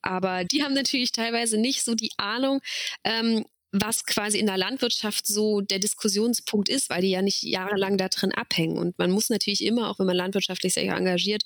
Aber 0.01 0.43
die 0.43 0.63
haben 0.63 0.73
natürlich 0.73 1.11
teilweise 1.11 1.57
nicht 1.57 1.83
so 1.83 1.95
die 1.95 2.11
Ahnung, 2.17 2.61
ähm, 3.03 3.43
was 3.81 4.05
quasi 4.05 4.39
in 4.39 4.45
der 4.45 4.57
Landwirtschaft 4.57 5.27
so 5.27 5.61
der 5.61 5.79
Diskussionspunkt 5.79 6.69
ist, 6.69 6.89
weil 6.89 7.01
die 7.01 7.09
ja 7.09 7.21
nicht 7.21 7.43
jahrelang 7.43 7.97
da 7.97 8.07
drin 8.07 8.31
abhängen. 8.31 8.77
Und 8.77 8.97
man 8.97 9.11
muss 9.11 9.29
natürlich 9.29 9.63
immer, 9.63 9.89
auch 9.89 9.99
wenn 9.99 10.05
man 10.05 10.15
landwirtschaftlich 10.15 10.73
sehr 10.73 10.95
engagiert, 10.95 11.43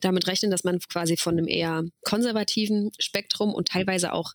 damit 0.00 0.26
rechnen, 0.26 0.50
dass 0.50 0.64
man 0.64 0.78
quasi 0.80 1.16
von 1.16 1.38
einem 1.38 1.48
eher 1.48 1.84
konservativen 2.02 2.90
Spektrum 2.98 3.54
und 3.54 3.68
teilweise 3.68 4.12
auch 4.12 4.34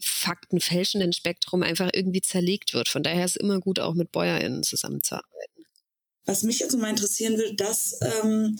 faktenfälschenden 0.00 1.12
Spektrum 1.12 1.62
einfach 1.62 1.90
irgendwie 1.92 2.20
zerlegt 2.20 2.74
wird. 2.74 2.88
Von 2.88 3.02
daher 3.02 3.24
ist 3.24 3.32
es 3.32 3.42
immer 3.42 3.60
gut, 3.60 3.80
auch 3.80 3.94
mit 3.94 4.12
BäuerInnen 4.12 4.62
zusammenzuarbeiten. 4.62 5.64
Was 6.24 6.42
mich 6.42 6.58
jetzt 6.58 6.76
mal 6.76 6.90
interessieren 6.90 7.36
würde, 7.36 7.54
das 7.54 7.98
ähm, 8.00 8.58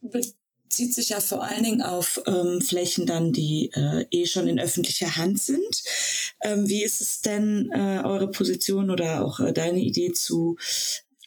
bezieht 0.00 0.94
sich 0.94 1.10
ja 1.10 1.20
vor 1.20 1.42
allen 1.42 1.64
Dingen 1.64 1.82
auf 1.82 2.22
ähm, 2.26 2.60
Flächen 2.60 3.06
dann, 3.06 3.32
die 3.32 3.70
äh, 3.74 4.06
eh 4.10 4.26
schon 4.26 4.48
in 4.48 4.60
öffentlicher 4.60 5.16
Hand 5.16 5.40
sind. 5.42 5.82
Ähm, 6.42 6.68
wie 6.68 6.84
ist 6.84 7.00
es 7.00 7.20
denn 7.20 7.70
äh, 7.72 8.02
eure 8.04 8.30
Position 8.30 8.90
oder 8.90 9.24
auch 9.24 9.40
äh, 9.40 9.52
deine 9.52 9.80
Idee 9.80 10.12
zu 10.12 10.56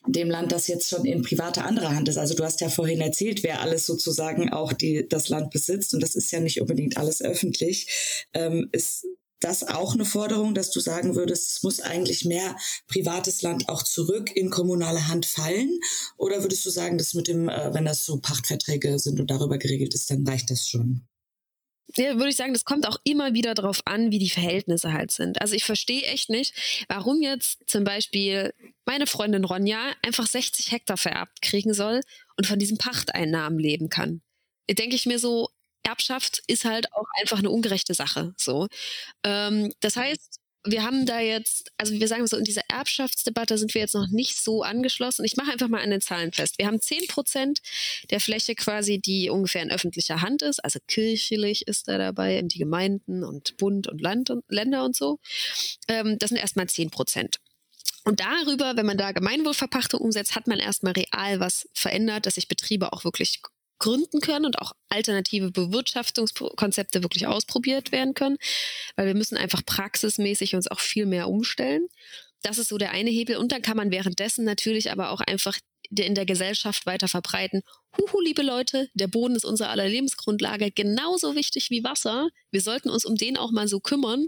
dem 0.07 0.29
Land, 0.29 0.51
das 0.51 0.67
jetzt 0.67 0.89
schon 0.89 1.05
in 1.05 1.23
privater 1.23 1.65
anderer 1.65 1.95
Hand 1.95 2.07
ist. 2.09 2.17
Also 2.17 2.35
du 2.35 2.43
hast 2.43 2.61
ja 2.61 2.69
vorhin 2.69 3.01
erzählt, 3.01 3.43
wer 3.43 3.61
alles 3.61 3.85
sozusagen 3.85 4.51
auch 4.51 4.73
die, 4.73 5.07
das 5.07 5.29
Land 5.29 5.51
besitzt 5.51 5.93
und 5.93 6.01
das 6.01 6.15
ist 6.15 6.31
ja 6.31 6.39
nicht 6.39 6.61
unbedingt 6.61 6.97
alles 6.97 7.21
öffentlich. 7.21 8.27
Ähm, 8.33 8.69
ist 8.71 9.07
das 9.39 9.67
auch 9.67 9.93
eine 9.93 10.05
Forderung, 10.05 10.53
dass 10.55 10.71
du 10.71 10.79
sagen 10.79 11.15
würdest, 11.15 11.51
es 11.51 11.63
muss 11.63 11.79
eigentlich 11.79 12.25
mehr 12.25 12.55
privates 12.87 13.41
Land 13.41 13.69
auch 13.69 13.83
zurück 13.83 14.35
in 14.35 14.49
kommunale 14.49 15.07
Hand 15.07 15.25
fallen? 15.25 15.79
Oder 16.17 16.41
würdest 16.41 16.65
du 16.65 16.69
sagen, 16.69 16.97
dass 16.97 17.13
mit 17.13 17.27
dem, 17.27 17.49
äh, 17.49 17.73
wenn 17.73 17.85
das 17.85 18.05
so 18.05 18.17
Pachtverträge 18.17 18.99
sind 18.99 19.19
und 19.19 19.29
darüber 19.29 19.57
geregelt 19.57 19.93
ist, 19.93 20.09
dann 20.09 20.27
reicht 20.27 20.49
das 20.49 20.67
schon? 20.67 21.07
Ja, 21.97 22.15
würde 22.15 22.29
ich 22.29 22.35
sagen, 22.35 22.53
das 22.53 22.65
kommt 22.65 22.87
auch 22.87 22.97
immer 23.03 23.33
wieder 23.33 23.53
darauf 23.53 23.81
an, 23.85 24.11
wie 24.11 24.19
die 24.19 24.29
Verhältnisse 24.29 24.91
halt 24.91 25.11
sind. 25.11 25.39
Also 25.41 25.55
ich 25.55 25.63
verstehe 25.63 26.01
echt 26.03 26.29
nicht, 26.29 26.85
warum 26.89 27.21
jetzt 27.21 27.59
zum 27.67 27.83
Beispiel 27.83 28.53
meine 28.85 29.07
Freundin 29.07 29.45
Ronja 29.45 29.93
einfach 30.01 30.27
60 30.27 30.71
Hektar 30.71 30.97
vererbt 30.97 31.41
kriegen 31.41 31.73
soll 31.73 32.01
und 32.37 32.47
von 32.47 32.59
diesen 32.59 32.77
Pachteinnahmen 32.77 33.59
leben 33.59 33.89
kann. 33.89 34.21
Denke 34.69 34.95
ich 34.95 35.05
mir 35.05 35.19
so, 35.19 35.49
Erbschaft 35.85 36.41
ist 36.47 36.65
halt 36.65 36.91
auch 36.93 37.07
einfach 37.19 37.39
eine 37.39 37.49
ungerechte 37.49 37.93
Sache. 37.93 38.33
So, 38.37 38.67
ähm, 39.23 39.73
das 39.79 39.95
heißt, 39.95 40.39
wir 40.65 40.83
haben 40.83 41.05
da 41.05 41.19
jetzt, 41.19 41.71
also 41.77 41.93
wir 41.93 42.07
sagen 42.07 42.25
so, 42.25 42.37
in 42.37 42.43
dieser 42.43 42.63
Erbschaftsdebatte 42.69 43.57
sind 43.57 43.73
wir 43.73 43.81
jetzt 43.81 43.93
noch 43.93 44.07
nicht 44.07 44.37
so 44.37 44.63
angeschlossen. 44.63 45.23
Ich 45.23 45.37
mache 45.37 45.51
einfach 45.51 45.67
mal 45.67 45.81
an 45.81 45.91
den 45.91 46.01
Zahlen 46.01 46.31
fest. 46.31 46.57
Wir 46.57 46.65
haben 46.65 46.81
10 46.81 47.07
Prozent 47.07 47.59
der 48.09 48.19
Fläche 48.19 48.55
quasi, 48.55 48.99
die 48.99 49.29
ungefähr 49.29 49.61
in 49.61 49.71
öffentlicher 49.71 50.21
Hand 50.21 50.41
ist. 50.41 50.63
Also 50.63 50.79
kirchlich 50.87 51.67
ist 51.67 51.87
da 51.87 51.97
dabei, 51.97 52.41
die 52.43 52.57
Gemeinden 52.57 53.23
und 53.23 53.57
Bund 53.57 53.87
und 53.87 54.01
Land 54.01 54.29
und 54.31 54.43
Länder 54.49 54.83
und 54.83 54.95
so. 54.95 55.19
Ähm, 55.87 56.17
das 56.19 56.29
sind 56.29 56.37
erstmal 56.37 56.67
10 56.67 56.89
Prozent. 56.89 57.37
Und 58.03 58.19
darüber, 58.19 58.75
wenn 58.75 58.85
man 58.85 58.97
da 58.97 59.11
Gemeinwohlverpachtung 59.11 59.99
umsetzt, 59.99 60.35
hat 60.35 60.47
man 60.47 60.59
erstmal 60.59 60.93
real 60.93 61.39
was 61.39 61.67
verändert, 61.73 62.25
dass 62.25 62.35
sich 62.35 62.47
Betriebe 62.47 62.93
auch 62.93 63.03
wirklich 63.03 63.41
gründen 63.79 64.21
können 64.21 64.45
und 64.45 64.59
auch 64.59 64.73
alternative 64.89 65.51
Bewirtschaftungskonzepte 65.51 67.03
wirklich 67.03 67.27
ausprobiert 67.27 67.91
werden 67.91 68.13
können, 68.13 68.37
weil 68.95 69.07
wir 69.07 69.15
müssen 69.15 69.37
einfach 69.37 69.65
praxismäßig 69.65 70.55
uns 70.55 70.67
auch 70.67 70.79
viel 70.79 71.05
mehr 71.05 71.27
umstellen. 71.27 71.87
Das 72.41 72.57
ist 72.57 72.69
so 72.69 72.77
der 72.77 72.91
eine 72.91 73.09
Hebel. 73.09 73.37
Und 73.37 73.51
dann 73.51 73.61
kann 73.61 73.77
man 73.77 73.91
währenddessen 73.91 74.45
natürlich 74.45 74.91
aber 74.91 75.09
auch 75.09 75.21
einfach 75.21 75.57
in 75.89 76.15
der 76.15 76.25
Gesellschaft 76.25 76.85
weiter 76.85 77.07
verbreiten. 77.07 77.61
Huhu, 77.97 78.19
liebe 78.21 78.41
Leute, 78.41 78.89
der 78.93 79.07
Boden 79.07 79.35
ist 79.35 79.45
unsere 79.45 79.69
aller 79.69 79.87
Lebensgrundlage, 79.87 80.71
genauso 80.71 81.35
wichtig 81.35 81.69
wie 81.69 81.83
Wasser. 81.83 82.29
Wir 82.51 82.61
sollten 82.61 82.89
uns 82.89 83.05
um 83.05 83.15
den 83.15 83.37
auch 83.37 83.51
mal 83.51 83.67
so 83.67 83.79
kümmern 83.79 84.27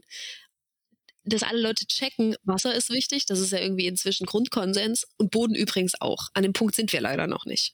dass 1.28 1.44
alle 1.44 1.62
Leute 1.62 1.86
checken, 1.86 2.36
Wasser 2.44 2.74
ist 2.74 2.90
wichtig, 2.90 3.26
das 3.26 3.40
ist 3.40 3.52
ja 3.52 3.60
irgendwie 3.60 3.86
inzwischen 3.86 4.26
Grundkonsens 4.26 5.06
und 5.18 5.32
Boden 5.32 5.56
übrigens 5.56 6.00
auch. 6.00 6.30
An 6.34 6.44
dem 6.44 6.54
Punkt 6.54 6.76
sind 6.76 6.94
wir 6.94 7.02
leider 7.02 7.28
noch 7.28 7.46
nicht. 7.46 7.74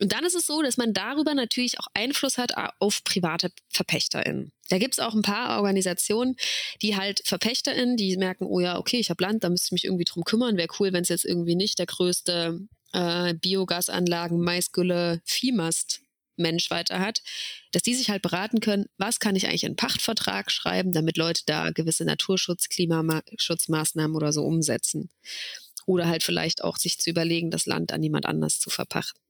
Und 0.00 0.12
dann 0.12 0.24
ist 0.24 0.34
es 0.34 0.46
so, 0.46 0.62
dass 0.62 0.76
man 0.76 0.92
darüber 0.92 1.34
natürlich 1.34 1.78
auch 1.78 1.86
Einfluss 1.94 2.38
hat 2.38 2.52
auf 2.78 3.04
private 3.04 3.50
VerpächterInnen. 3.68 4.52
Da 4.68 4.78
gibt 4.78 4.94
es 4.94 5.00
auch 5.00 5.14
ein 5.14 5.22
paar 5.22 5.56
Organisationen, 5.56 6.36
die 6.80 6.96
halt 6.96 7.20
VerpächterInnen, 7.24 7.96
die 7.96 8.16
merken, 8.16 8.44
oh 8.44 8.60
ja, 8.60 8.78
okay, 8.78 8.98
ich 8.98 9.10
habe 9.10 9.22
Land, 9.22 9.44
da 9.44 9.50
müsste 9.50 9.66
ich 9.66 9.72
mich 9.72 9.84
irgendwie 9.84 10.04
drum 10.04 10.24
kümmern. 10.24 10.56
Wäre 10.56 10.68
cool, 10.78 10.92
wenn 10.92 11.02
es 11.02 11.08
jetzt 11.08 11.24
irgendwie 11.24 11.56
nicht 11.56 11.78
der 11.78 11.86
größte 11.86 12.60
äh, 12.92 13.34
Biogasanlagen, 13.34 14.40
Maisgülle, 14.40 15.20
Viehmast 15.24 16.00
Mensch 16.40 16.70
weiter 16.70 16.98
hat, 16.98 17.22
dass 17.72 17.82
die 17.82 17.94
sich 17.94 18.10
halt 18.10 18.22
beraten 18.22 18.60
können, 18.60 18.86
was 18.98 19.20
kann 19.20 19.36
ich 19.36 19.46
eigentlich 19.46 19.64
in 19.64 19.76
Pachtvertrag 19.76 20.50
schreiben, 20.50 20.92
damit 20.92 21.16
Leute 21.16 21.42
da 21.46 21.70
gewisse 21.70 22.04
Naturschutz, 22.04 22.68
Klimaschutzmaßnahmen 22.68 24.16
oder 24.16 24.32
so 24.32 24.44
umsetzen. 24.44 25.10
Oder 25.86 26.08
halt 26.08 26.22
vielleicht 26.22 26.62
auch 26.62 26.76
sich 26.76 26.98
zu 26.98 27.10
überlegen, 27.10 27.50
das 27.50 27.66
Land 27.66 27.92
an 27.92 28.02
jemand 28.02 28.26
anders 28.26 28.60
zu 28.60 28.70
verpachten. 28.70 29.20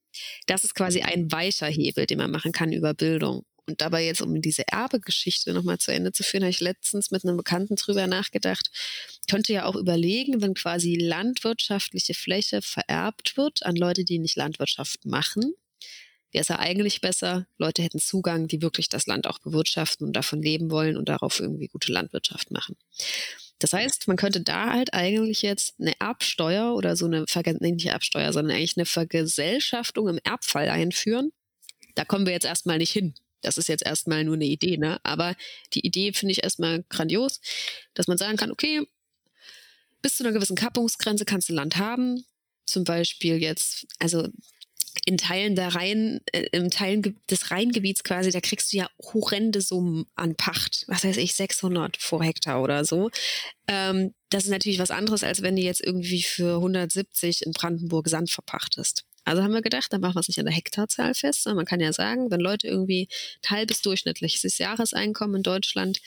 Das 0.47 0.65
ist 0.65 0.75
quasi 0.75 1.03
ein 1.03 1.31
weicher 1.31 1.69
Hebel, 1.69 2.07
den 2.07 2.19
man 2.19 2.31
machen 2.31 2.53
kann 2.53 2.73
über 2.73 2.95
Bildung. 2.95 3.45
Und 3.71 3.81
dabei 3.81 4.05
jetzt, 4.05 4.21
um 4.21 4.43
diese 4.43 4.67
Erbegeschichte 4.67 5.53
nochmal 5.53 5.79
zu 5.79 5.93
Ende 5.93 6.11
zu 6.11 6.25
führen, 6.25 6.43
habe 6.43 6.51
ich 6.51 6.61
letztens 6.61 7.13
mit 7.13 7.25
einem 7.25 7.37
Bekannten 7.37 7.77
drüber 7.77 8.09
nachgedacht, 8.09 8.69
könnte 9.31 9.53
ja 9.53 9.65
auch 9.65 9.77
überlegen, 9.77 10.43
wenn 10.43 10.55
quasi 10.55 10.97
landwirtschaftliche 10.97 12.15
Fläche 12.15 12.63
vererbt 12.63 13.37
wird 13.37 13.65
an 13.65 13.77
Leute, 13.77 14.05
die 14.05 14.19
nicht 14.19 14.35
Landwirtschaft 14.35 15.07
machen, 15.07 15.55
wäre 16.33 16.43
es 16.43 16.49
ja 16.49 16.59
eigentlich 16.59 17.01
besser, 17.01 17.47
Leute 17.59 17.83
hätten 17.83 17.99
Zugang, 17.99 18.47
die 18.47 18.63
wirklich 18.63 18.89
das 18.89 19.07
Land 19.07 19.27
auch 19.27 19.39
bewirtschaften 19.39 20.07
und 20.07 20.15
davon 20.15 20.43
leben 20.43 20.71
wollen 20.71 20.97
und 20.97 21.09
darauf 21.09 21.41
irgendwie 21.41 21.69
gute 21.69 21.93
Landwirtschaft 21.93 22.51
machen. 22.51 22.77
Das 23.59 23.73
heißt, 23.75 24.09
man 24.09 24.17
könnte 24.17 24.41
da 24.41 24.73
halt 24.73 24.95
eigentlich 24.95 25.43
jetzt 25.43 25.75
eine 25.79 25.93
Erbsteuer 26.01 26.75
oder 26.75 26.97
so 26.97 27.07
eine, 27.07 27.27
nee, 27.61 27.73
nicht 27.73 27.87
Erbsteuer, 27.87 28.33
sondern 28.33 28.57
eigentlich 28.57 28.77
eine 28.77 28.87
Vergesellschaftung 28.87 30.09
im 30.09 30.19
Erbfall 30.25 30.69
einführen. 30.69 31.33
Da 31.95 32.05
kommen 32.05 32.25
wir 32.25 32.33
jetzt 32.33 32.47
erstmal 32.47 32.79
nicht 32.79 32.93
hin. 32.93 33.15
Das 33.43 33.59
ist 33.59 33.69
jetzt 33.69 33.85
erstmal 33.85 34.25
nur 34.25 34.35
eine 34.35 34.47
Idee, 34.47 34.77
ne? 34.77 34.99
Aber 35.03 35.35
die 35.75 35.85
Idee 35.87 36.13
finde 36.13 36.33
ich 36.33 36.43
erstmal 36.43 36.85
grandios, 36.89 37.41
dass 37.95 38.07
man 38.07 38.19
sagen 38.19 38.37
kann, 38.37 38.51
okay, 38.51 38.87
bis 40.03 40.17
zu 40.17 40.25
einer 40.25 40.33
gewissen 40.33 40.57
Kappungsgrenze 40.57 41.25
kannst 41.25 41.49
du 41.49 41.53
Land 41.53 41.77
haben. 41.77 42.25
Zum 42.65 42.85
Beispiel 42.85 43.37
jetzt, 43.43 43.87
also 43.99 44.29
in 45.05 45.19
Teilen 45.19 45.57
der 45.57 45.75
Rhein, 45.75 46.21
äh, 46.33 46.47
im 46.53 46.71
Teilen 46.71 47.17
des 47.31 47.51
Rheingebiets 47.51 48.05
quasi, 48.05 48.31
da 48.31 48.41
kriegst 48.41 48.73
du 48.73 48.79
ja 48.79 48.89
horrende 49.03 49.61
Summen 49.61 50.07
an 50.15 50.35
Pacht. 50.37 50.85
Was 50.89 51.05
weiß 51.05 51.17
ich, 51.17 51.35
600 51.35 51.99
pro 51.99 52.23
Hektar 52.23 52.63
oder 52.63 52.85
so. 52.85 53.11
Ähm, 53.67 54.15
das 54.31 54.45
ist 54.45 54.51
natürlich 54.51 54.79
was 54.79 54.91
anderes, 54.91 55.25
als 55.25 55.43
wenn 55.43 55.57
du 55.57 55.63
jetzt 55.63 55.81
irgendwie 55.81 56.23
für 56.23 56.57
170 56.57 57.43
in 57.43 57.53
Brandenburg 57.53 58.09
Sand 58.09 58.31
verpachtest. 58.31 59.05
Also 59.25 59.43
haben 59.43 59.53
wir 59.53 59.63
gedacht, 59.63 59.93
dann 59.93 60.01
machen 60.01 60.17
wir 60.17 60.21
es 60.21 60.29
nicht 60.29 60.39
an 60.39 60.47
der 60.47 60.55
Hektarzahl 60.55 61.15
fest, 61.15 61.43
sondern 61.43 61.59
man 61.59 61.67
kann 61.67 61.81
ja 61.81 61.93
sagen, 61.93 62.31
wenn 62.31 62.41
Leute 62.41 62.67
irgendwie 62.67 63.09
ein 63.45 63.51
halbes 63.51 63.83
durchschnittliches 63.83 64.59
Jahreseinkommen 64.59 65.37
in 65.37 65.43
Deutschland 65.43 66.01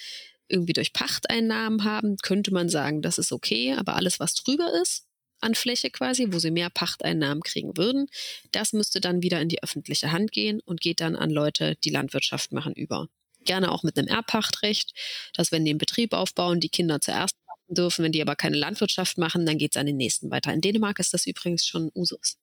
irgendwie 0.48 0.74
durch 0.74 0.94
Pachteinnahmen 0.94 1.84
haben, 1.84 2.18
könnte 2.18 2.52
man 2.52 2.70
sagen, 2.70 3.02
das 3.02 3.18
ist 3.18 3.32
okay, 3.32 3.74
aber 3.74 3.96
alles, 3.96 4.20
was 4.20 4.36
drüber 4.36 4.70
ist, 4.82 5.06
an 5.44 5.56
Fläche 5.56 5.90
quasi, 5.90 6.28
wo 6.32 6.40
sie 6.40 6.52
mehr 6.52 6.70
Pachteinnahmen 6.70 7.44
kriegen 7.44 7.78
würden. 7.78 8.08
Das 8.52 8.74
müsste 8.74 9.02
dann 9.02 9.22
wieder 9.22 9.42
in 9.42 9.50
die 9.50 9.62
öffentliche 9.62 10.12
Hand 10.12 10.32
gehen 10.32 10.62
und 10.66 10.82
geht 10.82 11.02
dann 11.02 11.16
an 11.16 11.30
Leute, 11.30 11.76
die 11.84 11.90
Landwirtschaft 11.90 12.52
machen, 12.52 12.74
über. 12.74 13.08
Gerne 13.46 13.72
auch 13.72 13.84
mit 13.84 13.98
einem 13.98 14.08
Erbpachtrecht, 14.08 14.94
dass 15.34 15.52
wenn 15.52 15.66
die 15.66 15.72
einen 15.72 15.78
Betrieb 15.78 16.14
aufbauen, 16.14 16.60
die 16.60 16.70
Kinder 16.70 17.02
zuerst 17.02 17.36
pachten 17.46 17.76
dürfen. 17.76 18.06
Wenn 18.06 18.12
die 18.12 18.22
aber 18.22 18.36
keine 18.36 18.58
Landwirtschaft 18.58 19.18
machen, 19.18 19.46
dann 19.46 19.58
geht 19.58 19.76
es 19.76 19.80
an 19.80 19.86
den 19.86 19.98
nächsten 19.98 20.32
weiter. 20.32 20.54
In 20.54 20.62
Dänemark 20.62 21.00
ist 21.00 21.14
das 21.14 21.28
übrigens 21.28 21.66
schon 21.66 21.92
Usus. 21.94 22.38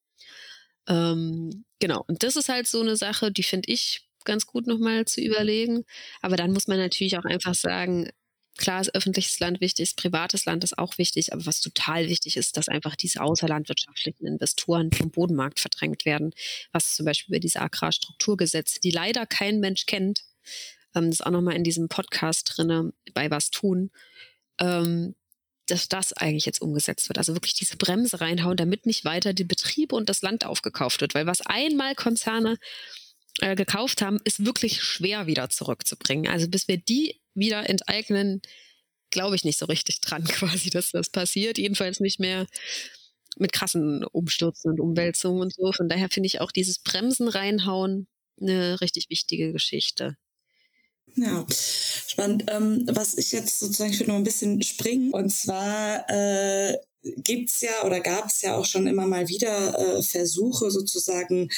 Ähm, 0.89 1.65
genau, 1.79 2.05
und 2.07 2.23
das 2.23 2.37
ist 2.37 2.49
halt 2.49 2.67
so 2.67 2.81
eine 2.81 2.97
Sache, 2.97 3.33
die 3.33 3.43
finde 3.43 3.73
ich 3.73 4.07
ganz 4.25 4.47
gut 4.47 4.67
nochmal 4.67 5.07
zu 5.07 5.21
überlegen. 5.21 5.85
Aber 6.21 6.37
dann 6.37 6.53
muss 6.53 6.67
man 6.67 6.79
natürlich 6.79 7.19
auch 7.19 7.25
einfach 7.25 7.55
sagen, 7.55 8.11
Klar 8.61 8.83
ist 8.83 8.95
öffentliches 8.95 9.41
Land 9.41 9.63
wichtig, 9.63 9.85
ist 9.85 9.97
privates 9.97 10.45
Land 10.45 10.65
ist 10.65 10.77
auch 10.77 10.99
wichtig, 10.99 11.33
aber 11.33 11.47
was 11.47 11.63
total 11.63 12.09
wichtig 12.09 12.37
ist, 12.37 12.59
dass 12.59 12.69
einfach 12.69 12.95
diese 12.95 13.23
außerlandwirtschaftlichen 13.23 14.27
Investoren 14.27 14.93
vom 14.93 15.11
Bodenmarkt 15.11 15.61
verdrängt 15.61 16.05
werden, 16.05 16.33
was 16.71 16.95
zum 16.95 17.07
Beispiel 17.07 17.35
über 17.35 17.41
diese 17.41 17.63
Agrarstrukturgesetze, 17.63 18.79
die 18.81 18.91
leider 18.91 19.25
kein 19.25 19.61
Mensch 19.61 19.87
kennt, 19.87 20.25
ähm, 20.95 21.07
das 21.07 21.21
ist 21.21 21.27
auch 21.27 21.31
nochmal 21.31 21.57
in 21.57 21.65
diesem 21.65 21.89
Podcast 21.89 22.53
drinne 22.55 22.93
bei 23.15 23.31
was 23.31 23.51
tun, 23.51 23.91
ähm, 24.61 25.15
dass 25.67 25.89
das 25.89 26.13
eigentlich 26.13 26.45
jetzt 26.45 26.61
umgesetzt 26.61 27.09
wird. 27.09 27.17
Also 27.17 27.35
wirklich 27.35 27.55
diese 27.55 27.79
Bremse 27.79 28.21
reinhauen, 28.21 28.59
damit 28.59 28.85
nicht 28.85 29.07
weiter 29.07 29.33
die 29.33 29.45
Betriebe 29.45 29.97
und 29.97 30.11
das 30.11 30.21
Land 30.21 30.45
aufgekauft 30.45 31.01
wird. 31.01 31.15
Weil 31.15 31.27
was 31.27 31.41
einmal 31.41 31.95
Konzerne 31.95 32.59
äh, 33.39 33.55
gekauft 33.55 34.03
haben, 34.03 34.19
ist 34.25 34.45
wirklich 34.45 34.83
schwer 34.83 35.27
wieder 35.27 35.49
zurückzubringen. 35.49 36.31
Also 36.31 36.47
bis 36.49 36.69
wir 36.69 36.77
die 36.77 37.20
wieder 37.35 37.69
enteignen, 37.69 38.43
glaube 39.11 39.37
ich 39.37 39.45
nicht 39.45 39.59
so 39.59 39.67
richtig 39.67 40.01
dran, 40.01 40.25
quasi, 40.25 40.71
dass 40.71 40.91
das 40.91 41.11
passiert. 41.11 41.59
Jedenfalls 41.59 42.01
nicht 42.01 42.21
mehr 42.21 42.47
mit 43.37 43.53
krassen 43.53 44.05
Umstürzen 44.05 44.73
und 44.73 44.81
Umwälzungen 44.81 45.43
und 45.43 45.55
so. 45.55 45.73
Von 45.73 45.89
daher 45.89 46.09
finde 46.09 46.27
ich 46.27 46.41
auch 46.41 46.53
dieses 46.53 46.81
Bremsen 46.81 47.29
reinhauen 47.29 48.09
eine 48.41 48.81
richtig 48.81 49.11
wichtige 49.11 49.53
Geschichte. 49.53 50.17
Ja, 51.17 51.45
spannend. 51.51 52.45
Ähm, 52.49 52.87
was 52.91 53.19
ich 53.19 53.33
jetzt 53.33 53.59
sozusagen, 53.59 53.91
ich 53.93 53.99
würde 53.99 54.13
noch 54.13 54.19
ein 54.19 54.25
bisschen 54.25 54.63
springen. 54.63 55.13
Und 55.13 55.31
zwar 55.31 56.09
äh, 56.09 56.77
gibt's 57.03 57.63
ja 57.63 57.85
oder 57.85 58.01
gab 58.01 58.27
es 58.27 58.43
ja 58.43 58.57
auch 58.57 58.65
schon 58.65 58.87
immer 58.87 59.07
mal 59.07 59.29
wieder 59.29 59.79
äh, 59.79 60.03
Versuche, 60.03 60.71
sozusagen 60.71 61.49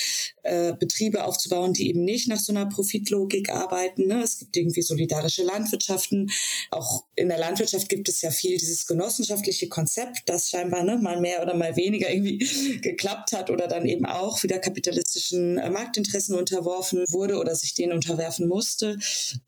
äh, 0.43 0.73
Betriebe 0.75 1.25
aufzubauen, 1.25 1.73
die 1.73 1.89
eben 1.89 2.05
nicht 2.05 2.29
nach 2.29 2.39
so 2.39 2.53
einer 2.53 2.67
Profitlogik 2.67 3.51
arbeiten. 3.51 4.07
Ne? 4.07 4.23
Es 4.23 4.39
gibt 4.39 4.57
irgendwie 4.57 4.83
solidarische 4.83 5.43
Landwirtschaften. 5.43 6.31
Auch 6.71 7.05
in 7.17 7.29
der 7.29 7.39
Landwirtschaft 7.39 7.89
gibt 7.89 8.09
es 8.09 8.23
ja 8.23 8.31
viel 8.31 8.57
dieses 8.59 8.87
genossenschaftliche 8.87 9.69
Konzept, 9.69 10.23
das 10.27 10.51
scheinbar 10.51 10.85
ne, 10.85 10.99
mal 10.99 11.21
mehr 11.21 11.43
oder 11.43 11.55
mal 11.55 11.77
weniger 11.77 12.11
irgendwie 12.11 12.39
geklappt 12.83 13.33
hat 13.33 13.51
oder 13.51 13.67
dann 13.67 13.87
eben 13.87 14.07
auch 14.07 14.43
wieder 14.43 14.59
kapitalistischen 14.59 15.59
äh, 15.59 15.71
Marktinteressen 15.71 16.37
unterworfen 16.37 17.05
wurde 17.09 17.39
oder 17.39 17.55
sich 17.55 17.75
denen 17.75 17.93
unterwerfen 17.93 18.47
musste. 18.47 18.99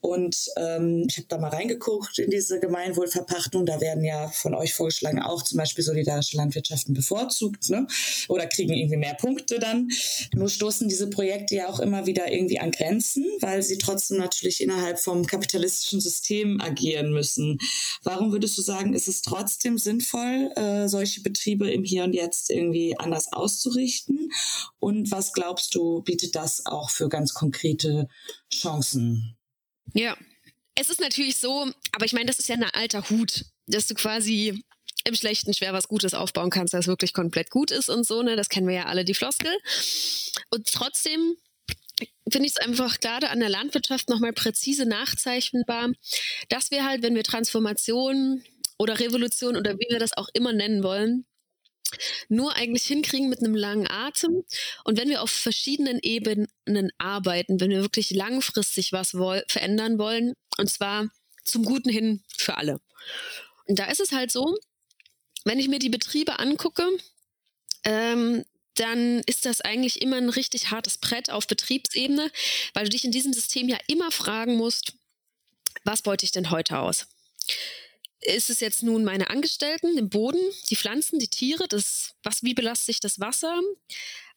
Und 0.00 0.48
ähm, 0.56 1.06
ich 1.08 1.18
habe 1.18 1.28
da 1.28 1.38
mal 1.38 1.50
reingeguckt 1.50 2.18
in 2.18 2.30
diese 2.30 2.58
Gemeinwohlverpachtung. 2.58 3.64
Da 3.64 3.80
werden 3.80 4.04
ja 4.04 4.28
von 4.28 4.54
euch 4.54 4.74
vorgeschlagen 4.74 5.20
auch 5.20 5.42
zum 5.42 5.58
Beispiel 5.58 5.83
solidarische 5.84 6.36
Landwirtschaften 6.36 6.94
bevorzugt 6.94 7.70
ne? 7.70 7.86
oder 8.28 8.46
kriegen 8.46 8.72
irgendwie 8.72 8.96
mehr 8.96 9.14
Punkte 9.14 9.58
dann. 9.58 9.88
Nur 10.32 10.48
stoßen 10.48 10.88
diese 10.88 11.10
Projekte 11.10 11.56
ja 11.56 11.68
auch 11.68 11.80
immer 11.80 12.06
wieder 12.06 12.32
irgendwie 12.32 12.58
an 12.58 12.70
Grenzen, 12.70 13.24
weil 13.40 13.62
sie 13.62 13.78
trotzdem 13.78 14.18
natürlich 14.18 14.60
innerhalb 14.60 14.98
vom 14.98 15.26
kapitalistischen 15.26 16.00
System 16.00 16.60
agieren 16.60 17.12
müssen. 17.12 17.58
Warum 18.02 18.32
würdest 18.32 18.58
du 18.58 18.62
sagen, 18.62 18.94
ist 18.94 19.08
es 19.08 19.22
trotzdem 19.22 19.78
sinnvoll, 19.78 20.50
äh, 20.56 20.88
solche 20.88 21.22
Betriebe 21.22 21.70
im 21.70 21.84
Hier 21.84 22.04
und 22.04 22.14
Jetzt 22.14 22.50
irgendwie 22.50 22.98
anders 22.98 23.32
auszurichten? 23.32 24.30
Und 24.78 25.10
was 25.10 25.32
glaubst 25.32 25.74
du, 25.74 26.02
bietet 26.02 26.34
das 26.34 26.66
auch 26.66 26.90
für 26.90 27.08
ganz 27.08 27.34
konkrete 27.34 28.08
Chancen? 28.52 29.36
Ja, 29.92 30.16
es 30.74 30.90
ist 30.90 31.00
natürlich 31.00 31.36
so, 31.36 31.70
aber 31.92 32.04
ich 32.04 32.12
meine, 32.12 32.26
das 32.26 32.38
ist 32.38 32.48
ja 32.48 32.56
ein 32.56 32.64
alter 32.64 33.08
Hut, 33.10 33.44
dass 33.66 33.86
du 33.86 33.94
quasi 33.94 34.64
im 35.04 35.14
Schlechten 35.14 35.52
schwer 35.54 35.72
was 35.72 35.88
Gutes 35.88 36.14
aufbauen 36.14 36.50
kannst, 36.50 36.74
das 36.74 36.86
wirklich 36.86 37.12
komplett 37.12 37.50
gut 37.50 37.70
ist 37.70 37.88
und 37.90 38.06
so, 38.06 38.22
ne? 38.22 38.36
Das 38.36 38.48
kennen 38.48 38.66
wir 38.66 38.74
ja 38.74 38.84
alle, 38.86 39.04
die 39.04 39.14
Floskel. 39.14 39.52
Und 40.50 40.66
trotzdem 40.72 41.36
finde 42.30 42.46
ich 42.46 42.54
es 42.56 42.66
einfach 42.66 43.00
gerade 43.00 43.30
an 43.30 43.40
der 43.40 43.50
Landwirtschaft 43.50 44.08
nochmal 44.08 44.32
präzise 44.32 44.86
nachzeichnbar, 44.86 45.90
dass 46.48 46.70
wir 46.70 46.84
halt, 46.84 47.02
wenn 47.02 47.14
wir 47.14 47.22
Transformation 47.22 48.42
oder 48.78 48.98
Revolution 48.98 49.56
oder 49.56 49.74
wie 49.74 49.86
wir 49.90 49.98
das 49.98 50.16
auch 50.16 50.28
immer 50.32 50.52
nennen 50.52 50.82
wollen, 50.82 51.26
nur 52.28 52.56
eigentlich 52.56 52.84
hinkriegen 52.86 53.28
mit 53.28 53.38
einem 53.40 53.54
langen 53.54 53.86
Atem. 53.88 54.42
Und 54.84 54.98
wenn 54.98 55.08
wir 55.08 55.22
auf 55.22 55.30
verschiedenen 55.30 55.98
Ebenen 56.00 56.48
arbeiten, 56.98 57.60
wenn 57.60 57.70
wir 57.70 57.82
wirklich 57.82 58.10
langfristig 58.10 58.92
was 58.92 59.10
verändern 59.10 59.98
wollen, 59.98 60.34
und 60.58 60.70
zwar 60.70 61.08
zum 61.44 61.64
Guten 61.64 61.90
hin 61.90 62.24
für 62.36 62.56
alle. 62.56 62.80
Und 63.66 63.78
da 63.78 63.84
ist 63.84 64.00
es 64.00 64.12
halt 64.12 64.32
so, 64.32 64.56
wenn 65.44 65.58
ich 65.58 65.68
mir 65.68 65.78
die 65.78 65.90
Betriebe 65.90 66.38
angucke, 66.38 66.88
ähm, 67.84 68.44
dann 68.74 69.20
ist 69.26 69.46
das 69.46 69.60
eigentlich 69.60 70.02
immer 70.02 70.16
ein 70.16 70.30
richtig 70.30 70.70
hartes 70.70 70.98
Brett 70.98 71.30
auf 71.30 71.46
Betriebsebene, 71.46 72.30
weil 72.72 72.84
du 72.84 72.90
dich 72.90 73.04
in 73.04 73.12
diesem 73.12 73.32
System 73.32 73.68
ja 73.68 73.78
immer 73.86 74.10
fragen 74.10 74.56
musst, 74.56 74.94
was 75.84 76.02
beute 76.02 76.24
ich 76.24 76.32
denn 76.32 76.50
heute 76.50 76.78
aus? 76.78 77.06
Ist 78.20 78.48
es 78.48 78.60
jetzt 78.60 78.82
nun 78.82 79.04
meine 79.04 79.28
Angestellten, 79.28 79.96
den 79.96 80.08
Boden, 80.08 80.40
die 80.70 80.76
Pflanzen, 80.76 81.18
die 81.18 81.28
Tiere, 81.28 81.68
das, 81.68 82.14
was, 82.22 82.42
wie 82.42 82.54
belastet 82.54 82.86
sich 82.86 83.00
das 83.00 83.20
Wasser? 83.20 83.60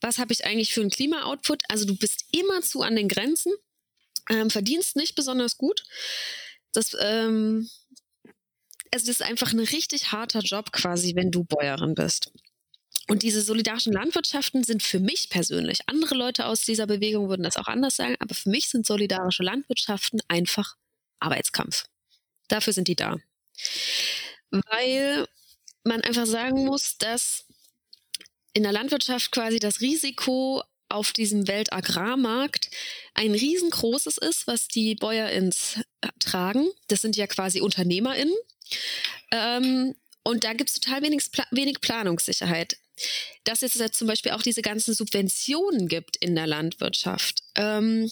Was 0.02 0.18
habe 0.18 0.34
ich 0.34 0.46
eigentlich 0.46 0.74
für 0.74 0.82
einen 0.82 0.90
Klima-Output? 0.90 1.64
Also 1.70 1.86
du 1.86 1.96
bist 1.96 2.26
immer 2.32 2.62
zu 2.62 2.82
an 2.82 2.96
den 2.96 3.08
Grenzen, 3.08 3.54
ähm, 4.30 4.50
verdienst 4.50 4.98
nicht 4.98 5.16
besonders 5.16 5.58
gut. 5.58 5.84
Das 6.74 6.96
ähm, 7.00 7.70
das 8.92 9.08
ist 9.08 9.22
einfach 9.22 9.54
ein 9.54 9.60
richtig 9.60 10.12
harter 10.12 10.40
Job 10.40 10.72
quasi, 10.72 11.16
wenn 11.16 11.32
du 11.32 11.44
Bäuerin 11.44 11.96
bist. 11.96 12.32
Und 13.08 13.24
diese 13.24 13.42
solidarischen 13.42 13.94
Landwirtschaften 13.94 14.64
sind 14.64 14.84
für 14.84 15.00
mich 15.00 15.30
persönlich, 15.30 15.80
andere 15.88 16.16
Leute 16.16 16.46
aus 16.46 16.62
dieser 16.62 16.88
Bewegung 16.88 17.30
würden 17.30 17.44
das 17.44 17.56
auch 17.56 17.68
anders 17.68 17.96
sagen, 17.96 18.18
aber 18.20 18.36
für 18.36 18.50
mich 18.50 18.70
sind 18.70 18.86
solidarische 18.86 19.44
Landwirtschaften 19.44 20.22
einfach 20.28 20.76
Arbeitskampf. 21.20 21.86
Dafür 22.50 22.74
sind 22.74 22.88
die 22.88 22.96
da. 22.96 23.18
Weil 24.52 25.28
man 25.84 26.02
einfach 26.02 26.26
sagen 26.26 26.66
muss, 26.66 26.98
dass 26.98 27.46
in 28.54 28.64
der 28.64 28.72
Landwirtschaft 28.72 29.32
quasi 29.32 29.60
das 29.60 29.82
Risiko 29.82 30.64
auf 30.90 31.12
diesem 31.12 31.48
Weltagrarmarkt 31.48 32.70
ein 33.14 33.32
riesengroßes 33.32 34.18
ist, 34.18 34.48
was 34.48 34.68
die 34.68 34.96
BäuerIns 34.96 35.80
tragen. 36.20 36.68
Das 36.88 37.02
sind 37.02 37.16
ja 37.16 37.28
quasi 37.28 37.62
UnternehmerInnen. 37.62 38.36
Ähm, 39.32 39.96
und 40.24 40.44
da 40.44 40.54
gibt 40.54 40.70
es 40.70 40.80
total 40.80 41.02
wenig, 41.04 41.24
wenig 41.52 41.82
Planungssicherheit. 41.82 42.78
Dass 43.44 43.62
es 43.62 43.76
jetzt 43.76 43.98
zum 43.98 44.08
Beispiel 44.08 44.32
auch 44.32 44.42
diese 44.42 44.62
ganzen 44.62 44.94
Subventionen 44.94 45.88
gibt 45.88 46.18
in 46.18 46.36
der 46.36 46.48
Landwirtschaft. 46.48 47.44
Ähm, 47.56 48.10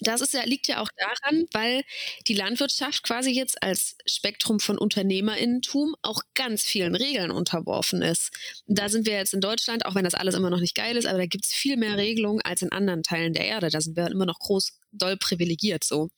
das 0.00 0.20
ist 0.20 0.34
ja, 0.34 0.44
liegt 0.44 0.68
ja 0.68 0.82
auch 0.82 0.90
daran, 0.96 1.46
weil 1.52 1.82
die 2.26 2.34
Landwirtschaft 2.34 3.02
quasi 3.02 3.30
jetzt 3.30 3.62
als 3.62 3.96
Spektrum 4.04 4.60
von 4.60 4.76
Unternehmerinnentum 4.76 5.94
auch 6.02 6.20
ganz 6.34 6.62
vielen 6.62 6.94
Regeln 6.94 7.30
unterworfen 7.30 8.02
ist. 8.02 8.30
Da 8.66 8.88
sind 8.88 9.06
wir 9.06 9.14
jetzt 9.14 9.32
in 9.32 9.40
Deutschland, 9.40 9.86
auch 9.86 9.94
wenn 9.94 10.04
das 10.04 10.14
alles 10.14 10.34
immer 10.34 10.50
noch 10.50 10.60
nicht 10.60 10.74
geil 10.74 10.96
ist, 10.96 11.06
aber 11.06 11.18
da 11.18 11.26
gibt 11.26 11.46
es 11.46 11.52
viel 11.52 11.76
mehr 11.76 11.96
Regelungen 11.96 12.42
als 12.42 12.62
in 12.62 12.72
anderen 12.72 13.02
Teilen 13.02 13.32
der 13.32 13.46
Erde. 13.46 13.70
Da 13.70 13.80
sind 13.80 13.96
wir 13.96 14.10
immer 14.10 14.26
noch 14.26 14.38
groß 14.38 14.78
doll 14.92 15.16
privilegiert 15.16 15.84
so. 15.84 16.10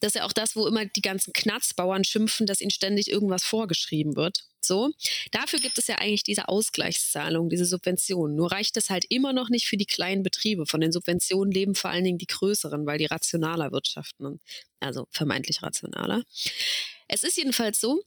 Das 0.00 0.08
ist 0.08 0.16
ja 0.16 0.24
auch 0.24 0.32
das, 0.32 0.56
wo 0.56 0.66
immer 0.66 0.84
die 0.84 1.02
ganzen 1.02 1.32
Knatzbauern 1.32 2.04
schimpfen, 2.04 2.46
dass 2.46 2.60
ihnen 2.60 2.70
ständig 2.70 3.10
irgendwas 3.10 3.44
vorgeschrieben 3.44 4.16
wird. 4.16 4.44
So. 4.68 4.92
Dafür 5.32 5.58
gibt 5.58 5.78
es 5.78 5.88
ja 5.88 5.96
eigentlich 5.96 6.22
diese 6.22 6.48
Ausgleichszahlung, 6.48 7.48
diese 7.48 7.64
Subventionen. 7.64 8.36
Nur 8.36 8.52
reicht 8.52 8.76
das 8.76 8.90
halt 8.90 9.06
immer 9.08 9.32
noch 9.32 9.48
nicht 9.48 9.66
für 9.66 9.76
die 9.76 9.86
kleinen 9.86 10.22
Betriebe. 10.22 10.66
Von 10.66 10.80
den 10.80 10.92
Subventionen 10.92 11.52
leben 11.52 11.74
vor 11.74 11.90
allen 11.90 12.04
Dingen 12.04 12.18
die 12.18 12.26
größeren, 12.26 12.86
weil 12.86 12.98
die 12.98 13.06
rationaler 13.06 13.72
wirtschaften. 13.72 14.40
Also 14.78 15.08
vermeintlich 15.10 15.62
rationaler. 15.62 16.22
Es 17.08 17.24
ist 17.24 17.36
jedenfalls 17.36 17.80
so, 17.80 18.00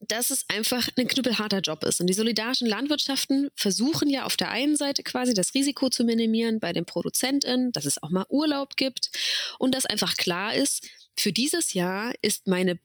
dass 0.00 0.30
es 0.30 0.46
einfach 0.48 0.88
ein 0.96 1.06
knüppelharter 1.06 1.60
Job 1.60 1.84
ist. 1.84 2.00
Und 2.00 2.06
die 2.06 2.14
solidarischen 2.14 2.66
Landwirtschaften 2.66 3.50
versuchen 3.54 4.08
ja 4.08 4.24
auf 4.24 4.36
der 4.36 4.50
einen 4.50 4.76
Seite 4.76 5.02
quasi 5.02 5.34
das 5.34 5.54
Risiko 5.54 5.90
zu 5.90 6.04
minimieren 6.04 6.58
bei 6.58 6.72
den 6.72 6.86
ProduzentInnen, 6.86 7.72
dass 7.72 7.84
es 7.84 8.02
auch 8.02 8.10
mal 8.10 8.24
Urlaub 8.30 8.76
gibt 8.76 9.10
und 9.58 9.74
dass 9.74 9.86
einfach 9.86 10.16
klar 10.16 10.54
ist, 10.54 10.88
für 11.16 11.32
dieses 11.32 11.74
Jahr 11.74 12.14
ist 12.22 12.46
meine 12.46 12.76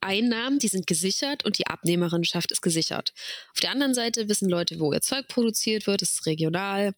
Betriebseinnahmen, 0.00 0.58
die 0.58 0.68
sind 0.68 0.86
gesichert 0.86 1.44
und 1.44 1.58
die 1.58 1.66
Abnehmerinschaft 1.66 2.50
ist 2.52 2.62
gesichert. 2.62 3.12
Auf 3.52 3.60
der 3.60 3.70
anderen 3.70 3.94
Seite 3.94 4.28
wissen 4.28 4.48
Leute, 4.48 4.78
wo 4.78 4.92
ihr 4.92 5.00
Zeug 5.00 5.28
produziert 5.28 5.86
wird, 5.86 6.02
es 6.02 6.12
ist 6.12 6.26
regional. 6.26 6.94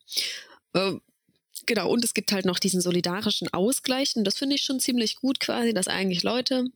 Ähm, 0.75 1.01
genau, 1.67 1.91
und 1.91 2.05
es 2.05 2.15
gibt 2.15 2.33
halt 2.33 2.45
noch 2.45 2.59
diesen 2.59 2.81
solidarischen 2.81 3.53
Ausgleich. 3.53 4.17
Und 4.17 4.25
das 4.25 4.39
finde 4.39 4.57
ich 4.57 4.63
schon 4.63 4.81
ziemlich 4.81 5.17
gut 5.17 5.41
quasi, 5.41 5.73
dass 5.73 5.89
eigentlich 5.89 6.23
Leute, 6.23 6.67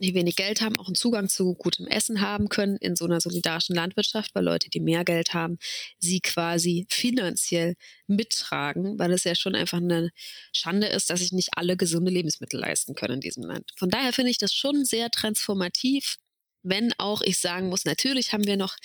die 0.00 0.14
wenig 0.14 0.36
Geld 0.36 0.60
haben, 0.60 0.78
auch 0.78 0.86
einen 0.86 0.94
Zugang 0.94 1.28
zu 1.28 1.54
gutem 1.54 1.86
Essen 1.86 2.20
haben 2.20 2.48
können 2.48 2.76
in 2.76 2.96
so 2.96 3.04
einer 3.04 3.20
solidarischen 3.20 3.74
Landwirtschaft, 3.74 4.34
weil 4.34 4.44
Leute, 4.44 4.70
die 4.70 4.80
mehr 4.80 5.04
Geld 5.04 5.34
haben, 5.34 5.58
sie 5.98 6.20
quasi 6.20 6.86
finanziell 6.88 7.74
mittragen, 8.06 8.98
weil 8.98 9.12
es 9.12 9.24
ja 9.24 9.34
schon 9.34 9.54
einfach 9.54 9.78
eine 9.78 10.10
Schande 10.52 10.86
ist, 10.86 11.10
dass 11.10 11.20
sich 11.20 11.32
nicht 11.32 11.50
alle 11.56 11.76
gesunde 11.76 12.10
Lebensmittel 12.10 12.60
leisten 12.60 12.94
können 12.94 13.14
in 13.14 13.20
diesem 13.20 13.44
Land. 13.44 13.70
Von 13.76 13.90
daher 13.90 14.12
finde 14.12 14.30
ich 14.30 14.38
das 14.38 14.54
schon 14.54 14.84
sehr 14.84 15.10
transformativ, 15.10 16.16
wenn 16.62 16.92
auch 16.98 17.22
ich 17.22 17.38
sagen 17.38 17.68
muss, 17.68 17.84
natürlich 17.84 18.32
haben 18.32 18.46
wir 18.46 18.56
noch 18.56 18.76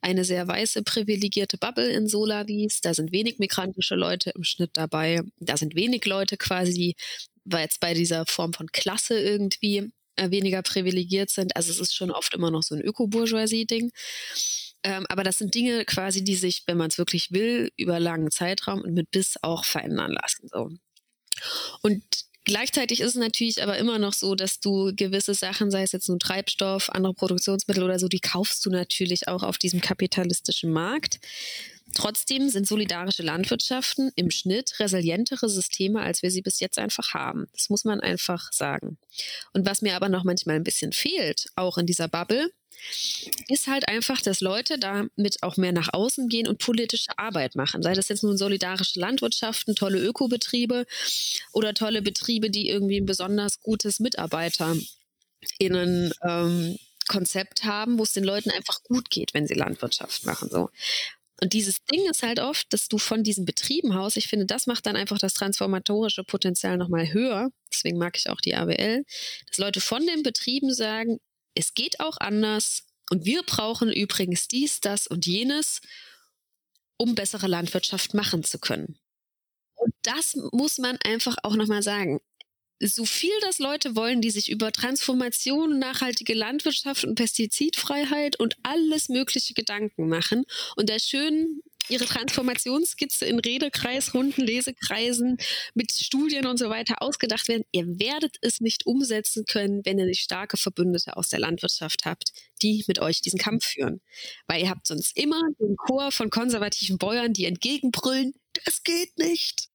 eine 0.00 0.24
sehr 0.24 0.48
weiße 0.48 0.82
privilegierte 0.82 1.58
Bubble 1.58 1.90
in 1.90 2.08
Solavis. 2.08 2.80
Da 2.80 2.94
sind 2.94 3.12
wenig 3.12 3.38
migrantische 3.38 3.94
Leute 3.94 4.30
im 4.30 4.44
Schnitt 4.44 4.70
dabei. 4.74 5.22
Da 5.38 5.56
sind 5.56 5.74
wenig 5.74 6.06
Leute 6.06 6.36
quasi, 6.36 6.96
weil 7.44 7.62
jetzt 7.64 7.80
bei 7.80 7.94
dieser 7.94 8.24
Form 8.26 8.52
von 8.54 8.72
Klasse 8.72 9.20
irgendwie 9.20 9.92
weniger 10.28 10.62
privilegiert 10.62 11.30
sind. 11.30 11.56
Also 11.56 11.70
es 11.70 11.80
ist 11.80 11.94
schon 11.94 12.10
oft 12.10 12.34
immer 12.34 12.50
noch 12.50 12.62
so 12.62 12.74
ein 12.74 12.82
Öko-Bourgeoisie-Ding. 12.82 13.90
Ähm, 14.82 15.06
aber 15.08 15.24
das 15.24 15.38
sind 15.38 15.54
Dinge 15.54 15.84
quasi, 15.84 16.24
die 16.24 16.36
sich, 16.36 16.62
wenn 16.66 16.78
man 16.78 16.88
es 16.88 16.98
wirklich 16.98 17.32
will, 17.32 17.70
über 17.76 18.00
langen 18.00 18.30
Zeitraum 18.30 18.80
und 18.82 18.94
mit 18.94 19.10
Biss 19.10 19.36
auch 19.42 19.64
verändern 19.64 20.12
lassen. 20.12 20.48
So. 20.48 20.70
Und 21.82 22.02
Gleichzeitig 22.44 23.00
ist 23.00 23.10
es 23.10 23.14
natürlich 23.16 23.62
aber 23.62 23.76
immer 23.76 23.98
noch 23.98 24.14
so, 24.14 24.34
dass 24.34 24.60
du 24.60 24.92
gewisse 24.96 25.34
Sachen, 25.34 25.70
sei 25.70 25.82
es 25.82 25.92
jetzt 25.92 26.08
nur 26.08 26.18
Treibstoff, 26.18 26.88
andere 26.88 27.12
Produktionsmittel 27.12 27.82
oder 27.82 27.98
so, 27.98 28.08
die 28.08 28.18
kaufst 28.18 28.64
du 28.64 28.70
natürlich 28.70 29.28
auch 29.28 29.42
auf 29.42 29.58
diesem 29.58 29.80
kapitalistischen 29.80 30.72
Markt. 30.72 31.20
Trotzdem 31.94 32.48
sind 32.48 32.66
solidarische 32.66 33.22
Landwirtschaften 33.22 34.12
im 34.14 34.30
Schnitt 34.30 34.78
resilientere 34.78 35.48
Systeme, 35.48 36.00
als 36.00 36.22
wir 36.22 36.30
sie 36.30 36.42
bis 36.42 36.60
jetzt 36.60 36.78
einfach 36.78 37.14
haben. 37.14 37.48
Das 37.52 37.70
muss 37.70 37.84
man 37.84 38.00
einfach 38.00 38.52
sagen. 38.52 38.98
Und 39.52 39.66
was 39.66 39.82
mir 39.82 39.96
aber 39.96 40.08
noch 40.08 40.24
manchmal 40.24 40.56
ein 40.56 40.64
bisschen 40.64 40.92
fehlt, 40.92 41.46
auch 41.56 41.78
in 41.78 41.86
dieser 41.86 42.08
Bubble, 42.08 42.50
ist 43.48 43.66
halt 43.66 43.88
einfach, 43.88 44.20
dass 44.22 44.40
Leute 44.40 44.78
damit 44.78 45.42
auch 45.42 45.56
mehr 45.56 45.72
nach 45.72 45.92
außen 45.92 46.28
gehen 46.28 46.46
und 46.46 46.58
politische 46.58 47.10
Arbeit 47.18 47.56
machen. 47.56 47.82
Sei 47.82 47.94
das 47.94 48.08
jetzt 48.08 48.22
nun 48.22 48.38
solidarische 48.38 49.00
Landwirtschaften, 49.00 49.74
tolle 49.74 49.98
Ökobetriebe 49.98 50.86
oder 51.52 51.74
tolle 51.74 52.02
Betriebe, 52.02 52.50
die 52.50 52.68
irgendwie 52.68 52.98
ein 52.98 53.06
besonders 53.06 53.60
gutes 53.60 54.00
MitarbeiterInnen 54.00 54.86
ähm, 56.22 56.78
haben, 57.62 57.98
wo 57.98 58.04
es 58.04 58.12
den 58.12 58.24
Leuten 58.24 58.50
einfach 58.50 58.82
gut 58.84 59.10
geht, 59.10 59.34
wenn 59.34 59.46
sie 59.46 59.54
Landwirtschaft 59.54 60.24
machen. 60.24 60.48
So. 60.50 60.70
Und 61.42 61.54
dieses 61.54 61.82
Ding 61.84 62.08
ist 62.10 62.22
halt 62.22 62.38
oft, 62.38 62.72
dass 62.72 62.88
du 62.88 62.98
von 62.98 63.22
diesen 63.22 63.46
Betrieben 63.46 63.94
haust, 63.94 64.16
ich 64.16 64.28
finde, 64.28 64.46
das 64.46 64.66
macht 64.66 64.84
dann 64.86 64.96
einfach 64.96 65.18
das 65.18 65.34
transformatorische 65.34 66.22
Potenzial 66.22 66.76
nochmal 66.76 67.12
höher. 67.12 67.50
Deswegen 67.72 67.98
mag 67.98 68.16
ich 68.16 68.28
auch 68.28 68.40
die 68.40 68.54
AWL, 68.54 69.04
dass 69.48 69.58
Leute 69.58 69.80
von 69.80 70.06
den 70.06 70.22
Betrieben 70.22 70.72
sagen, 70.72 71.18
es 71.54 71.74
geht 71.74 72.00
auch 72.00 72.18
anders 72.18 72.84
und 73.10 73.24
wir 73.24 73.42
brauchen 73.42 73.90
übrigens 73.90 74.48
dies, 74.48 74.80
das 74.80 75.06
und 75.06 75.26
jenes, 75.26 75.80
um 76.96 77.14
bessere 77.14 77.46
Landwirtschaft 77.46 78.12
machen 78.12 78.44
zu 78.44 78.58
können. 78.58 78.98
Und 79.76 79.94
das 80.02 80.36
muss 80.52 80.76
man 80.76 80.98
einfach 81.04 81.36
auch 81.42 81.56
nochmal 81.56 81.82
sagen 81.82 82.20
so 82.80 83.04
viel 83.04 83.32
das 83.42 83.58
Leute 83.58 83.94
wollen, 83.94 84.20
die 84.20 84.30
sich 84.30 84.50
über 84.50 84.72
Transformation, 84.72 85.78
nachhaltige 85.78 86.34
Landwirtschaft 86.34 87.04
und 87.04 87.14
Pestizidfreiheit 87.14 88.40
und 88.40 88.56
alles 88.62 89.08
mögliche 89.08 89.54
Gedanken 89.54 90.08
machen 90.08 90.44
und 90.76 90.88
da 90.88 90.98
schön 90.98 91.62
ihre 91.88 92.04
Transformationsskizze 92.04 93.26
in 93.26 93.38
Redekreisrunden, 93.38 94.44
Lesekreisen 94.44 95.38
mit 95.74 95.92
Studien 95.92 96.46
und 96.46 96.56
so 96.56 96.70
weiter 96.70 97.02
ausgedacht 97.02 97.48
werden. 97.48 97.64
Ihr 97.72 97.86
werdet 97.98 98.36
es 98.42 98.60
nicht 98.60 98.86
umsetzen 98.86 99.44
können, 99.44 99.84
wenn 99.84 99.98
ihr 99.98 100.06
nicht 100.06 100.22
starke 100.22 100.56
Verbündete 100.56 101.16
aus 101.16 101.28
der 101.28 101.40
Landwirtschaft 101.40 102.04
habt, 102.04 102.32
die 102.62 102.84
mit 102.86 103.00
euch 103.00 103.20
diesen 103.20 103.38
Kampf 103.38 103.64
führen. 103.64 104.00
Weil 104.46 104.62
ihr 104.62 104.70
habt 104.70 104.86
sonst 104.86 105.16
immer 105.16 105.42
den 105.58 105.76
Chor 105.76 106.12
von 106.12 106.30
konservativen 106.30 106.98
Bäuern, 106.98 107.32
die 107.32 107.46
entgegenbrüllen, 107.46 108.34
das 108.64 108.82
geht 108.84 109.18
nicht. 109.18 109.69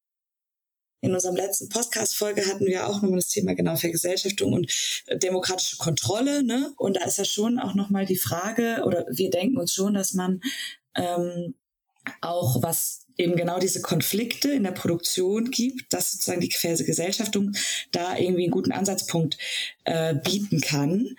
In 1.06 1.14
unserem 1.14 1.36
letzten 1.36 1.70
Podcast-Folge 1.70 2.47
hatten 2.47 2.66
wir 2.66 2.88
auch 2.88 3.03
nochmal 3.03 3.20
das 3.20 3.28
Thema 3.28 3.53
genau 3.53 3.76
Vergesellschaftung 3.76 4.53
und 4.53 4.72
äh, 5.06 5.20
demokratische 5.20 5.78
Kontrolle. 5.78 6.41
Ne? 6.41 6.74
Und 6.78 6.97
da 6.97 7.06
ist 7.06 7.20
ja 7.20 7.26
schon 7.26 7.60
auch 7.60 7.76
nochmal 7.76 8.08
die 8.08 8.18
Frage, 8.18 8.82
oder 8.86 9.06
wir 9.12 9.30
denken 9.30 9.58
uns 9.58 9.72
schon, 9.72 9.93
dass 9.93 10.14
man 10.14 10.41
ähm, 10.95 11.53
auch 12.22 12.64
was 12.64 13.06
eben 13.18 13.36
genau 13.36 13.60
diese 13.60 13.82
Konflikte 13.82 14.49
in 14.49 14.64
der 14.64 14.72
Produktion 14.72 15.51
gibt, 15.51 15.93
dass 15.93 16.12
sozusagen 16.12 16.41
die 16.41 16.51
Vergesellschaftung 16.51 17.51
da 17.91 18.18
irgendwie 18.18 18.45
einen 18.45 18.51
guten 18.51 18.72
Ansatzpunkt 18.72 19.38
äh, 19.84 20.16
bieten 20.16 20.60
kann, 20.60 21.16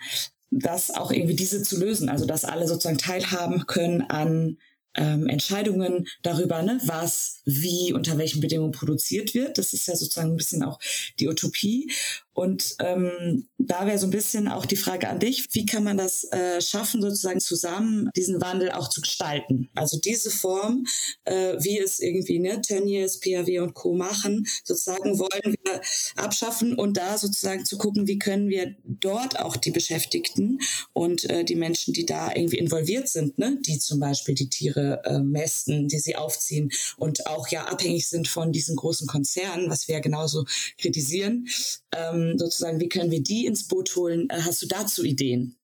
das 0.51 0.91
auch 0.91 1.11
irgendwie 1.11 1.35
diese 1.35 1.63
zu 1.63 1.79
lösen, 1.79 2.09
also 2.09 2.25
dass 2.25 2.43
alle 2.43 2.67
sozusagen 2.67 2.97
teilhaben 2.97 3.67
können 3.67 4.01
an 4.01 4.57
ähm, 4.97 5.27
Entscheidungen 5.27 6.07
darüber, 6.23 6.61
ne, 6.63 6.79
was, 6.85 7.41
wie, 7.45 7.93
unter 7.93 8.17
welchen 8.17 8.41
Bedingungen 8.41 8.71
produziert 8.71 9.33
wird. 9.33 9.57
Das 9.57 9.73
ist 9.73 9.87
ja 9.87 9.95
sozusagen 9.95 10.31
ein 10.31 10.37
bisschen 10.37 10.63
auch 10.63 10.79
die 11.19 11.27
Utopie. 11.27 11.91
Und 12.37 12.75
ähm, 12.77 13.47
da 13.57 13.87
wäre 13.87 13.97
so 13.97 14.05
ein 14.05 14.11
bisschen 14.11 14.47
auch 14.47 14.67
die 14.67 14.75
Frage 14.75 15.09
an 15.09 15.19
dich, 15.19 15.47
wie 15.53 15.65
kann 15.65 15.83
man 15.83 15.97
das 15.97 16.23
äh, 16.25 16.61
schaffen, 16.61 17.01
sozusagen 17.01 17.39
zusammen 17.39 18.11
diesen 18.15 18.39
Wandel 18.39 18.73
auch 18.73 18.89
zu 18.89 19.01
gestalten? 19.01 19.71
Also 19.73 19.99
diese 19.99 20.29
Form, 20.29 20.85
äh, 21.25 21.55
wie 21.57 21.79
es 21.79 21.99
irgendwie 21.99 22.37
ne, 22.37 22.61
Tönnies, 22.61 23.19
PAW 23.21 23.61
und 23.61 23.73
Co. 23.73 23.95
machen, 23.95 24.45
sozusagen 24.63 25.17
wollen 25.17 25.55
wir 25.63 25.81
abschaffen 26.15 26.75
und 26.75 26.95
da 26.97 27.17
sozusagen 27.17 27.65
zu 27.65 27.79
gucken, 27.79 28.05
wie 28.05 28.19
können 28.19 28.49
wir 28.49 28.75
dort 28.83 29.39
auch 29.39 29.57
die 29.57 29.71
Beschäftigten 29.71 30.59
und 30.93 31.27
äh, 31.31 31.43
die 31.43 31.55
Menschen, 31.55 31.95
die 31.95 32.05
da 32.05 32.31
irgendwie 32.35 32.59
involviert 32.59 33.09
sind, 33.09 33.39
ne, 33.39 33.57
die 33.65 33.79
zum 33.79 33.99
Beispiel 33.99 34.35
die 34.35 34.49
Tiere 34.49 35.01
äh, 35.05 35.17
mästen, 35.17 35.87
die 35.87 35.97
sie 35.97 36.15
aufziehen 36.15 36.69
und 36.97 37.25
auch 37.25 37.47
ja 37.47 37.65
abhängig 37.65 38.07
sind 38.07 38.27
von 38.27 38.51
diesen 38.51 38.75
großen 38.75 39.07
Konzernen, 39.07 39.71
was 39.71 39.87
wir 39.87 39.95
ja 39.95 40.01
genauso 40.01 40.45
kritisieren, 40.77 41.47
ähm, 41.95 42.26
sozusagen, 42.37 42.79
wie 42.79 42.89
können 42.89 43.11
wir 43.11 43.21
die 43.21 43.45
ins 43.45 43.67
Boot 43.67 43.95
holen? 43.95 44.29
Äh, 44.29 44.41
hast 44.41 44.61
du 44.61 44.67
dazu 44.67 45.03
Ideen? 45.03 45.57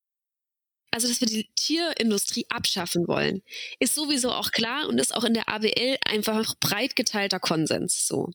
also 0.94 1.08
dass 1.08 1.22
wir 1.22 1.28
die 1.28 1.50
Tierindustrie 1.56 2.46
abschaffen 2.50 3.08
wollen, 3.08 3.42
ist 3.80 3.96
sowieso 3.96 4.32
auch 4.32 4.52
klar 4.52 4.88
und 4.88 5.00
ist 5.00 5.16
auch 5.16 5.24
in 5.24 5.34
der 5.34 5.50
AWL 5.50 5.98
einfach 6.06 6.54
breit 6.60 6.96
geteilter 6.96 7.40
Konsens 7.40 8.08
so. 8.08 8.30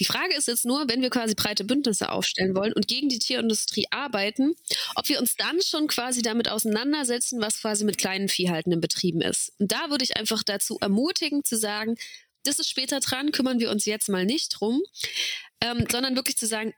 Die 0.00 0.04
Frage 0.04 0.34
ist 0.34 0.48
jetzt 0.48 0.64
nur, 0.64 0.88
wenn 0.88 1.02
wir 1.02 1.10
quasi 1.10 1.36
breite 1.36 1.62
Bündnisse 1.62 2.10
aufstellen 2.10 2.56
wollen 2.56 2.72
und 2.72 2.88
gegen 2.88 3.08
die 3.08 3.20
Tierindustrie 3.20 3.86
arbeiten, 3.92 4.56
ob 4.96 5.08
wir 5.08 5.20
uns 5.20 5.36
dann 5.36 5.62
schon 5.62 5.86
quasi 5.86 6.22
damit 6.22 6.48
auseinandersetzen, 6.48 7.40
was 7.40 7.60
quasi 7.60 7.84
mit 7.84 7.96
kleinen 7.96 8.28
viehhaltenden 8.28 8.80
Betrieben 8.80 9.20
ist. 9.20 9.52
Und 9.60 9.70
da 9.70 9.90
würde 9.90 10.02
ich 10.02 10.16
einfach 10.16 10.42
dazu 10.42 10.78
ermutigen 10.80 11.44
zu 11.44 11.56
sagen, 11.56 11.94
das 12.42 12.58
ist 12.58 12.68
später 12.68 12.98
dran, 12.98 13.30
kümmern 13.30 13.60
wir 13.60 13.70
uns 13.70 13.84
jetzt 13.84 14.08
mal 14.08 14.26
nicht 14.26 14.48
drum, 14.48 14.82
ähm, 15.60 15.86
sondern 15.88 16.16
wirklich 16.16 16.36
zu 16.36 16.48
sagen, 16.48 16.74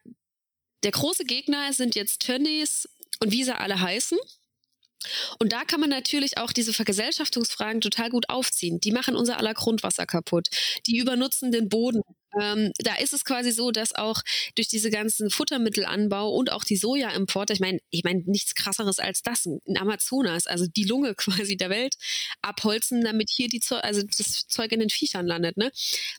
der 0.83 0.93
große 0.93 1.25
Gegner 1.25 1.73
sind 1.73 1.95
jetzt 1.95 2.21
Tönnies 2.23 2.89
und 3.21 3.33
wie 3.33 3.45
sie 3.45 3.57
alle 3.57 3.81
heißen. 3.81 4.19
Und 5.39 5.53
da 5.53 5.65
kann 5.65 5.81
man 5.81 5.91
natürlich 5.91 6.39
auch 6.39 6.53
diese 6.53 6.73
Vergesellschaftungsfragen 6.73 7.81
total 7.81 8.11
gut 8.11 8.29
aufziehen. 8.29 8.81
Die 8.81 8.93
machen 8.93 9.17
unser 9.17 9.39
aller 9.39 9.55
Grundwasser 9.55 10.07
kaputt. 10.07 10.49
Die 10.87 10.99
übernutzen 10.99 11.53
den 11.53 11.69
Boden. 11.69 12.03
Ähm, 12.41 12.73
da 12.79 12.97
ist 12.97 13.15
es 13.15 13.25
quasi 13.25 13.51
so, 13.51 13.71
dass 13.71 13.95
auch 13.95 14.21
durch 14.57 14.69
diese 14.69 14.91
ganzen 14.91 15.31
Futtermittelanbau 15.31 16.31
und 16.31 16.53
auch 16.53 16.65
die 16.65 16.77
Sojaimporte, 16.77 17.53
ich 17.53 17.61
meine, 17.61 17.79
ich 17.91 18.05
meine 18.05 18.23
nichts 18.27 18.55
krasseres 18.55 18.99
als 18.99 19.23
das, 19.23 19.47
in 19.47 19.79
Amazonas, 19.79 20.47
also 20.47 20.67
die 20.67 20.85
Lunge 20.85 21.15
quasi 21.17 21.57
der 21.57 21.71
Welt 21.71 21.95
abholzen, 22.43 23.03
damit 23.03 23.31
hier 23.31 23.49
die 23.49 23.61
Zeug, 23.61 23.85
also 23.85 24.03
das 24.03 24.47
Zeug 24.49 24.73
in 24.73 24.81
den 24.81 24.91
Viechern 24.91 25.27
landet. 25.27 25.57
Ne? 25.57 25.71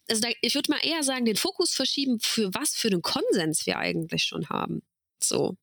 Also 0.10 0.22
da, 0.22 0.30
ich 0.42 0.56
würde 0.56 0.72
mal 0.72 0.84
eher 0.84 1.04
sagen, 1.04 1.26
den 1.26 1.36
Fokus 1.36 1.74
verschieben, 1.74 2.20
für 2.20 2.54
was 2.54 2.76
für 2.76 2.88
einen 2.88 3.02
Konsens 3.02 3.66
wir 3.66 3.78
eigentlich 3.78 4.24
schon 4.24 4.50
haben. 4.50 4.82
So 5.22 5.56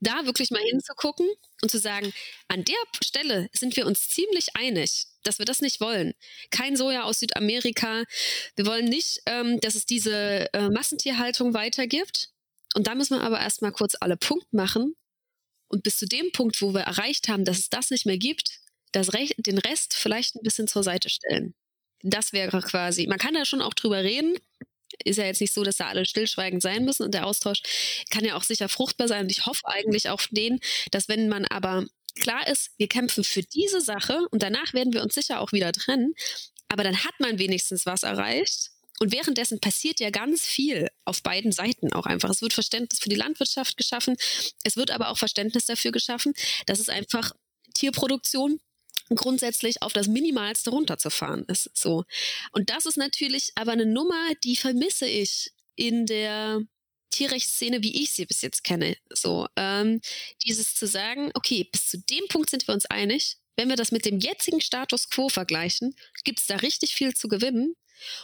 da 0.00 0.26
wirklich 0.26 0.50
mal 0.50 0.62
hinzugucken 0.62 1.28
und 1.62 1.70
zu 1.70 1.78
sagen, 1.78 2.12
an 2.48 2.64
der 2.64 2.76
Stelle 3.02 3.48
sind 3.52 3.76
wir 3.76 3.86
uns 3.86 4.08
ziemlich 4.08 4.54
einig, 4.54 5.06
dass 5.22 5.38
wir 5.38 5.46
das 5.46 5.60
nicht 5.60 5.80
wollen. 5.80 6.14
Kein 6.50 6.76
Soja 6.76 7.02
aus 7.02 7.20
Südamerika. 7.20 8.04
Wir 8.56 8.66
wollen 8.66 8.86
nicht, 8.86 9.20
ähm, 9.26 9.60
dass 9.60 9.74
es 9.74 9.86
diese 9.86 10.52
äh, 10.52 10.68
Massentierhaltung 10.70 11.54
weitergibt. 11.54 12.30
Und 12.74 12.86
da 12.86 12.94
müssen 12.94 13.18
wir 13.18 13.24
aber 13.24 13.40
erstmal 13.40 13.72
kurz 13.72 13.96
alle 14.00 14.16
Punkt 14.16 14.52
machen. 14.52 14.94
Und 15.68 15.82
bis 15.82 15.98
zu 15.98 16.06
dem 16.06 16.32
Punkt, 16.32 16.62
wo 16.62 16.72
wir 16.72 16.82
erreicht 16.82 17.28
haben, 17.28 17.44
dass 17.44 17.58
es 17.58 17.68
das 17.68 17.90
nicht 17.90 18.06
mehr 18.06 18.18
gibt, 18.18 18.60
das 18.92 19.12
Re 19.12 19.28
den 19.36 19.58
Rest 19.58 19.94
vielleicht 19.94 20.36
ein 20.36 20.42
bisschen 20.42 20.68
zur 20.68 20.82
Seite 20.82 21.10
stellen. 21.10 21.54
Das 22.02 22.32
wäre 22.32 22.62
quasi, 22.62 23.06
man 23.06 23.18
kann 23.18 23.34
da 23.34 23.44
schon 23.44 23.60
auch 23.60 23.74
drüber 23.74 24.02
reden, 24.02 24.36
ist 25.04 25.16
ja 25.16 25.24
jetzt 25.24 25.40
nicht 25.40 25.54
so, 25.54 25.62
dass 25.64 25.76
da 25.76 25.88
alle 25.88 26.04
stillschweigend 26.04 26.62
sein 26.62 26.84
müssen 26.84 27.04
und 27.04 27.14
der 27.14 27.26
Austausch 27.26 27.62
kann 28.10 28.24
ja 28.24 28.36
auch 28.36 28.42
sicher 28.42 28.68
fruchtbar 28.68 29.08
sein. 29.08 29.22
Und 29.22 29.30
ich 29.30 29.46
hoffe 29.46 29.66
eigentlich 29.66 30.08
auf 30.08 30.28
den, 30.30 30.60
dass 30.90 31.08
wenn 31.08 31.28
man 31.28 31.44
aber 31.46 31.86
klar 32.20 32.46
ist, 32.48 32.70
wir 32.76 32.88
kämpfen 32.88 33.24
für 33.24 33.42
diese 33.42 33.80
Sache 33.80 34.26
und 34.30 34.42
danach 34.42 34.74
werden 34.74 34.92
wir 34.92 35.02
uns 35.02 35.14
sicher 35.14 35.40
auch 35.40 35.52
wieder 35.52 35.72
trennen, 35.72 36.14
aber 36.68 36.82
dann 36.82 37.04
hat 37.04 37.14
man 37.18 37.38
wenigstens 37.38 37.86
was 37.86 38.02
erreicht. 38.02 38.70
Und 39.00 39.12
währenddessen 39.12 39.60
passiert 39.60 40.00
ja 40.00 40.10
ganz 40.10 40.42
viel 40.42 40.88
auf 41.04 41.22
beiden 41.22 41.52
Seiten 41.52 41.92
auch 41.92 42.04
einfach. 42.04 42.30
Es 42.30 42.42
wird 42.42 42.52
Verständnis 42.52 42.98
für 42.98 43.08
die 43.08 43.16
Landwirtschaft 43.16 43.76
geschaffen. 43.76 44.16
Es 44.64 44.76
wird 44.76 44.90
aber 44.90 45.10
auch 45.10 45.18
Verständnis 45.18 45.66
dafür 45.66 45.92
geschaffen, 45.92 46.34
dass 46.66 46.80
es 46.80 46.88
einfach 46.88 47.32
Tierproduktion 47.74 48.58
grundsätzlich 49.16 49.82
auf 49.82 49.92
das 49.92 50.08
Minimalste 50.08 50.70
runterzufahren 50.70 51.44
ist. 51.44 51.70
So. 51.74 52.04
Und 52.52 52.70
das 52.70 52.86
ist 52.86 52.96
natürlich 52.96 53.50
aber 53.54 53.72
eine 53.72 53.86
Nummer, 53.86 54.32
die 54.44 54.56
vermisse 54.56 55.06
ich 55.06 55.52
in 55.76 56.06
der 56.06 56.60
Tierrechtsszene, 57.10 57.82
wie 57.82 58.02
ich 58.02 58.12
sie 58.12 58.26
bis 58.26 58.42
jetzt 58.42 58.64
kenne. 58.64 58.96
So, 59.10 59.46
ähm, 59.56 60.00
dieses 60.44 60.74
zu 60.74 60.86
sagen, 60.86 61.30
okay, 61.34 61.68
bis 61.70 61.88
zu 61.88 61.98
dem 61.98 62.26
Punkt 62.28 62.50
sind 62.50 62.66
wir 62.66 62.74
uns 62.74 62.86
einig. 62.86 63.36
Wenn 63.56 63.68
wir 63.68 63.76
das 63.76 63.90
mit 63.90 64.04
dem 64.04 64.20
jetzigen 64.20 64.60
Status 64.60 65.08
quo 65.10 65.28
vergleichen, 65.28 65.94
gibt 66.24 66.40
es 66.40 66.46
da 66.46 66.56
richtig 66.56 66.94
viel 66.94 67.14
zu 67.14 67.28
gewinnen. 67.28 67.74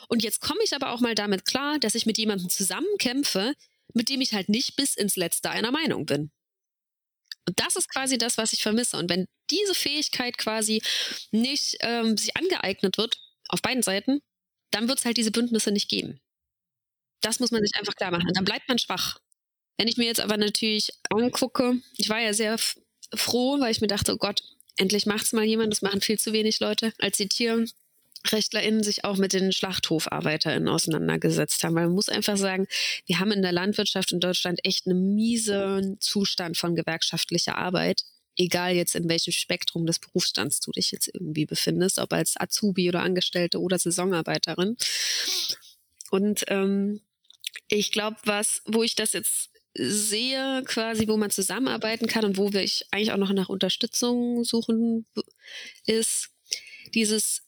Und 0.08 0.22
jetzt 0.22 0.40
komme 0.40 0.60
ich 0.62 0.74
aber 0.74 0.90
auch 0.90 1.00
mal 1.00 1.14
damit 1.14 1.44
klar, 1.44 1.78
dass 1.78 1.96
ich 1.96 2.06
mit 2.06 2.18
jemandem 2.18 2.48
zusammenkämpfe, 2.48 3.54
mit 3.94 4.08
dem 4.08 4.20
ich 4.20 4.32
halt 4.32 4.48
nicht 4.48 4.76
bis 4.76 4.94
ins 4.94 5.16
Letzte 5.16 5.50
einer 5.50 5.72
Meinung 5.72 6.06
bin. 6.06 6.30
Und 7.46 7.60
das 7.60 7.76
ist 7.76 7.90
quasi 7.90 8.18
das, 8.18 8.38
was 8.38 8.52
ich 8.52 8.62
vermisse. 8.62 8.96
Und 8.96 9.10
wenn 9.10 9.26
diese 9.50 9.74
Fähigkeit 9.74 10.38
quasi 10.38 10.82
nicht 11.30 11.76
ähm, 11.80 12.16
sich 12.16 12.36
angeeignet 12.36 12.96
wird, 12.98 13.20
auf 13.48 13.60
beiden 13.62 13.82
Seiten, 13.82 14.20
dann 14.70 14.88
wird 14.88 14.98
es 14.98 15.04
halt 15.04 15.16
diese 15.16 15.30
Bündnisse 15.30 15.70
nicht 15.70 15.88
geben. 15.88 16.20
Das 17.20 17.40
muss 17.40 17.50
man 17.50 17.62
sich 17.62 17.76
einfach 17.76 17.94
klar 17.94 18.10
machen. 18.10 18.30
Dann 18.34 18.44
bleibt 18.44 18.68
man 18.68 18.78
schwach. 18.78 19.18
Wenn 19.78 19.88
ich 19.88 19.96
mir 19.96 20.06
jetzt 20.06 20.20
aber 20.20 20.36
natürlich 20.36 20.90
angucke, 21.10 21.80
ich 21.96 22.08
war 22.08 22.20
ja 22.20 22.32
sehr 22.32 22.58
froh, 23.14 23.60
weil 23.60 23.70
ich 23.72 23.80
mir 23.80 23.86
dachte, 23.86 24.14
oh 24.14 24.18
Gott, 24.18 24.42
endlich 24.76 25.06
macht 25.06 25.24
es 25.24 25.32
mal 25.32 25.44
jemand, 25.44 25.72
das 25.72 25.82
machen 25.82 26.00
viel 26.00 26.18
zu 26.18 26.32
wenig 26.32 26.60
Leute, 26.60 26.92
als 26.98 27.16
die 27.16 27.28
Tier 27.28 27.66
RechtlerInnen 28.30 28.82
sich 28.82 29.04
auch 29.04 29.16
mit 29.16 29.32
den 29.32 29.52
SchlachthofarbeiterInnen 29.52 30.68
auseinandergesetzt 30.68 31.62
haben. 31.62 31.74
Weil 31.74 31.86
man 31.86 31.94
muss 31.94 32.08
einfach 32.08 32.36
sagen, 32.36 32.66
wir 33.06 33.18
haben 33.18 33.32
in 33.32 33.42
der 33.42 33.52
Landwirtschaft 33.52 34.12
in 34.12 34.20
Deutschland 34.20 34.60
echt 34.64 34.86
einen 34.86 35.14
miesen 35.14 36.00
Zustand 36.00 36.56
von 36.56 36.74
gewerkschaftlicher 36.74 37.56
Arbeit. 37.56 38.02
Egal 38.36 38.74
jetzt 38.74 38.96
in 38.96 39.08
welchem 39.08 39.32
Spektrum 39.32 39.86
des 39.86 40.00
Berufsstands 40.00 40.60
du 40.60 40.72
dich 40.72 40.90
jetzt 40.90 41.08
irgendwie 41.12 41.46
befindest, 41.46 41.98
ob 41.98 42.12
als 42.12 42.34
Azubi 42.36 42.88
oder 42.88 43.02
Angestellte 43.02 43.60
oder 43.60 43.78
Saisonarbeiterin. 43.78 44.76
Und 46.10 46.44
ähm, 46.48 47.00
ich 47.68 47.92
glaube, 47.92 48.16
was, 48.24 48.62
wo 48.66 48.82
ich 48.82 48.94
das 48.94 49.12
jetzt 49.12 49.50
sehe, 49.76 50.62
quasi, 50.66 51.08
wo 51.08 51.16
man 51.16 51.30
zusammenarbeiten 51.30 52.06
kann 52.06 52.24
und 52.24 52.38
wo 52.38 52.52
wir 52.52 52.62
ich 52.62 52.86
eigentlich 52.90 53.12
auch 53.12 53.16
noch 53.16 53.32
nach 53.32 53.48
Unterstützung 53.48 54.44
suchen, 54.44 55.06
ist 55.86 56.30
dieses 56.94 57.43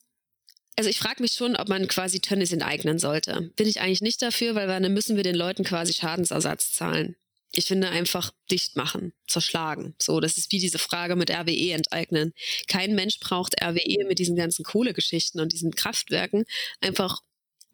also 0.76 0.90
ich 0.90 0.98
frage 0.98 1.22
mich 1.22 1.32
schon, 1.32 1.56
ob 1.56 1.68
man 1.68 1.88
quasi 1.88 2.20
Tönnies 2.20 2.52
enteignen 2.52 2.98
sollte. 2.98 3.50
Bin 3.56 3.66
ich 3.66 3.80
eigentlich 3.80 4.02
nicht 4.02 4.20
dafür, 4.20 4.54
weil 4.54 4.66
dann 4.66 4.92
müssen 4.92 5.16
wir 5.16 5.22
den 5.22 5.34
Leuten 5.34 5.64
quasi 5.64 5.94
Schadensersatz 5.94 6.72
zahlen. 6.72 7.16
Ich 7.52 7.66
finde 7.66 7.88
einfach 7.88 8.32
dicht 8.50 8.76
machen, 8.76 9.14
zerschlagen. 9.26 9.94
So, 10.00 10.20
das 10.20 10.36
ist 10.36 10.52
wie 10.52 10.58
diese 10.58 10.78
Frage 10.78 11.16
mit 11.16 11.30
RWE 11.30 11.72
enteignen. 11.72 12.34
Kein 12.68 12.94
Mensch 12.94 13.18
braucht 13.18 13.62
RWE 13.62 14.04
mit 14.06 14.18
diesen 14.18 14.36
ganzen 14.36 14.64
Kohlegeschichten 14.64 15.40
und 15.40 15.52
diesen 15.52 15.74
Kraftwerken 15.74 16.44
einfach 16.80 17.22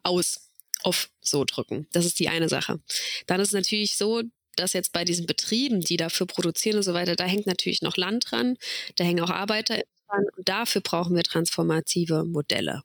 aus, 0.03 0.49
auf 0.83 1.09
so 1.21 1.43
drücken. 1.43 1.87
Das 1.91 2.05
ist 2.05 2.19
die 2.19 2.29
eine 2.29 2.47
Sache. 2.47 2.79
Dann 3.27 3.41
ist 3.41 3.49
es 3.49 3.53
natürlich 3.53 3.97
so, 3.97 4.23
dass 4.55 4.73
jetzt 4.73 4.93
bei 4.93 5.03
diesen 5.03 5.25
Betrieben, 5.25 5.81
die 5.81 5.97
dafür 5.97 6.27
produzieren 6.27 6.77
und 6.77 6.83
so 6.83 6.93
weiter, 6.93 7.15
da 7.15 7.25
hängt 7.25 7.47
natürlich 7.47 7.81
noch 7.81 7.97
Land 7.97 8.31
dran, 8.31 8.57
da 8.95 9.03
hängen 9.03 9.23
auch 9.23 9.31
Arbeiter 9.31 9.81
dran 10.07 10.25
und 10.37 10.47
dafür 10.47 10.81
brauchen 10.81 11.15
wir 11.15 11.23
transformative 11.23 12.23
Modelle. 12.23 12.83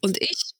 Und 0.00 0.20
ich 0.22 0.52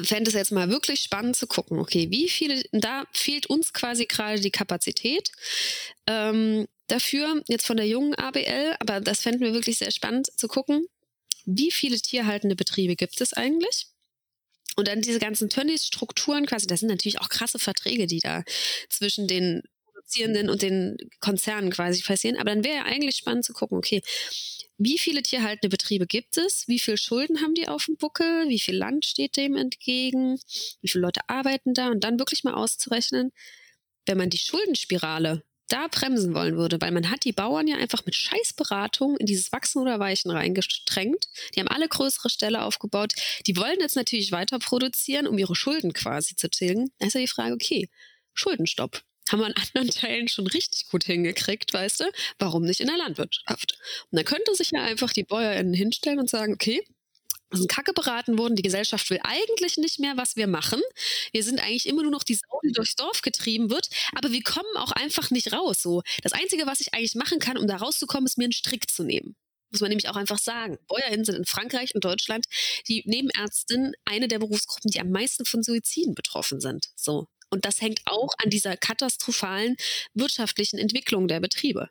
fände 0.00 0.28
es 0.28 0.34
jetzt 0.34 0.52
mal 0.52 0.68
wirklich 0.68 1.00
spannend 1.00 1.36
zu 1.36 1.46
gucken, 1.46 1.78
okay, 1.78 2.10
wie 2.10 2.28
viele, 2.28 2.62
da 2.72 3.04
fehlt 3.12 3.46
uns 3.46 3.72
quasi 3.72 4.06
gerade 4.06 4.40
die 4.40 4.50
Kapazität 4.50 5.30
ähm, 6.06 6.66
dafür, 6.88 7.42
jetzt 7.48 7.66
von 7.66 7.76
der 7.76 7.86
jungen 7.86 8.14
ABL, 8.14 8.76
aber 8.78 9.00
das 9.00 9.20
fänden 9.20 9.40
wir 9.40 9.54
wirklich 9.54 9.78
sehr 9.78 9.90
spannend 9.90 10.28
zu 10.36 10.48
gucken, 10.48 10.86
wie 11.46 11.70
viele 11.70 11.98
tierhaltende 11.98 12.56
Betriebe 12.56 12.96
gibt 12.96 13.20
es 13.20 13.32
eigentlich? 13.32 13.86
Und 14.76 14.88
dann 14.88 15.00
diese 15.00 15.18
ganzen 15.18 15.48
Tönnies-Strukturen 15.48 16.44
quasi, 16.44 16.66
das 16.66 16.80
sind 16.80 16.90
natürlich 16.90 17.20
auch 17.20 17.30
krasse 17.30 17.58
Verträge, 17.58 18.06
die 18.06 18.20
da 18.20 18.44
zwischen 18.90 19.26
den 19.26 19.62
Produzierenden 20.06 20.48
und 20.48 20.62
den 20.62 20.96
Konzernen 21.20 21.70
quasi 21.70 22.02
passieren. 22.02 22.36
Aber 22.36 22.50
dann 22.50 22.64
wäre 22.64 22.76
ja 22.76 22.84
eigentlich 22.84 23.16
spannend 23.16 23.44
zu 23.44 23.52
gucken, 23.52 23.76
okay, 23.76 24.02
wie 24.78 24.98
viele 24.98 25.22
tierhaltende 25.22 25.68
Betriebe 25.68 26.06
gibt 26.06 26.36
es? 26.36 26.64
Wie 26.68 26.78
viel 26.78 26.96
Schulden 26.96 27.40
haben 27.40 27.54
die 27.54 27.68
auf 27.68 27.86
dem 27.86 27.96
Buckel? 27.96 28.48
Wie 28.48 28.58
viel 28.58 28.76
Land 28.76 29.04
steht 29.04 29.36
dem 29.36 29.56
entgegen? 29.56 30.38
Wie 30.80 30.88
viele 30.88 31.02
Leute 31.02 31.20
arbeiten 31.28 31.74
da? 31.74 31.88
Und 31.88 32.04
dann 32.04 32.18
wirklich 32.18 32.44
mal 32.44 32.54
auszurechnen, 32.54 33.32
wenn 34.06 34.18
man 34.18 34.30
die 34.30 34.38
Schuldenspirale 34.38 35.42
da 35.68 35.88
bremsen 35.88 36.32
wollen 36.34 36.56
würde, 36.56 36.80
weil 36.80 36.92
man 36.92 37.10
hat 37.10 37.24
die 37.24 37.32
Bauern 37.32 37.66
ja 37.66 37.76
einfach 37.76 38.06
mit 38.06 38.14
Scheißberatung 38.14 39.16
in 39.16 39.26
dieses 39.26 39.50
Wachsen 39.50 39.82
oder 39.82 39.98
Weichen 39.98 40.30
reingestrengt. 40.30 41.24
Die 41.54 41.60
haben 41.60 41.66
alle 41.66 41.88
größere 41.88 42.30
Ställe 42.30 42.62
aufgebaut. 42.62 43.14
Die 43.48 43.56
wollen 43.56 43.80
jetzt 43.80 43.96
natürlich 43.96 44.30
weiter 44.30 44.60
produzieren, 44.60 45.26
um 45.26 45.38
ihre 45.38 45.56
Schulden 45.56 45.92
quasi 45.92 46.36
zu 46.36 46.48
tilgen. 46.48 46.92
Da 47.00 47.08
ist 47.08 47.14
ja 47.14 47.20
die 47.20 47.26
Frage, 47.26 47.54
okay, 47.54 47.88
Schuldenstopp 48.34 49.02
haben 49.30 49.40
wir 49.40 49.46
an 49.46 49.54
anderen 49.54 49.90
Teilen 49.90 50.28
schon 50.28 50.46
richtig 50.46 50.88
gut 50.88 51.04
hingekriegt, 51.04 51.72
weißt 51.72 52.00
du? 52.00 52.04
Warum 52.38 52.62
nicht 52.62 52.80
in 52.80 52.86
der 52.86 52.96
Landwirtschaft? 52.96 53.78
Und 54.10 54.16
dann 54.16 54.24
könnte 54.24 54.54
sich 54.54 54.70
ja 54.70 54.82
einfach 54.82 55.12
die 55.12 55.24
BäuerInnen 55.24 55.74
hinstellen 55.74 56.18
und 56.18 56.30
sagen, 56.30 56.54
okay, 56.54 56.86
wir 57.50 57.58
sind 57.58 57.70
kacke 57.70 57.92
beraten 57.92 58.38
worden, 58.38 58.56
die 58.56 58.62
Gesellschaft 58.62 59.08
will 59.08 59.20
eigentlich 59.22 59.76
nicht 59.76 60.00
mehr, 60.00 60.16
was 60.16 60.36
wir 60.36 60.48
machen. 60.48 60.80
Wir 61.32 61.44
sind 61.44 61.60
eigentlich 61.60 61.86
immer 61.86 62.02
nur 62.02 62.10
noch 62.10 62.24
die 62.24 62.34
Sau, 62.34 62.60
die 62.64 62.72
durchs 62.72 62.96
Dorf 62.96 63.22
getrieben 63.22 63.70
wird, 63.70 63.88
aber 64.14 64.32
wir 64.32 64.42
kommen 64.42 64.76
auch 64.76 64.92
einfach 64.92 65.30
nicht 65.30 65.52
raus. 65.52 65.80
So, 65.80 66.02
das 66.22 66.32
Einzige, 66.32 66.66
was 66.66 66.80
ich 66.80 66.92
eigentlich 66.92 67.14
machen 67.14 67.38
kann, 67.38 67.56
um 67.56 67.68
da 67.68 67.76
rauszukommen, 67.76 68.26
ist 68.26 68.36
mir 68.36 68.44
einen 68.44 68.52
Strick 68.52 68.90
zu 68.90 69.04
nehmen. 69.04 69.36
Muss 69.70 69.80
man 69.80 69.90
nämlich 69.90 70.08
auch 70.08 70.16
einfach 70.16 70.38
sagen. 70.38 70.78
BäuerInnen 70.88 71.24
sind 71.24 71.36
in 71.36 71.44
Frankreich 71.44 71.94
und 71.94 72.04
Deutschland 72.04 72.46
die 72.88 73.02
Nebenärztin 73.06 73.92
eine 74.04 74.28
der 74.28 74.38
Berufsgruppen, 74.38 74.90
die 74.90 75.00
am 75.00 75.10
meisten 75.10 75.44
von 75.44 75.62
Suiziden 75.62 76.14
betroffen 76.14 76.60
sind. 76.60 76.86
So. 76.96 77.28
Und 77.50 77.64
das 77.64 77.80
hängt 77.80 78.00
auch 78.06 78.34
an 78.42 78.50
dieser 78.50 78.76
katastrophalen 78.76 79.76
wirtschaftlichen 80.14 80.78
Entwicklung 80.78 81.28
der 81.28 81.40
Betriebe. 81.40 81.90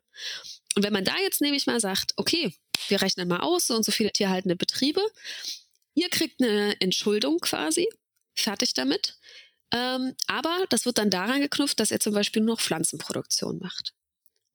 Und 0.76 0.84
wenn 0.84 0.94
man 0.94 1.06
da 1.06 1.16
jetzt 1.22 1.42
nämlich 1.42 1.66
mal 1.66 1.80
sagt, 1.80 2.14
okay, 2.18 2.54
wir 2.90 3.02
rechnen 3.02 3.28
mal 3.28 3.40
aus, 3.40 3.68
so 3.68 3.76
und 3.76 3.86
so 3.86 3.92
viele 3.92 4.12
tierhaltende 4.12 4.56
Betriebe, 4.56 5.02
ihr 5.94 6.10
kriegt 6.10 6.42
eine 6.42 6.80
Entschuldung 6.82 7.40
quasi, 7.40 7.88
fertig 8.36 8.74
damit. 8.74 9.18
Ähm, 9.74 10.16
aber 10.28 10.66
das 10.70 10.86
wird 10.86 10.98
dann 10.98 11.10
daran 11.10 11.42
geknüpft, 11.42 11.80
dass 11.80 11.92
er 11.92 12.00
zum 12.00 12.14
Beispiel 12.14 12.42
nur 12.42 12.56
noch 12.56 12.62
Pflanzenproduktion 12.62 13.60
macht. 13.60 13.94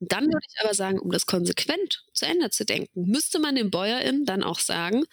Dann 0.01 0.25
würde 0.25 0.47
ich 0.49 0.65
aber 0.65 0.75
sagen, 0.75 0.99
um 0.99 1.11
das 1.11 1.27
konsequent 1.27 2.05
zu 2.15 2.25
Ende 2.27 2.51
zu 2.51 2.65
denken, 2.65 3.05
müsste 3.11 3.39
man 3.39 3.55
dem 3.55 3.71
BäuerInnen 3.71 4.25
dann 4.25 4.43
auch 4.43 4.59
sagen, 4.59 5.05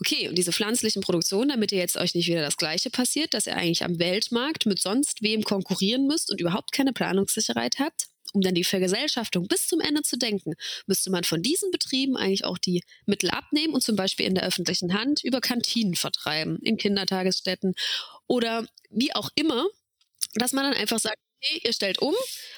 okay, 0.00 0.28
und 0.28 0.36
diese 0.36 0.52
pflanzlichen 0.52 1.02
Produktionen, 1.02 1.50
damit 1.50 1.72
ihr 1.72 1.78
jetzt 1.78 1.96
euch 1.96 2.14
nicht 2.14 2.26
wieder 2.26 2.42
das 2.42 2.56
Gleiche 2.56 2.90
passiert, 2.90 3.34
dass 3.34 3.46
ihr 3.46 3.56
eigentlich 3.56 3.84
am 3.84 3.98
Weltmarkt 3.98 4.66
mit 4.66 4.80
sonst 4.80 5.22
wem 5.22 5.42
konkurrieren 5.42 6.06
müsst 6.06 6.30
und 6.30 6.40
überhaupt 6.40 6.72
keine 6.72 6.92
Planungssicherheit 6.92 7.78
habt, 7.78 8.06
um 8.32 8.40
dann 8.40 8.54
die 8.54 8.64
Vergesellschaftung 8.64 9.46
bis 9.46 9.68
zum 9.68 9.80
Ende 9.80 10.02
zu 10.02 10.18
denken, 10.18 10.54
müsste 10.86 11.10
man 11.10 11.24
von 11.24 11.42
diesen 11.42 11.70
Betrieben 11.70 12.16
eigentlich 12.16 12.44
auch 12.44 12.58
die 12.58 12.82
Mittel 13.06 13.30
abnehmen 13.30 13.74
und 13.74 13.82
zum 13.82 13.96
Beispiel 13.96 14.26
in 14.26 14.34
der 14.34 14.44
öffentlichen 14.44 14.92
Hand 14.94 15.22
über 15.22 15.40
Kantinen 15.40 15.94
vertreiben, 15.94 16.58
in 16.62 16.76
Kindertagesstätten 16.76 17.74
oder 18.26 18.66
wie 18.90 19.14
auch 19.14 19.30
immer, 19.36 19.66
dass 20.34 20.52
man 20.52 20.64
dann 20.64 20.74
einfach 20.74 20.98
sagt, 20.98 21.18
ihr 21.62 21.72
stellt 21.72 21.98
um 21.98 22.14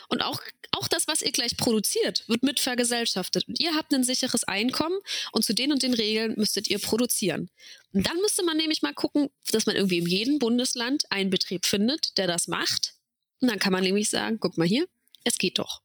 und 0.08 0.22
auch, 0.22 0.40
auch 0.72 0.88
das, 0.88 1.08
was 1.08 1.22
ihr 1.22 1.32
gleich 1.32 1.56
produziert, 1.56 2.24
wird 2.28 2.42
mit 2.42 2.60
vergesellschaftet. 2.60 3.48
Und 3.48 3.60
ihr 3.60 3.74
habt 3.74 3.92
ein 3.92 4.04
sicheres 4.04 4.44
Einkommen 4.44 4.98
und 5.32 5.44
zu 5.44 5.54
den 5.54 5.72
und 5.72 5.82
den 5.82 5.94
Regeln 5.94 6.34
müsstet 6.36 6.68
ihr 6.68 6.78
produzieren. 6.78 7.50
Und 7.92 8.06
dann 8.06 8.16
müsste 8.20 8.42
man 8.44 8.56
nämlich 8.56 8.82
mal 8.82 8.94
gucken, 8.94 9.30
dass 9.52 9.66
man 9.66 9.76
irgendwie 9.76 9.98
in 9.98 10.06
jedem 10.06 10.38
Bundesland 10.38 11.10
einen 11.10 11.30
Betrieb 11.30 11.66
findet, 11.66 12.16
der 12.18 12.26
das 12.26 12.48
macht. 12.48 12.94
Und 13.40 13.48
dann 13.48 13.58
kann 13.58 13.72
man 13.72 13.84
nämlich 13.84 14.10
sagen, 14.10 14.38
guck 14.40 14.58
mal 14.58 14.66
hier, 14.66 14.86
es 15.24 15.38
geht 15.38 15.58
doch. 15.58 15.82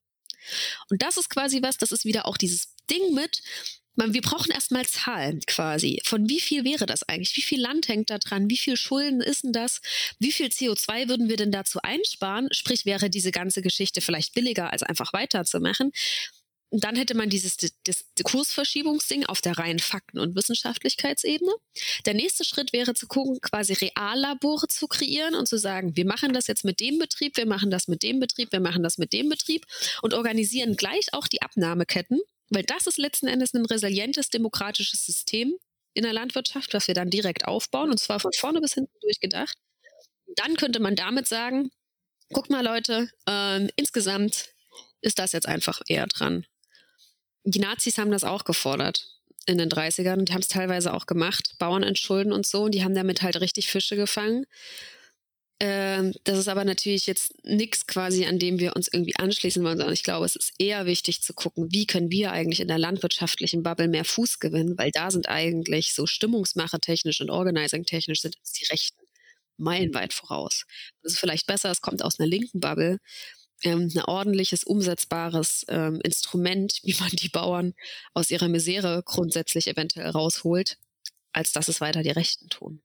Und 0.90 1.02
das 1.02 1.18
ist 1.18 1.30
quasi 1.30 1.62
was, 1.62 1.78
das 1.78 1.92
ist 1.92 2.06
wieder 2.06 2.26
auch 2.26 2.38
dieses 2.38 2.76
Ding 2.90 3.14
mit, 3.14 3.42
wir 3.96 4.22
brauchen 4.22 4.52
erstmal 4.52 4.86
Zahlen 4.86 5.42
quasi. 5.48 6.02
Von 6.06 6.30
wie 6.30 6.40
viel 6.40 6.64
wäre 6.64 6.86
das 6.86 7.04
eigentlich? 7.04 7.36
Wie 7.38 7.42
viel 7.42 7.62
Land 7.62 7.88
hängt 7.88 8.10
da 8.10 8.18
dran? 8.18 8.50
Wie 8.50 8.58
viel 8.58 8.78
Schulden 8.78 9.22
ist 9.22 9.44
denn 9.44 9.54
das? 9.54 9.82
Wie 10.20 10.32
viel 10.32 10.48
CO2 10.48 11.10
würden 11.10 11.30
wir 11.30 11.38
denn 11.38 11.52
dazu 11.52 11.80
einsparen? 11.82 12.48
Sprich, 12.52 12.86
wäre 12.86 13.10
diese 13.10 13.32
ganze 13.32 13.62
Geschichte 13.62 14.02
vielleicht 14.02 14.34
billiger, 14.34 14.72
als 14.72 14.84
einfach 14.84 15.14
weiterzumachen? 15.14 15.92
Und 16.72 16.86
dann 16.86 16.96
hätte 16.96 17.16
man 17.16 17.30
dieses 17.30 17.58
das 17.84 18.06
Kursverschiebungsding 18.24 19.26
auf 19.26 19.42
der 19.42 19.58
reinen 19.58 19.80
Fakten- 19.80 20.20
und 20.20 20.38
Wissenschaftlichkeitsebene. 20.38 21.52
Der 22.06 22.14
nächste 22.14 22.46
Schritt 22.46 22.72
wäre 22.72 22.94
zu 22.94 23.08
gucken, 23.08 23.40
quasi 23.42 23.74
Reallabore 23.74 24.70
zu 24.70 24.88
kreieren 24.88 25.36
und 25.36 25.50
zu 25.50 25.58
sagen, 25.58 25.98
wir 25.98 26.06
machen 26.06 26.32
das 26.32 26.48
jetzt 26.48 26.64
mit 26.64 26.80
dem 26.80 26.98
Betrieb, 26.98 27.36
wir 27.36 27.46
machen 27.46 27.72
das 27.72 27.90
mit 27.90 28.04
dem 28.04 28.22
Betrieb, 28.22 28.54
wir 28.54 28.62
machen 28.62 28.84
das 28.84 28.98
mit 28.98 29.12
dem 29.12 29.28
Betrieb 29.28 29.66
und 30.02 30.14
organisieren 30.14 30.78
gleich 30.78 31.08
auch 31.12 31.28
die 31.28 31.42
Abnahmeketten, 31.42 32.22
weil 32.52 32.64
das 32.64 32.88
ist 32.88 32.98
letzten 32.98 33.28
Endes 33.28 33.54
ein 33.54 33.66
resilientes 33.66 34.30
demokratisches 34.30 35.06
System 35.06 35.54
in 35.94 36.04
der 36.04 36.14
Landwirtschaft, 36.14 36.74
was 36.74 36.88
wir 36.88 36.96
dann 36.96 37.10
direkt 37.10 37.46
aufbauen 37.48 37.90
und 37.90 38.00
zwar 38.00 38.20
von 38.20 38.32
vorne 38.34 38.62
bis 38.62 38.76
hinten 38.76 38.98
durchgedacht. 39.02 39.58
Dann 40.36 40.56
könnte 40.56 40.80
man 40.80 40.96
damit 40.96 41.28
sagen, 41.28 41.72
guck 42.32 42.50
mal 42.50 42.64
Leute, 42.64 43.10
äh, 43.28 43.68
insgesamt 43.76 44.50
ist 45.02 45.20
das 45.20 45.32
jetzt 45.34 45.48
einfach 45.48 45.82
eher 45.88 46.08
dran 46.08 46.46
die 47.44 47.60
Nazis 47.60 47.98
haben 47.98 48.12
das 48.12 48.24
auch 48.24 48.44
gefordert 48.44 49.08
in 49.46 49.58
den 49.58 49.70
30ern 49.70 50.20
und 50.20 50.32
haben 50.32 50.42
es 50.42 50.48
teilweise 50.48 50.94
auch 50.94 51.08
gemacht, 51.08 51.56
Bauern 51.58 51.84
entschulden 51.84 52.32
und 52.32 52.46
so, 52.46 52.64
und 52.64 52.76
die 52.76 52.84
haben 52.84 52.94
damit 52.94 53.22
halt 53.24 53.42
richtig 53.42 53.70
Fische 53.70 53.96
gefangen. 53.96 54.46
Ähm, 55.64 56.14
das 56.24 56.40
ist 56.40 56.48
aber 56.48 56.66
natürlich 56.66 57.06
jetzt 57.06 57.36
nichts 57.46 57.86
quasi, 57.86 58.26
an 58.26 58.40
dem 58.40 58.58
wir 58.58 58.76
uns 58.76 58.88
irgendwie 58.92 59.16
anschließen 59.16 59.64
wollen, 59.64 59.78
sondern 59.78 59.94
ich 59.94 60.02
glaube, 60.02 60.26
es 60.26 60.36
ist 60.36 60.54
eher 60.58 60.88
wichtig 60.88 61.22
zu 61.22 61.36
gucken, 61.36 61.72
wie 61.72 61.86
können 61.86 62.10
wir 62.10 62.32
eigentlich 62.32 62.62
in 62.62 62.68
der 62.68 62.80
landwirtschaftlichen 62.80 63.62
Bubble 63.62 63.88
mehr 63.88 64.04
Fuß 64.04 64.40
gewinnen, 64.40 64.76
weil 64.80 64.90
da 64.90 65.12
sind 65.12 65.30
eigentlich 65.30 65.94
so 65.94 66.08
Stimmungsmache 66.08 66.80
technisch 66.80 67.22
und 67.22 67.30
Organizing 67.30 67.86
technisch 67.86 68.22
sind 68.22 68.38
die 68.60 68.66
Rechten 68.72 69.06
meilenweit 69.58 70.14
voraus. 70.14 70.66
Das 71.04 71.14
ist 71.14 71.20
vielleicht 71.20 71.46
besser, 71.46 71.70
es 71.70 71.82
kommt 71.82 72.04
aus 72.04 72.20
einer 72.20 72.28
linken 72.28 72.60
Bubble, 72.60 72.98
ähm, 73.62 73.92
ein 73.94 74.02
ordentliches, 74.02 74.64
umsetzbares 74.64 75.64
ähm, 75.70 76.02
Instrument, 76.04 76.80
wie 76.82 76.96
man 77.00 77.12
die 77.12 77.30
Bauern 77.30 77.76
aus 78.16 78.32
ihrer 78.32 78.48
Misere 78.48 79.04
grundsätzlich 79.06 79.68
eventuell 79.68 80.10
rausholt, 80.10 80.80
als 81.34 81.52
dass 81.52 81.68
es 81.68 81.82
weiter 81.82 82.02
die 82.02 82.10
Rechten 82.10 82.50
tun. 82.50 82.82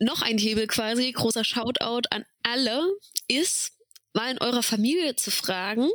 Noch 0.00 0.22
ein 0.22 0.38
Hebel 0.38 0.66
quasi, 0.66 1.12
großer 1.12 1.44
Shoutout 1.44 2.08
an 2.10 2.24
alle, 2.42 2.82
ist, 3.28 3.72
mal 4.14 4.32
in 4.32 4.38
eurer 4.38 4.62
Familie 4.62 5.14
zu 5.14 5.30
fragen, 5.30 5.88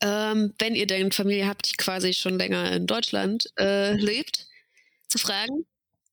ähm, 0.00 0.54
wenn 0.58 0.74
ihr 0.74 0.86
denn 0.86 1.12
Familie 1.12 1.46
habt, 1.46 1.70
die 1.70 1.76
quasi 1.76 2.14
schon 2.14 2.38
länger 2.38 2.72
in 2.72 2.86
Deutschland 2.86 3.46
äh, 3.58 3.92
lebt, 3.92 4.46
zu 5.08 5.18
fragen, 5.18 5.66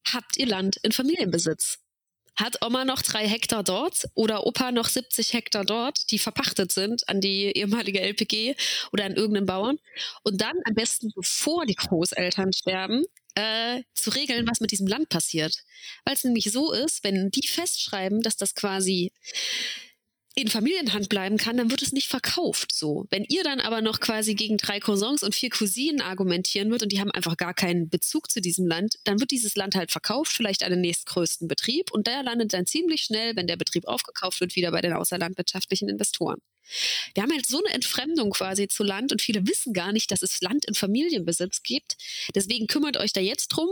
habt 0.06 0.38
ihr 0.38 0.46
Land 0.46 0.78
in 0.84 0.92
Familienbesitz? 0.92 1.80
hat 2.40 2.66
Oma 2.66 2.86
noch 2.86 3.02
drei 3.02 3.28
Hektar 3.28 3.64
dort 3.64 4.08
oder 4.16 4.46
Opa 4.46 4.72
noch 4.72 4.88
70 4.88 5.34
Hektar 5.34 5.66
dort, 5.66 6.10
die 6.12 6.20
verpachtet 6.20 6.72
sind 6.72 7.08
an 7.10 7.20
die 7.20 7.52
ehemalige 7.52 8.00
LPG 8.00 8.56
oder 8.94 9.06
an 9.06 9.16
irgendeinen 9.16 9.46
Bauern. 9.46 9.78
Und 10.24 10.40
dann 10.40 10.56
am 10.66 10.74
besten, 10.74 11.12
bevor 11.16 11.66
die 11.66 11.76
Großeltern 11.76 12.54
sterben, 12.54 13.04
äh, 13.40 13.84
zu 13.94 14.10
regeln, 14.10 14.48
was 14.48 14.60
mit 14.60 14.72
diesem 14.72 14.88
Land 14.88 15.10
passiert. 15.10 15.56
Weil 16.06 16.16
es 16.16 16.24
nämlich 16.24 16.52
so 16.52 16.72
ist, 16.72 17.04
wenn 17.04 17.30
die 17.32 17.48
festschreiben, 17.48 18.22
dass 18.22 18.36
das 18.36 18.54
quasi 18.54 19.12
in 20.36 20.48
Familienhand 20.48 21.10
bleiben 21.10 21.38
kann, 21.38 21.58
dann 21.58 21.72
wird 21.72 21.82
es 21.82 21.92
nicht 21.92 22.08
verkauft 22.08 22.72
so. 22.74 23.06
Wenn 23.10 23.26
ihr 23.26 23.44
dann 23.44 23.60
aber 23.60 23.82
noch 23.82 24.00
quasi 24.00 24.36
gegen 24.36 24.58
drei 24.58 24.80
Cousins 24.80 25.24
und 25.24 25.36
vier 25.36 25.50
Cousinen 25.50 26.02
argumentieren 26.02 26.72
wird 26.72 26.84
und 26.84 26.92
die 26.92 27.00
haben 27.02 27.12
einfach 27.12 27.36
gar 27.36 27.54
keinen 27.54 27.90
Bezug 27.90 28.32
zu 28.32 28.40
diesem 28.40 28.68
Land, 28.68 28.96
dann 29.04 29.20
wird 29.20 29.32
dieses 29.32 29.56
Land 29.56 29.76
halt 29.76 29.92
verkauft, 29.92 30.32
vielleicht 30.32 30.64
an 30.64 30.72
den 30.72 30.82
nächstgrößten 30.82 31.48
Betrieb 31.48 31.92
und 31.92 32.08
der 32.08 32.24
landet 32.24 32.54
dann 32.54 32.66
ziemlich 32.66 33.02
schnell, 33.02 33.36
wenn 33.36 33.48
der 33.48 33.58
Betrieb 33.58 33.86
aufgekauft 33.86 34.40
wird, 34.40 34.56
wieder 34.56 34.72
bei 34.72 34.82
den 34.82 34.94
außerlandwirtschaftlichen 34.94 35.90
Investoren. 35.90 36.40
Wir 37.14 37.24
haben 37.24 37.32
halt 37.32 37.46
so 37.46 37.60
eine 37.64 37.74
Entfremdung 37.74 38.32
quasi 38.32 38.68
zu 38.68 38.84
Land 38.84 39.12
und 39.12 39.22
viele 39.22 39.48
wissen 39.48 39.74
gar 39.74 39.92
nicht, 39.92 40.12
dass 40.12 40.22
es 40.22 40.42
Land 40.42 40.66
in 40.66 40.76
Familienbesitz 40.76 41.64
gibt. 41.64 41.98
Deswegen 42.36 42.68
kümmert 42.68 42.98
euch 42.98 43.14
da 43.14 43.22
jetzt 43.22 43.50
drum, 43.50 43.70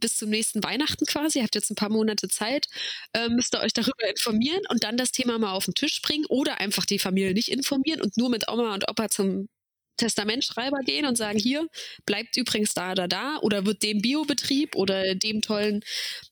bis 0.00 0.16
zum 0.16 0.30
nächsten 0.30 0.62
Weihnachten 0.62 1.06
quasi, 1.06 1.38
ihr 1.38 1.44
habt 1.44 1.54
jetzt 1.54 1.70
ein 1.70 1.76
paar 1.76 1.90
Monate 1.90 2.28
Zeit, 2.28 2.66
äh, 3.12 3.28
müsst 3.28 3.54
ihr 3.54 3.60
euch 3.60 3.72
darüber 3.72 4.08
informieren 4.08 4.62
und 4.68 4.84
dann 4.84 4.96
das 4.96 5.12
Thema 5.12 5.38
mal 5.38 5.52
auf 5.52 5.64
den 5.64 5.74
Tisch 5.74 6.00
bringen 6.02 6.26
oder 6.28 6.60
einfach 6.60 6.86
die 6.86 6.98
Familie 6.98 7.34
nicht 7.34 7.48
informieren 7.48 8.00
und 8.00 8.16
nur 8.16 8.30
mit 8.30 8.48
Oma 8.48 8.74
und 8.74 8.88
Opa 8.88 9.08
zum 9.08 9.48
Testamentschreiber 9.96 10.78
gehen 10.84 11.06
und 11.06 11.16
sagen, 11.16 11.38
hier 11.38 11.66
bleibt 12.06 12.36
übrigens 12.36 12.72
da 12.72 12.92
oder 12.92 13.08
da 13.08 13.38
oder 13.38 13.66
wird 13.66 13.82
dem 13.82 14.00
Biobetrieb 14.00 14.76
oder 14.76 15.16
dem 15.16 15.42
tollen 15.42 15.84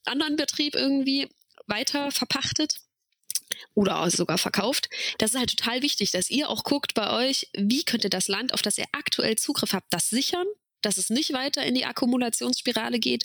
anderen 0.04 0.36
Betrieb 0.36 0.76
irgendwie 0.76 1.28
weiter 1.66 2.12
verpachtet 2.12 2.76
oder 3.74 4.10
sogar 4.10 4.38
verkauft. 4.38 4.88
Das 5.18 5.32
ist 5.32 5.38
halt 5.38 5.56
total 5.56 5.82
wichtig, 5.82 6.12
dass 6.12 6.30
ihr 6.30 6.48
auch 6.48 6.64
guckt 6.64 6.94
bei 6.94 7.10
euch, 7.12 7.48
wie 7.56 7.84
könnt 7.84 8.04
ihr 8.04 8.10
das 8.10 8.28
Land, 8.28 8.54
auf 8.54 8.62
das 8.62 8.78
ihr 8.78 8.86
aktuell 8.92 9.36
Zugriff 9.36 9.72
habt, 9.72 9.92
das 9.92 10.10
sichern 10.10 10.46
dass 10.82 10.98
es 10.98 11.10
nicht 11.10 11.32
weiter 11.32 11.64
in 11.64 11.74
die 11.74 11.84
Akkumulationsspirale 11.84 13.00
geht 13.00 13.24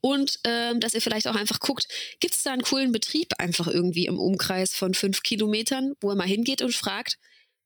und 0.00 0.38
ähm, 0.44 0.80
dass 0.80 0.94
ihr 0.94 1.00
vielleicht 1.00 1.26
auch 1.26 1.34
einfach 1.34 1.60
guckt, 1.60 1.88
gibt 2.20 2.34
es 2.34 2.42
da 2.42 2.52
einen 2.52 2.62
coolen 2.62 2.92
Betrieb 2.92 3.32
einfach 3.38 3.66
irgendwie 3.66 4.06
im 4.06 4.18
Umkreis 4.18 4.74
von 4.74 4.94
fünf 4.94 5.22
Kilometern, 5.22 5.94
wo 6.00 6.10
ihr 6.10 6.16
mal 6.16 6.26
hingeht 6.26 6.62
und 6.62 6.74
fragt, 6.74 7.18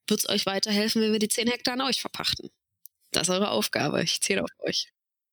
wird 0.06 0.20
es 0.20 0.28
euch 0.28 0.46
weiterhelfen, 0.46 1.02
wenn 1.02 1.12
wir 1.12 1.18
die 1.18 1.28
zehn 1.28 1.48
Hektar 1.48 1.74
an 1.74 1.82
euch 1.82 2.00
verpachten? 2.00 2.50
Das 3.12 3.28
ist 3.28 3.34
eure 3.34 3.50
Aufgabe. 3.50 4.02
Ich 4.02 4.20
zähle 4.20 4.42
auf 4.42 4.50
euch. 4.60 4.88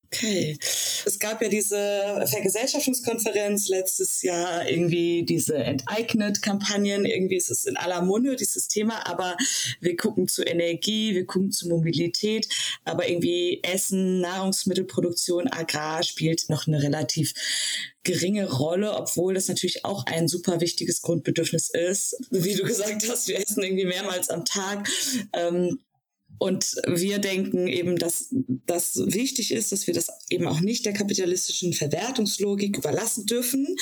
Okay. 0.08 0.58
Es 1.06 1.20
gab 1.20 1.42
ja 1.42 1.50
diese 1.50 2.26
Vergesellschaftungskonferenz 2.30 3.68
letztes 3.68 4.22
Jahr, 4.22 4.68
irgendwie 4.68 5.24
diese 5.24 5.56
Enteignet-Kampagnen, 5.56 7.06
irgendwie 7.06 7.36
ist 7.36 7.52
es 7.52 7.66
in 7.66 7.76
aller 7.76 8.02
Munde, 8.02 8.38
dieses 8.38 8.70
Thema, 8.70 9.06
aber 9.06 9.36
wir 9.82 9.98
gucken 9.98 10.28
zu 10.28 10.44
Energie, 10.44 11.14
wir 11.14 11.26
gucken 11.26 11.52
zu 11.52 11.68
Mobilität, 11.68 12.48
aber 12.86 13.10
irgendwie 13.10 13.60
Essen, 13.64 14.22
Nahrungsmittelproduktion, 14.22 15.48
Agrar 15.48 16.04
spielt 16.04 16.50
noch 16.50 16.68
eine 16.68 16.82
relativ 16.82 17.34
geringe 18.04 18.50
Rolle, 18.50 18.94
obwohl 18.94 19.34
das 19.34 19.50
natürlich 19.50 19.84
auch 19.84 20.06
ein 20.06 20.30
super 20.30 20.62
wichtiges 20.62 21.02
Grundbedürfnis 21.02 21.70
ist. 21.70 22.16
Wie 22.32 22.56
du 22.56 22.64
gesagt 22.64 23.08
hast, 23.10 23.28
wir 23.28 23.38
essen 23.38 23.62
irgendwie 23.62 23.86
mehrmals 23.86 24.30
am 24.30 24.46
Tag. 24.46 24.88
Ähm, 25.34 25.80
Und 26.40 26.76
wir 26.86 27.20
denken 27.20 27.68
eben, 27.68 27.98
dass 27.98 28.28
das 28.66 28.96
wichtig 28.96 29.52
ist, 29.52 29.72
dass 29.72 29.88
wir 29.88 29.94
das 29.94 30.08
eben 30.30 30.48
auch 30.48 30.60
nicht 30.60 30.86
der 30.86 30.94
kapitalistischen 30.94 31.74
Verwertungslogik 31.74 32.78
überlassen 32.78 33.26
dürfen. 33.26 33.76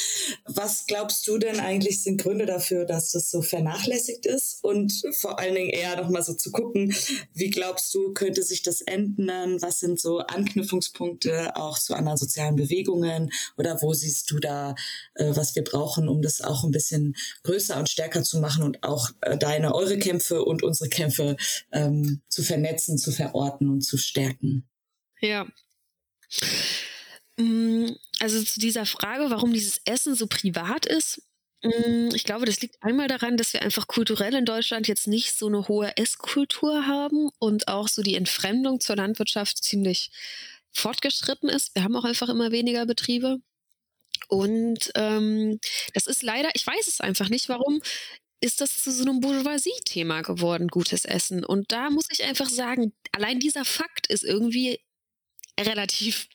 Was 0.45 0.85
glaubst 0.87 1.27
du 1.27 1.37
denn 1.37 1.59
eigentlich 1.59 2.01
sind 2.01 2.21
Gründe 2.21 2.45
dafür, 2.45 2.85
dass 2.85 3.11
das 3.11 3.29
so 3.29 3.41
vernachlässigt 3.41 4.25
ist? 4.25 4.63
Und 4.63 4.93
vor 5.13 5.39
allen 5.39 5.55
Dingen 5.55 5.69
eher 5.69 5.95
nochmal 6.01 6.23
so 6.23 6.33
zu 6.33 6.51
gucken, 6.51 6.95
wie 7.33 7.49
glaubst 7.49 7.93
du, 7.93 8.13
könnte 8.13 8.43
sich 8.43 8.63
das 8.63 8.81
ändern? 8.81 9.61
Was 9.61 9.79
sind 9.79 9.99
so 9.99 10.19
Anknüpfungspunkte 10.19 11.55
auch 11.55 11.77
zu 11.79 11.93
anderen 11.93 12.17
sozialen 12.17 12.55
Bewegungen? 12.55 13.31
Oder 13.57 13.81
wo 13.81 13.93
siehst 13.93 14.31
du 14.31 14.39
da, 14.39 14.75
äh, 15.15 15.35
was 15.35 15.55
wir 15.55 15.63
brauchen, 15.63 16.07
um 16.07 16.21
das 16.21 16.41
auch 16.41 16.63
ein 16.63 16.71
bisschen 16.71 17.15
größer 17.43 17.77
und 17.77 17.89
stärker 17.89 18.23
zu 18.23 18.39
machen 18.39 18.63
und 18.63 18.83
auch 18.83 19.09
äh, 19.21 19.37
deine, 19.37 19.75
eure 19.75 19.97
Kämpfe 19.97 20.43
und 20.43 20.63
unsere 20.63 20.89
Kämpfe 20.89 21.35
ähm, 21.71 22.21
zu 22.35 22.43
vernetzen, 22.43 22.97
zu 22.97 23.13
verorten 23.13 23.69
und 23.69 23.81
zu 23.81 23.97
stärken. 23.97 24.67
Ja. 25.21 25.47
Mm, 27.37 27.87
also 28.19 28.43
zu 28.43 28.59
dieser 28.59 28.85
Frage, 28.85 29.29
warum 29.29 29.53
dieses 29.53 29.79
Essen 29.85 30.15
so 30.15 30.27
privat 30.27 30.85
ist, 30.85 31.21
mm, 31.63 32.09
ich 32.13 32.25
glaube, 32.25 32.45
das 32.45 32.59
liegt 32.59 32.83
einmal 32.83 33.07
daran, 33.07 33.37
dass 33.37 33.53
wir 33.53 33.61
einfach 33.61 33.87
kulturell 33.87 34.33
in 34.35 34.43
Deutschland 34.43 34.89
jetzt 34.89 35.07
nicht 35.07 35.37
so 35.37 35.47
eine 35.47 35.69
hohe 35.69 35.95
Esskultur 35.95 36.85
haben 36.87 37.29
und 37.39 37.69
auch 37.69 37.87
so 37.87 38.01
die 38.01 38.15
Entfremdung 38.15 38.81
zur 38.81 38.97
Landwirtschaft 38.97 39.63
ziemlich 39.63 40.11
fortgeschritten 40.73 41.47
ist. 41.47 41.73
Wir 41.73 41.85
haben 41.85 41.95
auch 41.95 42.03
einfach 42.03 42.27
immer 42.27 42.51
weniger 42.51 42.85
Betriebe. 42.85 43.37
Und 44.27 44.91
ähm, 44.95 45.59
das 45.93 46.07
ist 46.07 46.21
leider, 46.21 46.49
ich 46.53 46.67
weiß 46.67 46.87
es 46.87 46.99
einfach 46.99 47.29
nicht, 47.29 47.47
warum 47.47 47.81
ist 48.41 48.61
das 48.61 48.83
zu 48.83 48.91
so 48.91 49.03
einem 49.03 49.21
Bourgeoisie-Thema 49.21 50.21
geworden, 50.21 50.67
gutes 50.67 51.05
Essen. 51.05 51.43
Und 51.43 51.71
da 51.71 51.89
muss 51.89 52.07
ich 52.11 52.23
einfach 52.23 52.49
sagen, 52.49 52.93
allein 53.11 53.39
dieser 53.39 53.65
Fakt 53.65 54.07
ist 54.07 54.23
irgendwie 54.23 54.79
relativ 55.59 56.27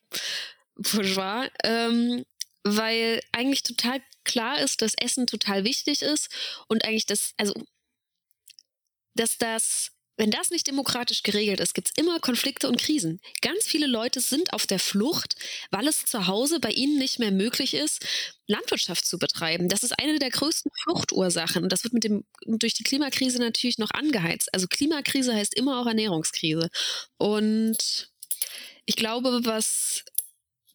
bourgeois, 0.76 1.48
ähm, 1.62 2.24
weil 2.64 3.20
eigentlich 3.32 3.62
total 3.62 4.02
klar 4.24 4.60
ist, 4.60 4.82
dass 4.82 4.94
Essen 4.94 5.26
total 5.26 5.64
wichtig 5.64 6.02
ist 6.02 6.28
und 6.68 6.84
eigentlich 6.84 7.06
das, 7.06 7.32
also, 7.36 7.54
dass 9.14 9.38
das 9.38 9.92
wenn 10.20 10.30
das 10.30 10.50
nicht 10.50 10.66
demokratisch 10.66 11.22
geregelt 11.22 11.60
ist, 11.60 11.72
gibt 11.72 11.88
es 11.88 11.94
immer 11.96 12.20
Konflikte 12.20 12.68
und 12.68 12.78
Krisen. 12.78 13.20
Ganz 13.40 13.64
viele 13.64 13.86
Leute 13.86 14.20
sind 14.20 14.52
auf 14.52 14.66
der 14.66 14.78
Flucht, 14.78 15.34
weil 15.70 15.88
es 15.88 16.04
zu 16.04 16.26
Hause 16.26 16.60
bei 16.60 16.72
ihnen 16.72 16.98
nicht 16.98 17.18
mehr 17.18 17.30
möglich 17.30 17.72
ist, 17.72 18.04
Landwirtschaft 18.46 19.06
zu 19.06 19.18
betreiben. 19.18 19.70
Das 19.70 19.82
ist 19.82 19.98
eine 19.98 20.18
der 20.18 20.28
größten 20.28 20.70
Fluchtursachen. 20.82 21.62
Und 21.62 21.72
das 21.72 21.84
wird 21.84 21.94
mit 21.94 22.04
dem, 22.04 22.26
durch 22.46 22.74
die 22.74 22.82
Klimakrise 22.82 23.38
natürlich 23.38 23.78
noch 23.78 23.92
angeheizt. 23.92 24.52
Also 24.52 24.66
Klimakrise 24.66 25.34
heißt 25.34 25.54
immer 25.56 25.80
auch 25.80 25.86
Ernährungskrise. 25.86 26.68
Und 27.16 28.10
ich 28.84 28.96
glaube, 28.96 29.40
was 29.44 30.04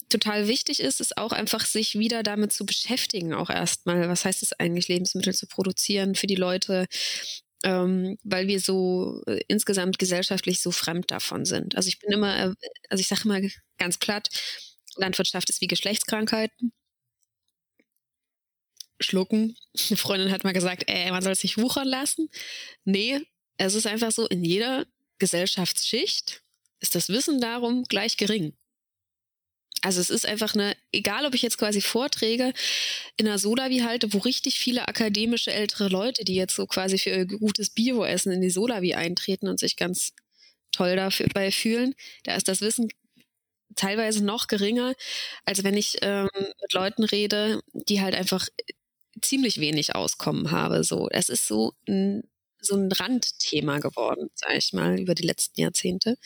total 0.10 0.48
wichtig 0.48 0.80
ist, 0.80 1.02
ist 1.02 1.20
auch 1.20 1.34
einfach 1.34 1.68
sich 1.68 2.00
wieder 2.00 2.24
damit 2.24 2.52
zu 2.52 2.66
beschäftigen, 2.66 3.36
auch 3.36 3.52
erstmal. 3.52 4.10
Was 4.10 4.26
heißt 4.26 4.42
es 4.42 4.54
eigentlich, 4.54 4.88
Lebensmittel 4.88 5.36
zu 5.36 5.46
produzieren 5.46 6.16
für 6.16 6.26
die 6.26 6.34
Leute? 6.34 6.88
Ähm, 7.66 8.18
weil 8.24 8.48
wir 8.48 8.60
so 8.60 9.24
äh, 9.26 9.42
insgesamt 9.48 9.98
gesellschaftlich 9.98 10.62
so 10.62 10.72
fremd 10.72 11.10
davon 11.10 11.46
sind. 11.46 11.76
Also 11.76 11.88
ich 11.88 12.00
bin 12.00 12.12
immer, 12.12 12.38
äh, 12.38 12.54
also 12.90 13.02
ich 13.02 13.08
sage 13.08 13.24
immer 13.26 13.42
ganz 13.80 13.98
platt, 13.98 14.30
Landwirtschaft 14.98 15.50
ist 15.50 15.62
wie 15.62 15.68
Geschlechtskrankheiten. 15.68 16.72
Schlucken. 19.02 19.58
Eine 19.90 19.98
Freundin 19.98 20.32
hat 20.32 20.44
mal 20.44 20.54
gesagt, 20.54 20.84
ey, 20.88 21.10
man 21.12 21.24
soll 21.24 21.34
es 21.34 21.44
nicht 21.44 21.58
wuchern 21.58 21.88
lassen. 21.88 22.30
Nee, 22.86 23.22
es 23.58 23.74
ist 23.74 23.88
einfach 23.88 24.12
so, 24.12 24.28
in 24.28 24.44
jeder 24.44 24.86
Gesellschaftsschicht 25.18 26.44
ist 26.82 26.94
das 26.94 27.10
Wissen 27.10 27.42
darum 27.42 27.84
gleich 27.86 28.16
gering. 28.16 28.56
Also 29.86 30.02
es 30.02 30.10
ist 30.10 30.26
einfach 30.26 30.56
eine, 30.56 30.76
egal 30.92 31.28
ob 31.28 31.36
ich 31.36 31.44
jetzt 31.44 31.60
quasi 31.60 31.80
Vorträge 31.80 32.54
in 33.18 33.28
einer 33.28 33.38
Solavi 33.38 33.80
halte, 33.80 34.12
wo 34.14 34.18
richtig 34.18 34.58
viele 34.58 34.88
akademische 34.88 35.54
ältere 35.54 35.90
Leute, 35.90 36.26
die 36.26 36.34
jetzt 36.34 36.56
so 36.56 36.66
quasi 36.66 36.98
für 36.98 37.12
ihr 37.12 37.26
gutes 37.28 37.70
Bio-Essen 37.70 38.32
in 38.32 38.42
die 38.42 38.50
Solavi 38.50 38.96
eintreten 38.96 39.48
und 39.48 39.60
sich 39.60 39.76
ganz 39.76 40.14
toll 40.72 40.96
dabei 40.96 41.52
fühlen, 41.52 41.94
da 42.24 42.36
ist 42.36 42.48
das 42.48 42.62
Wissen 42.62 42.90
teilweise 43.76 44.26
noch 44.26 44.48
geringer, 44.48 44.96
als 45.46 45.64
wenn 45.64 45.78
ich 45.78 45.98
ähm, 46.02 46.30
mit 46.34 46.74
Leuten 46.74 47.04
rede, 47.04 47.62
die 47.74 48.02
halt 48.02 48.16
einfach 48.16 48.48
ziemlich 49.22 49.60
wenig 49.60 49.94
Auskommen 49.94 50.50
habe. 50.50 50.84
So, 50.84 51.10
es 51.12 51.30
ist 51.30 51.46
so 51.48 51.74
ein 51.88 52.24
so 52.66 52.76
ein 52.76 52.92
Randthema 52.92 53.80
geworden, 53.80 54.30
sage 54.36 54.58
ich 54.58 54.74
mal, 54.74 55.00
über 55.00 55.16
die 55.16 55.26
letzten 55.26 55.62
Jahrzehnte. 55.62 56.18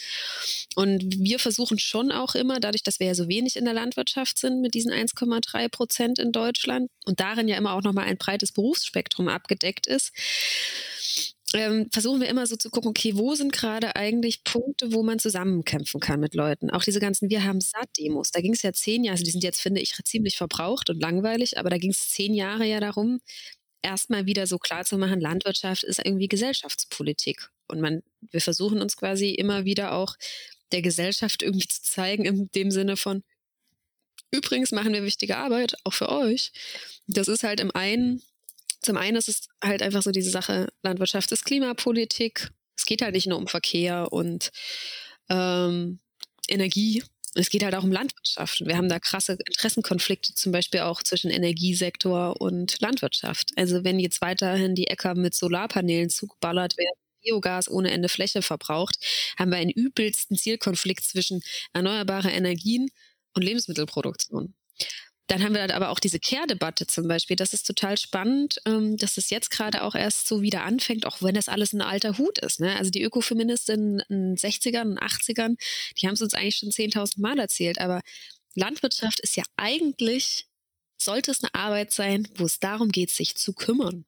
Und 0.76 1.20
wir 1.20 1.40
versuchen 1.40 1.80
schon 1.80 2.12
auch 2.12 2.36
immer, 2.36 2.60
dadurch, 2.60 2.84
dass 2.84 3.00
wir 3.00 3.08
ja 3.08 3.16
so 3.16 3.28
wenig 3.28 3.56
in 3.56 3.66
der 3.66 3.74
Landwirtschaft 3.74 4.38
sind 4.38 4.62
mit 4.62 4.74
diesen 4.74 4.92
1,3 4.92 5.70
Prozent 5.70 6.20
in 6.20 6.32
Deutschland 6.32 6.90
und 7.06 7.20
darin 7.20 7.48
ja 7.48 7.58
immer 7.58 7.74
auch 7.74 7.84
nochmal 7.84 8.06
ein 8.06 8.18
breites 8.18 8.52
Berufsspektrum 8.52 9.28
abgedeckt 9.28 9.88
ist, 9.88 10.12
ähm, 11.54 11.90
versuchen 11.92 12.22
wir 12.22 12.30
immer 12.30 12.46
so 12.46 12.56
zu 12.56 12.70
gucken, 12.70 12.90
okay, 12.90 13.14
wo 13.16 13.34
sind 13.34 13.54
gerade 13.54 13.96
eigentlich 13.96 14.44
Punkte, 14.44 14.94
wo 14.94 15.04
man 15.04 15.20
zusammenkämpfen 15.20 16.00
kann 16.00 16.20
mit 16.20 16.36
Leuten? 16.36 16.70
Auch 16.70 16.84
diese 16.84 17.00
ganzen 17.00 17.30
Wir 17.30 17.44
haben 17.44 17.60
satt-Demos, 17.60 18.32
da 18.32 18.42
ging 18.42 18.54
es 18.54 18.62
ja 18.62 18.72
zehn 18.72 19.04
Jahre, 19.04 19.14
also 19.14 19.24
die 19.24 19.32
sind 19.32 19.44
jetzt, 19.44 19.62
finde 19.62 19.82
ich, 19.82 19.94
ziemlich 20.06 20.38
verbraucht 20.38 20.90
und 20.90 21.02
langweilig, 21.02 21.58
aber 21.58 21.70
da 21.70 21.78
ging 21.78 21.92
es 21.92 22.10
zehn 22.10 22.34
Jahre 22.34 22.66
ja 22.66 22.80
darum, 22.80 23.20
erstmal 23.82 24.26
wieder 24.26 24.48
so 24.48 24.58
klar 24.58 24.86
zu 24.86 24.98
machen, 24.98 25.22
Landwirtschaft 25.22 25.84
ist 25.84 26.00
irgendwie 26.04 26.28
Gesellschaftspolitik. 26.28 27.50
Und 27.68 27.82
man, 27.82 28.04
wir 28.32 28.42
versuchen 28.42 28.82
uns 28.82 28.98
quasi 28.98 29.32
immer 29.32 29.66
wieder 29.66 29.94
auch 29.94 30.16
der 30.72 30.82
Gesellschaft 30.82 31.42
irgendwie 31.42 31.68
zu 31.68 31.82
zeigen, 31.82 32.26
in 32.26 32.50
dem 32.52 32.72
Sinne 32.72 32.98
von, 32.98 33.24
übrigens 34.32 34.72
machen 34.72 34.94
wir 34.94 35.04
wichtige 35.04 35.38
Arbeit, 35.38 35.76
auch 35.84 35.94
für 35.94 36.10
euch. 36.10 36.52
Das 37.08 37.28
ist 37.28 37.44
halt 37.44 37.60
im 37.60 37.72
einen, 37.72 38.22
zum 38.82 38.98
einen 38.98 39.18
ist 39.18 39.30
es 39.30 39.48
halt 39.64 39.82
einfach 39.82 40.04
so 40.04 40.12
diese 40.12 40.30
Sache, 40.30 40.70
Landwirtschaft 40.84 41.32
ist 41.32 41.46
Klimapolitik. 41.46 42.50
Es 42.78 42.86
geht 42.86 43.02
halt 43.02 43.14
nicht 43.14 43.28
nur 43.28 43.38
um 43.38 43.48
Verkehr 43.48 44.12
und 44.12 44.52
ähm, 45.30 46.00
Energie, 46.48 47.04
es 47.36 47.50
geht 47.50 47.64
halt 47.64 47.76
auch 47.76 47.84
um 47.84 47.92
Landwirtschaft. 47.92 48.66
Wir 48.66 48.78
haben 48.78 48.90
da 48.90 49.00
krasse 49.00 49.38
Interessenkonflikte, 49.46 50.34
zum 50.34 50.52
Beispiel 50.52 50.82
auch 50.82 51.04
zwischen 51.04 51.30
Energiesektor 51.30 52.40
und 52.42 52.80
Landwirtschaft. 52.82 53.52
Also 53.56 53.84
wenn 53.84 54.00
jetzt 54.00 54.22
weiterhin 54.22 54.76
die 54.76 54.88
Äcker 54.88 55.16
mit 55.16 55.36
Solarpanelen 55.36 56.10
zugeballert 56.10 56.78
werden, 56.78 56.96
Biogas 57.22 57.70
ohne 57.70 57.92
Ende 57.92 58.10
Fläche 58.10 58.42
verbraucht, 58.42 58.96
haben 59.38 59.52
wir 59.52 59.58
einen 59.58 59.72
übelsten 59.72 60.38
Zielkonflikt 60.38 61.04
zwischen 61.04 61.42
erneuerbare 61.74 62.32
Energien 62.32 62.90
und 63.34 63.44
Lebensmittelproduktion. 63.44 64.56
Dann 65.30 65.44
haben 65.44 65.54
wir 65.54 65.62
halt 65.62 65.72
aber 65.72 65.90
auch 65.90 66.00
diese 66.00 66.20
Care-Debatte 66.20 66.88
zum 66.88 67.08
Beispiel. 67.08 67.36
Das 67.36 67.54
ist 67.54 67.68
total 67.68 68.00
spannend, 68.00 68.60
ähm, 68.66 68.98
dass 68.98 69.16
es 69.16 69.30
jetzt 69.30 69.52
gerade 69.52 69.84
auch 69.84 69.94
erst 69.94 70.28
so 70.28 70.42
wieder 70.42 70.64
anfängt, 70.64 71.06
auch 71.06 71.22
wenn 71.22 71.36
das 71.36 71.48
alles 71.48 71.72
ein 71.72 71.84
alter 71.84 72.18
Hut 72.18 72.40
ist. 72.40 72.60
Ne? 72.60 72.76
Also 72.76 72.90
die 72.90 73.04
Ökofeministinnen 73.04 74.00
in 74.10 74.34
den 74.34 74.38
60ern 74.38 74.90
und 74.90 75.00
80ern, 75.00 75.56
die 75.98 76.08
haben 76.08 76.16
es 76.16 76.24
uns 76.24 76.34
eigentlich 76.34 76.58
schon 76.58 76.72
10.000 76.72 77.22
Mal 77.22 77.38
erzählt. 77.38 77.80
Aber 77.80 78.02
Landwirtschaft 78.56 79.20
ist 79.20 79.38
ja 79.38 79.44
eigentlich, 79.56 80.48
sollte 80.98 81.30
es 81.30 81.44
eine 81.44 81.54
Arbeit 81.54 81.94
sein, 81.94 82.28
wo 82.34 82.46
es 82.46 82.60
darum 82.60 82.90
geht, 82.90 83.12
sich 83.12 83.36
zu 83.36 83.54
kümmern. 83.54 84.06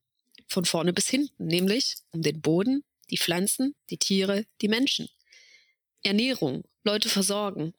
Von 0.48 0.66
vorne 0.66 0.92
bis 0.92 1.08
hinten, 1.08 1.46
nämlich 1.46 1.98
um 2.10 2.24
den 2.24 2.42
Boden, 2.42 2.84
die 3.12 3.20
Pflanzen, 3.20 3.76
die 3.92 4.00
Tiere, 4.00 4.48
die 4.62 4.70
Menschen. 4.70 5.08
Ernährung, 6.02 6.64
Leute 6.84 7.10
versorgen 7.10 7.76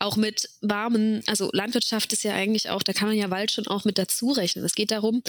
auch 0.00 0.16
mit 0.16 0.48
warmen, 0.60 1.22
also 1.26 1.50
Landwirtschaft 1.52 2.12
ist 2.12 2.24
ja 2.24 2.34
eigentlich 2.34 2.70
auch, 2.70 2.82
da 2.82 2.92
kann 2.92 3.08
man 3.08 3.16
ja 3.16 3.30
Wald 3.30 3.50
schon 3.50 3.66
auch 3.66 3.84
mit 3.84 3.98
dazu 3.98 4.30
rechnen. 4.30 4.64
Es 4.64 4.74
geht 4.74 4.90
darum, 4.90 5.22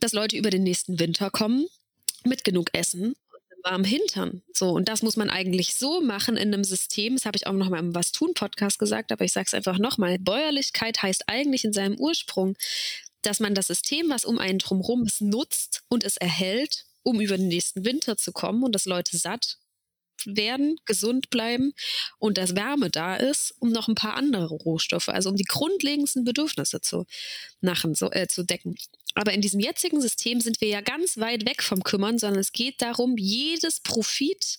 dass 0.00 0.12
Leute 0.12 0.36
über 0.36 0.50
den 0.50 0.62
nächsten 0.62 0.98
Winter 0.98 1.30
kommen 1.30 1.66
mit 2.24 2.42
genug 2.42 2.70
Essen 2.72 3.08
und 3.12 3.64
warmen 3.64 3.84
Hintern. 3.84 4.42
So, 4.52 4.70
und 4.70 4.88
das 4.88 5.02
muss 5.02 5.16
man 5.16 5.30
eigentlich 5.30 5.74
so 5.74 6.00
machen 6.00 6.36
in 6.36 6.52
einem 6.52 6.64
System. 6.64 7.16
Das 7.16 7.26
habe 7.26 7.36
ich 7.36 7.46
auch 7.46 7.52
noch 7.52 7.68
mal 7.68 7.78
im 7.78 7.94
Was 7.94 8.12
tun 8.12 8.32
Podcast 8.34 8.78
gesagt, 8.78 9.12
aber 9.12 9.24
ich 9.24 9.32
sage 9.32 9.46
es 9.46 9.54
einfach 9.54 9.78
nochmal. 9.78 10.18
Bäuerlichkeit 10.18 11.02
heißt 11.02 11.24
eigentlich 11.28 11.64
in 11.64 11.72
seinem 11.72 11.98
Ursprung, 11.98 12.56
dass 13.22 13.40
man 13.40 13.54
das 13.54 13.66
System, 13.66 14.08
was 14.08 14.24
um 14.24 14.38
einen 14.38 14.58
drumherum 14.58 15.04
ist, 15.04 15.20
nutzt 15.20 15.82
und 15.88 16.04
es 16.04 16.16
erhält, 16.16 16.86
um 17.02 17.20
über 17.20 17.36
den 17.36 17.48
nächsten 17.48 17.84
Winter 17.84 18.16
zu 18.16 18.32
kommen 18.32 18.62
und 18.64 18.72
dass 18.74 18.86
Leute 18.86 19.16
satt 19.16 19.58
werden, 20.24 20.78
gesund 20.84 21.30
bleiben 21.30 21.72
und 22.18 22.38
dass 22.38 22.56
Wärme 22.56 22.90
da 22.90 23.16
ist, 23.16 23.54
um 23.58 23.70
noch 23.70 23.88
ein 23.88 23.94
paar 23.94 24.14
andere 24.14 24.54
Rohstoffe, 24.54 25.08
also 25.08 25.30
um 25.30 25.36
die 25.36 25.44
grundlegendsten 25.44 26.24
Bedürfnisse 26.24 26.80
zu 26.80 27.06
machen, 27.60 27.94
so, 27.94 28.10
äh, 28.10 28.26
zu 28.26 28.44
decken. 28.44 28.76
Aber 29.14 29.32
in 29.32 29.40
diesem 29.40 29.60
jetzigen 29.60 30.00
System 30.00 30.40
sind 30.40 30.60
wir 30.60 30.68
ja 30.68 30.80
ganz 30.80 31.16
weit 31.16 31.46
weg 31.46 31.62
vom 31.62 31.82
Kümmern, 31.82 32.18
sondern 32.18 32.40
es 32.40 32.52
geht 32.52 32.82
darum, 32.82 33.16
jedes 33.16 33.80
Profit 33.80 34.58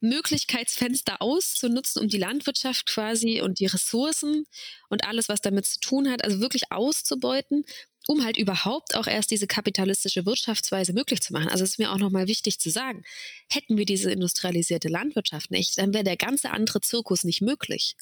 Möglichkeitsfenster 0.00 1.20
auszunutzen, 1.20 2.02
um 2.02 2.08
die 2.08 2.18
Landwirtschaft 2.18 2.86
quasi 2.86 3.40
und 3.40 3.58
die 3.58 3.66
Ressourcen 3.66 4.46
und 4.88 5.04
alles, 5.04 5.28
was 5.28 5.40
damit 5.40 5.66
zu 5.66 5.80
tun 5.80 6.10
hat, 6.10 6.24
also 6.24 6.40
wirklich 6.40 6.70
auszubeuten, 6.70 7.64
um 8.10 8.24
halt 8.24 8.38
überhaupt 8.38 8.96
auch 8.96 9.06
erst 9.06 9.30
diese 9.30 9.46
kapitalistische 9.46 10.24
Wirtschaftsweise 10.24 10.94
möglich 10.94 11.20
zu 11.20 11.34
machen. 11.34 11.48
Also 11.48 11.62
es 11.62 11.72
ist 11.72 11.78
mir 11.78 11.92
auch 11.92 11.98
nochmal 11.98 12.26
wichtig 12.26 12.58
zu 12.58 12.70
sagen, 12.70 13.04
hätten 13.50 13.76
wir 13.76 13.84
diese 13.84 14.10
industrialisierte 14.10 14.88
Landwirtschaft 14.88 15.50
nicht, 15.50 15.76
dann 15.76 15.92
wäre 15.92 16.04
der 16.04 16.16
ganze 16.16 16.50
andere 16.50 16.80
Zirkus 16.80 17.24
nicht 17.24 17.42
möglich. 17.42 17.96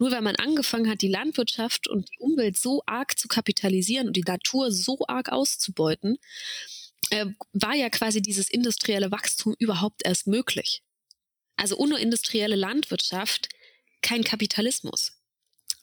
Nur 0.00 0.10
weil 0.10 0.20
man 0.20 0.34
angefangen 0.34 0.90
hat, 0.90 1.00
die 1.00 1.08
Landwirtschaft 1.08 1.86
und 1.86 2.08
die 2.10 2.18
Umwelt 2.18 2.58
so 2.58 2.82
arg 2.86 3.16
zu 3.16 3.28
kapitalisieren 3.28 4.08
und 4.08 4.16
die 4.16 4.24
Natur 4.26 4.72
so 4.72 4.98
arg 5.06 5.30
auszubeuten, 5.30 6.18
äh, 7.10 7.26
war 7.52 7.76
ja 7.76 7.88
quasi 7.88 8.20
dieses 8.20 8.50
industrielle 8.50 9.12
Wachstum 9.12 9.54
überhaupt 9.60 10.04
erst 10.04 10.26
möglich. 10.26 10.82
Also 11.54 11.76
ohne 11.76 12.00
industrielle 12.00 12.56
Landwirtschaft 12.56 13.48
kein 14.00 14.24
Kapitalismus. 14.24 15.12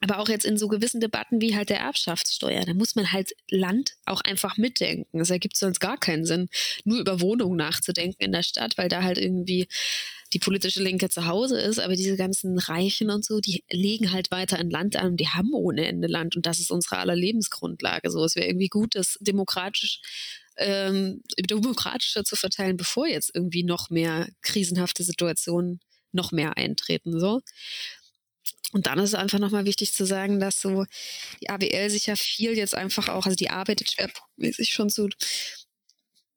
Aber 0.01 0.19
auch 0.19 0.29
jetzt 0.29 0.45
in 0.45 0.57
so 0.57 0.67
gewissen 0.67 1.01
Debatten 1.01 1.41
wie 1.41 1.55
halt 1.55 1.69
der 1.69 1.79
Erbschaftssteuer, 1.79 2.65
da 2.65 2.73
muss 2.73 2.95
man 2.95 3.11
halt 3.11 3.33
Land 3.49 3.95
auch 4.05 4.21
einfach 4.21 4.57
mitdenken. 4.57 5.19
Es 5.19 5.29
ergibt 5.29 5.57
sonst 5.57 5.79
gar 5.79 5.97
keinen 5.97 6.25
Sinn, 6.25 6.49
nur 6.85 6.99
über 6.99 7.19
Wohnungen 7.19 7.57
nachzudenken 7.57 8.23
in 8.23 8.31
der 8.31 8.43
Stadt, 8.43 8.77
weil 8.77 8.87
da 8.87 9.03
halt 9.03 9.17
irgendwie 9.17 9.67
die 10.31 10.39
politische 10.39 10.81
Linke 10.81 11.09
zu 11.09 11.25
Hause 11.25 11.59
ist. 11.59 11.79
Aber 11.79 11.95
diese 11.95 12.15
ganzen 12.15 12.57
Reichen 12.59 13.09
und 13.09 13.25
so, 13.25 13.39
die 13.39 13.63
legen 13.69 14.11
halt 14.11 14.31
weiter 14.31 14.57
ein 14.57 14.69
Land 14.69 14.95
an 14.95 15.11
und 15.11 15.17
die 15.17 15.29
haben 15.29 15.53
ohne 15.53 15.85
Ende 15.85 16.07
Land. 16.07 16.35
Und 16.35 16.45
das 16.45 16.59
ist 16.59 16.71
unsere 16.71 16.97
aller 16.97 17.15
Lebensgrundlage. 17.15 18.09
So, 18.09 18.23
es 18.23 18.35
wäre 18.35 18.47
irgendwie 18.47 18.69
gut, 18.69 18.95
das 18.95 19.17
demokratisch 19.19 19.99
ähm, 20.57 21.21
demokratischer 21.39 22.23
zu 22.23 22.35
verteilen, 22.35 22.77
bevor 22.77 23.07
jetzt 23.07 23.31
irgendwie 23.33 23.63
noch 23.63 23.89
mehr 23.89 24.27
krisenhafte 24.41 25.03
Situationen 25.03 25.79
noch 26.11 26.31
mehr 26.31 26.57
eintreten. 26.57 27.19
So. 27.19 27.41
Und 28.71 28.87
dann 28.87 28.99
ist 28.99 29.09
es 29.09 29.15
einfach 29.15 29.39
nochmal 29.39 29.65
wichtig 29.65 29.93
zu 29.93 30.05
sagen, 30.05 30.39
dass 30.39 30.61
so 30.61 30.85
die 31.41 31.49
ABL 31.49 31.89
sich 31.89 32.05
ja 32.05 32.15
viel 32.15 32.55
jetzt 32.55 32.75
einfach 32.75 33.09
auch, 33.09 33.25
also 33.25 33.35
die 33.35 33.49
arbeitet 33.49 33.91
schwerpunktmäßig 33.91 34.73
schon 34.73 34.89
zu 34.89 35.09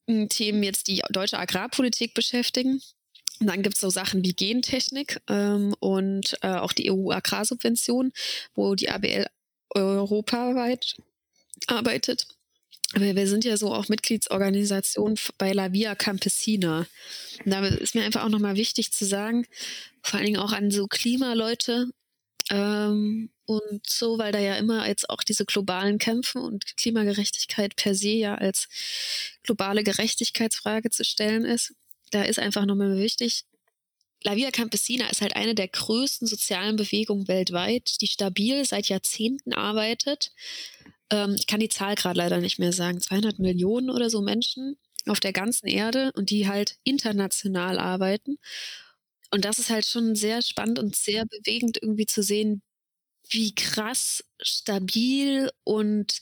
Themen 0.07 0.63
jetzt, 0.63 0.89
die 0.89 1.03
deutsche 1.11 1.39
Agrarpolitik 1.39 2.15
beschäftigen. 2.15 2.81
Und 3.41 3.47
dann 3.47 3.63
gibt 3.63 3.75
es 3.75 3.81
so 3.81 3.91
Sachen 3.91 4.25
wie 4.25 4.35
Gentechnik 4.35 5.21
ähm, 5.29 5.75
und 5.81 6.37
äh, 6.43 6.55
auch 6.55 6.73
die 6.73 6.91
EU-Agrarsubvention, 6.91 8.13
wo 8.55 8.75
die 8.75 8.89
ABL 8.89 9.27
europaweit 9.75 10.97
arbeitet. 11.67 12.29
Aber 12.95 13.17
wir 13.17 13.27
sind 13.27 13.45
ja 13.45 13.57
so 13.57 13.73
auch 13.73 13.89
Mitgliedsorganisation 13.89 15.19
bei 15.39 15.53
La 15.53 15.73
Via 15.73 15.95
Campesina. 15.95 16.87
Und 17.45 17.51
da 17.51 17.67
ist 17.67 17.95
mir 17.95 18.05
einfach 18.05 18.25
auch 18.25 18.29
nochmal 18.29 18.57
wichtig 18.57 18.93
zu 18.93 19.05
sagen, 19.05 19.47
vor 20.03 20.19
allen 20.19 20.27
Dingen 20.27 20.41
auch 20.41 20.53
an 20.53 20.71
so 20.71 20.87
Klimaleute 20.87 21.89
ähm, 22.53 23.31
und 23.47 23.87
so, 23.87 24.19
weil 24.19 24.33
da 24.33 24.39
ja 24.39 24.57
immer 24.57 24.87
jetzt 24.87 25.11
auch 25.11 25.23
diese 25.23 25.45
globalen 25.45 25.99
Kämpfe 25.99 26.39
und 26.39 26.77
Klimagerechtigkeit 26.77 27.77
per 27.77 27.95
se 27.95 28.11
ja 28.11 28.35
als 28.35 28.69
globale 29.43 29.83
Gerechtigkeitsfrage 29.83 30.91
zu 30.91 31.05
stellen 31.05 31.45
ist. 31.45 31.75
Da 32.11 32.23
ist 32.23 32.39
einfach 32.39 32.67
nochmal 32.67 32.97
wichtig, 32.99 33.45
La 34.25 34.37
Via 34.37 34.53
Campesina 34.53 35.09
ist 35.11 35.21
halt 35.21 35.35
eine 35.35 35.55
der 35.57 35.67
größten 35.67 36.29
sozialen 36.29 36.77
Bewegungen 36.77 37.27
weltweit, 37.27 38.01
die 38.01 38.07
stabil 38.07 38.65
seit 38.65 38.89
Jahrzehnten 38.89 39.53
arbeitet 39.53 40.31
ähm, 41.13 41.37
ich 41.39 41.47
kann 41.47 41.61
die 41.61 41.69
Zahl 41.69 41.95
gerade 41.95 42.19
leider 42.19 42.39
nicht 42.39 42.59
mehr 42.59 42.73
sagen, 42.73 43.01
200 43.01 43.39
Millionen 43.39 43.91
oder 43.91 44.11
so 44.11 44.23
Menschen 44.23 44.77
auf 45.07 45.21
der 45.21 45.33
ganzen 45.33 45.67
Erde 45.67 46.13
und 46.15 46.31
die 46.31 46.49
halt 46.49 46.77
international 46.85 47.79
arbeiten. 47.79 48.39
Und 49.33 49.45
das 49.45 49.59
ist 49.59 49.71
halt 49.71 49.87
schon 49.87 50.15
sehr 50.15 50.43
spannend 50.43 50.79
und 50.79 50.97
sehr 50.97 51.25
bewegend 51.27 51.79
irgendwie 51.83 52.07
zu 52.07 52.23
sehen, 52.23 52.63
wie 53.31 53.55
krass 53.55 54.25
stabil 54.43 55.51
und 55.65 56.21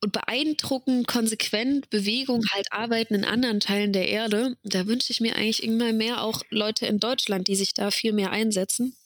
und 0.00 0.12
beeindruckend, 0.12 1.06
konsequent 1.06 1.88
Bewegung 1.90 2.42
halt 2.52 2.66
arbeiten 2.72 3.14
in 3.14 3.24
anderen 3.24 3.60
Teilen 3.60 3.92
der 3.92 4.08
Erde. 4.08 4.56
Da 4.64 4.86
wünsche 4.86 5.12
ich 5.12 5.20
mir 5.20 5.36
eigentlich 5.36 5.62
immer 5.62 5.92
mehr 5.92 6.22
auch 6.22 6.42
Leute 6.50 6.86
in 6.86 6.98
Deutschland, 6.98 7.46
die 7.48 7.56
sich 7.56 7.72
da 7.72 7.90
viel 7.90 8.12
mehr 8.12 8.30
einsetzen 8.32 8.96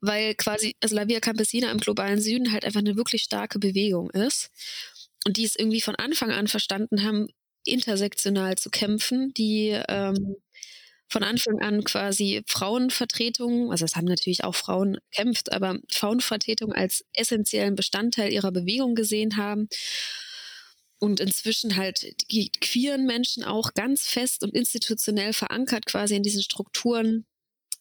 weil 0.00 0.34
quasi, 0.34 0.76
also 0.80 0.94
La 0.96 1.08
Via 1.08 1.20
Campesina 1.20 1.70
im 1.70 1.78
globalen 1.78 2.20
Süden 2.20 2.52
halt 2.52 2.64
einfach 2.64 2.80
eine 2.80 2.96
wirklich 2.96 3.22
starke 3.22 3.58
Bewegung 3.58 4.10
ist 4.10 4.50
und 5.26 5.36
die 5.36 5.44
es 5.44 5.56
irgendwie 5.56 5.80
von 5.80 5.96
Anfang 5.96 6.30
an 6.30 6.48
verstanden 6.48 7.02
haben, 7.04 7.28
intersektional 7.64 8.56
zu 8.56 8.70
kämpfen, 8.70 9.32
die 9.34 9.78
ähm, 9.88 10.36
von 11.10 11.24
Anfang 11.24 11.60
an 11.60 11.82
quasi 11.84 12.42
Frauenvertretung, 12.46 13.70
also 13.70 13.84
es 13.84 13.96
haben 13.96 14.06
natürlich 14.06 14.44
auch 14.44 14.54
Frauen 14.54 14.98
gekämpft, 15.10 15.52
aber 15.52 15.78
Frauenvertretung 15.90 16.72
als 16.72 17.04
essentiellen 17.12 17.74
Bestandteil 17.74 18.32
ihrer 18.32 18.52
Bewegung 18.52 18.94
gesehen 18.94 19.36
haben 19.36 19.68
und 21.00 21.18
inzwischen 21.18 21.76
halt 21.76 22.14
die 22.30 22.50
queeren 22.50 23.06
Menschen 23.06 23.42
auch 23.42 23.74
ganz 23.74 24.02
fest 24.02 24.44
und 24.44 24.54
institutionell 24.54 25.32
verankert 25.32 25.86
quasi 25.86 26.14
in 26.14 26.22
diesen 26.22 26.42
Strukturen 26.42 27.26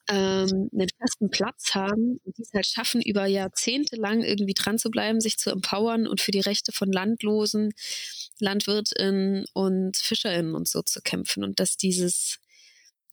ähm, 0.09 0.69
einen 0.73 0.89
festen 0.99 1.29
Platz 1.29 1.75
haben 1.75 2.19
und 2.23 2.37
die 2.37 2.41
es 2.41 2.53
halt 2.53 2.65
schaffen, 2.65 3.01
über 3.01 3.27
Jahrzehnte 3.27 3.95
lang 3.95 4.23
irgendwie 4.23 4.55
dran 4.55 4.79
zu 4.79 4.89
bleiben, 4.89 5.21
sich 5.21 5.37
zu 5.37 5.51
empowern 5.51 6.07
und 6.07 6.19
für 6.19 6.31
die 6.31 6.39
Rechte 6.39 6.71
von 6.71 6.91
Landlosen, 6.91 7.73
LandwirtInnen 8.39 9.45
und 9.53 9.97
FischerInnen 9.97 10.55
und 10.55 10.67
so 10.67 10.81
zu 10.81 11.01
kämpfen. 11.01 11.43
Und 11.43 11.59
dass 11.59 11.77
dieses, 11.77 12.39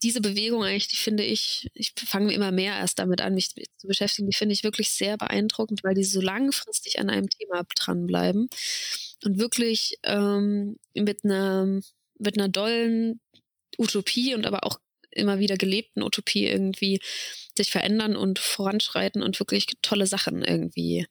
diese 0.03 0.21
Bewegung 0.21 0.65
eigentlich, 0.65 0.89
die 0.89 0.97
finde 0.97 1.25
ich, 1.25 1.71
ich 1.75 1.93
fange 1.97 2.33
immer 2.33 2.53
mehr 2.53 2.75
erst 2.77 2.99
damit 2.99 3.21
an, 3.21 3.35
mich 3.35 3.51
zu 3.55 3.87
beschäftigen, 3.87 4.29
die 4.29 4.37
finde 4.37 4.53
ich 4.53 4.65
wirklich 4.65 4.91
sehr 4.91 5.17
beeindruckend, 5.17 5.83
weil 5.85 5.95
die 5.95 6.05
so 6.05 6.21
langfristig 6.21 6.99
an 6.99 7.11
einem 7.11 7.29
Thema 7.31 7.65
dranbleiben 7.75 8.49
und 9.25 9.39
wirklich 9.39 9.99
ähm, 10.03 10.77
mit 10.95 11.25
einer 11.25 11.81
mit 12.19 12.39
einer 12.39 12.49
dollen 12.49 13.21
Utopie 13.79 14.35
und 14.35 14.47
aber 14.47 14.65
auch 14.65 14.81
immer 15.11 15.39
wieder 15.39 15.57
gelebten 15.57 16.03
Utopie 16.03 16.47
irgendwie 16.47 17.01
sich 17.57 17.71
verändern 17.71 18.17
und 18.17 18.39
voranschreiten 18.39 19.23
und 19.23 19.39
wirklich 19.39 19.67
tolle 19.83 20.07
Sachen 20.07 20.43
irgendwie 20.43 21.07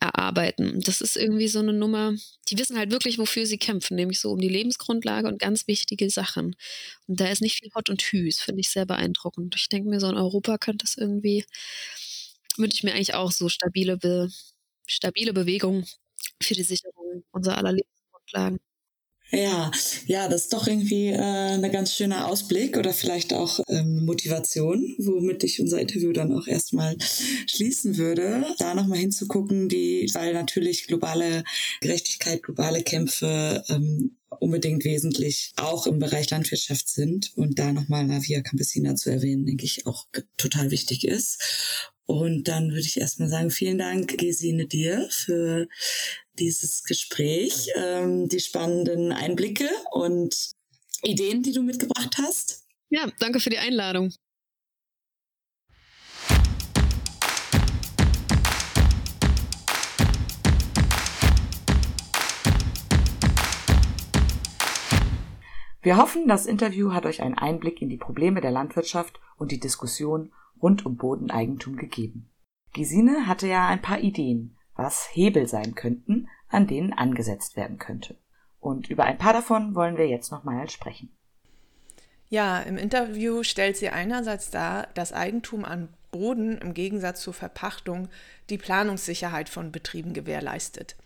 erarbeiten. 0.00 0.80
Das 0.80 1.00
ist 1.00 1.16
irgendwie 1.16 1.48
so 1.48 1.58
eine 1.60 1.72
Nummer, 1.72 2.14
die 2.50 2.58
wissen 2.58 2.78
halt 2.78 2.90
wirklich, 2.92 3.18
wofür 3.18 3.46
sie 3.46 3.58
kämpfen, 3.58 3.96
nämlich 3.96 4.20
so 4.20 4.30
um 4.32 4.38
die 4.40 4.48
Lebensgrundlage 4.48 5.28
und 5.28 5.38
ganz 5.40 5.66
wichtige 5.66 6.10
Sachen. 6.10 6.56
Und 7.08 7.20
da 7.20 7.28
ist 7.30 7.42
nicht 7.42 7.58
viel 7.60 7.70
Hot 7.74 7.90
und 7.90 8.02
Hüs, 8.02 8.40
finde 8.40 8.60
ich 8.60 8.70
sehr 8.70 8.86
beeindruckend. 8.86 9.54
Ich 9.56 9.68
denke 9.68 9.88
mir, 9.90 10.00
so 10.00 10.08
in 10.08 10.16
Europa 10.16 10.58
könnte 10.58 10.84
das 10.84 10.96
irgendwie, 10.96 11.44
wünsche 12.56 12.76
ich 12.76 12.82
mir 12.84 12.92
eigentlich 12.94 13.14
auch 13.14 13.32
so 13.32 13.48
stabile, 13.48 13.96
Be 13.96 14.28
stabile 14.86 15.32
Bewegung 15.32 15.84
für 16.42 16.54
die 16.54 16.62
Sicherung 16.62 17.24
unserer 17.32 17.58
aller 17.58 17.72
Lebensgrundlagen. 17.72 18.58
Ja, 19.30 19.70
ja, 20.06 20.26
das 20.28 20.42
ist 20.42 20.52
doch 20.54 20.66
irgendwie 20.66 21.08
äh, 21.08 21.18
ein 21.18 21.72
ganz 21.72 21.94
schöner 21.94 22.28
Ausblick 22.28 22.78
oder 22.78 22.94
vielleicht 22.94 23.34
auch 23.34 23.60
ähm, 23.68 24.06
Motivation, 24.06 24.94
womit 24.98 25.44
ich 25.44 25.60
unser 25.60 25.80
Interview 25.80 26.12
dann 26.12 26.32
auch 26.32 26.46
erstmal 26.46 26.96
schließen 27.46 27.98
würde, 27.98 28.46
da 28.58 28.74
nochmal 28.74 28.98
hinzugucken, 28.98 29.68
die, 29.68 30.10
weil 30.14 30.32
natürlich 30.32 30.86
globale 30.86 31.44
Gerechtigkeit, 31.80 32.42
globale 32.42 32.82
Kämpfe 32.82 33.62
ähm, 33.68 34.17
unbedingt 34.40 34.84
wesentlich 34.84 35.52
auch 35.56 35.86
im 35.86 35.98
Bereich 35.98 36.30
Landwirtschaft 36.30 36.88
sind 36.88 37.32
und 37.36 37.58
da 37.58 37.72
nochmal 37.72 38.06
Navia 38.06 38.40
Campesina 38.42 38.94
zu 38.94 39.10
erwähnen, 39.10 39.46
denke 39.46 39.64
ich, 39.64 39.86
auch 39.86 40.06
total 40.36 40.70
wichtig 40.70 41.04
ist. 41.04 41.92
Und 42.06 42.48
dann 42.48 42.70
würde 42.70 42.86
ich 42.86 42.98
erstmal 42.98 43.28
sagen, 43.28 43.50
vielen 43.50 43.78
Dank, 43.78 44.16
Gesine, 44.16 44.66
dir 44.66 45.08
für 45.10 45.68
dieses 46.38 46.84
Gespräch, 46.84 47.68
ähm, 47.76 48.28
die 48.28 48.40
spannenden 48.40 49.12
Einblicke 49.12 49.68
und 49.92 50.52
Ideen, 51.02 51.42
die 51.42 51.52
du 51.52 51.62
mitgebracht 51.62 52.16
hast. 52.16 52.64
Ja, 52.90 53.10
danke 53.18 53.40
für 53.40 53.50
die 53.50 53.58
Einladung. 53.58 54.12
Wir 65.88 65.96
hoffen, 65.96 66.28
das 66.28 66.44
Interview 66.44 66.92
hat 66.92 67.06
euch 67.06 67.22
einen 67.22 67.38
Einblick 67.38 67.80
in 67.80 67.88
die 67.88 67.96
Probleme 67.96 68.42
der 68.42 68.50
Landwirtschaft 68.50 69.20
und 69.38 69.52
die 69.52 69.58
Diskussion 69.58 70.34
rund 70.60 70.84
um 70.84 70.98
Bodeneigentum 70.98 71.76
gegeben. 71.76 72.28
Gesine 72.74 73.26
hatte 73.26 73.46
ja 73.46 73.66
ein 73.66 73.80
paar 73.80 74.00
Ideen, 74.00 74.54
was 74.74 75.08
Hebel 75.10 75.48
sein 75.48 75.74
könnten, 75.74 76.28
an 76.50 76.66
denen 76.66 76.92
angesetzt 76.92 77.56
werden 77.56 77.78
könnte. 77.78 78.18
Und 78.60 78.90
über 78.90 79.04
ein 79.04 79.16
paar 79.16 79.32
davon 79.32 79.74
wollen 79.74 79.96
wir 79.96 80.06
jetzt 80.06 80.30
nochmal 80.30 80.68
sprechen. 80.68 81.16
Ja, 82.28 82.60
im 82.60 82.76
Interview 82.76 83.42
stellt 83.42 83.78
sie 83.78 83.88
einerseits 83.88 84.50
dar, 84.50 84.88
dass 84.92 85.14
Eigentum 85.14 85.64
an 85.64 85.88
Boden 86.10 86.58
im 86.58 86.74
Gegensatz 86.74 87.22
zur 87.22 87.32
Verpachtung 87.32 88.10
die 88.50 88.58
Planungssicherheit 88.58 89.48
von 89.48 89.72
Betrieben 89.72 90.12
gewährleistet. 90.12 90.96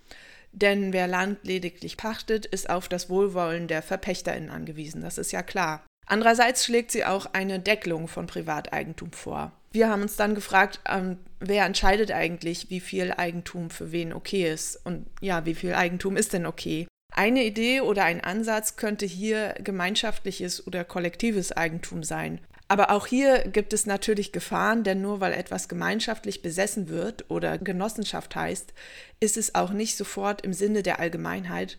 Denn 0.53 0.93
wer 0.93 1.07
Land 1.07 1.39
lediglich 1.45 1.97
pachtet, 1.97 2.47
ist 2.47 2.69
auf 2.69 2.89
das 2.89 3.09
Wohlwollen 3.09 3.69
der 3.69 3.83
VerpächterInnen 3.83 4.51
angewiesen, 4.51 5.01
das 5.01 5.19
ist 5.19 5.33
ja 5.33 5.43
klar. 5.43 5.85
Andererseits 6.07 6.65
schlägt 6.65 6.91
sie 6.91 7.05
auch 7.05 7.27
eine 7.33 7.59
Deckelung 7.59 8.09
von 8.09 8.27
Privateigentum 8.27 9.13
vor. 9.13 9.53
Wir 9.73 9.89
haben 9.89 10.03
uns 10.03 10.17
dann 10.17 10.35
gefragt, 10.35 10.81
ähm, 10.87 11.17
wer 11.41 11.65
entscheidet 11.65 12.13
eigentlich, 12.13 12.69
wie 12.69 12.81
viel 12.81 13.13
Eigentum 13.13 13.71
für 13.71 13.93
wen 13.93 14.13
okay 14.13 14.53
ist 14.53 14.85
und 14.85 15.07
ja, 15.21 15.47
wie 15.47 15.55
viel 15.55 15.75
Eigentum 15.75 16.17
ist 16.17 16.35
denn 16.35 16.45
okay? 16.45 16.87
Eine 17.15 17.45
Idee 17.45 17.81
oder 17.81 18.05
ein 18.05 18.23
Ansatz 18.23 18.77
könnte 18.77 19.07
hier 19.07 19.55
gemeinschaftliches 19.63 20.67
oder 20.67 20.85
kollektives 20.85 21.53
Eigentum 21.53 22.05
sein. 22.05 22.41
Aber 22.73 22.91
auch 22.91 23.07
hier 23.07 23.41
gibt 23.49 23.75
es 23.75 23.85
natürlich 23.85 24.33
Gefahren, 24.33 24.83
denn 24.83 25.03
nur 25.03 25.20
weil 25.20 25.35
etwas 25.35 25.68
gemeinschaftlich 25.68 26.41
besessen 26.41 26.89
wird 26.89 27.31
oder 27.31 27.59
Genossenschaft 27.59 28.35
heißt, 28.35 28.73
ist 29.20 29.37
es 29.37 29.55
auch 29.55 29.73
nicht 29.73 29.95
sofort 29.95 30.41
im 30.41 30.55
Sinne 30.55 30.83
der 30.83 30.99
Allgemeinheit 30.99 31.77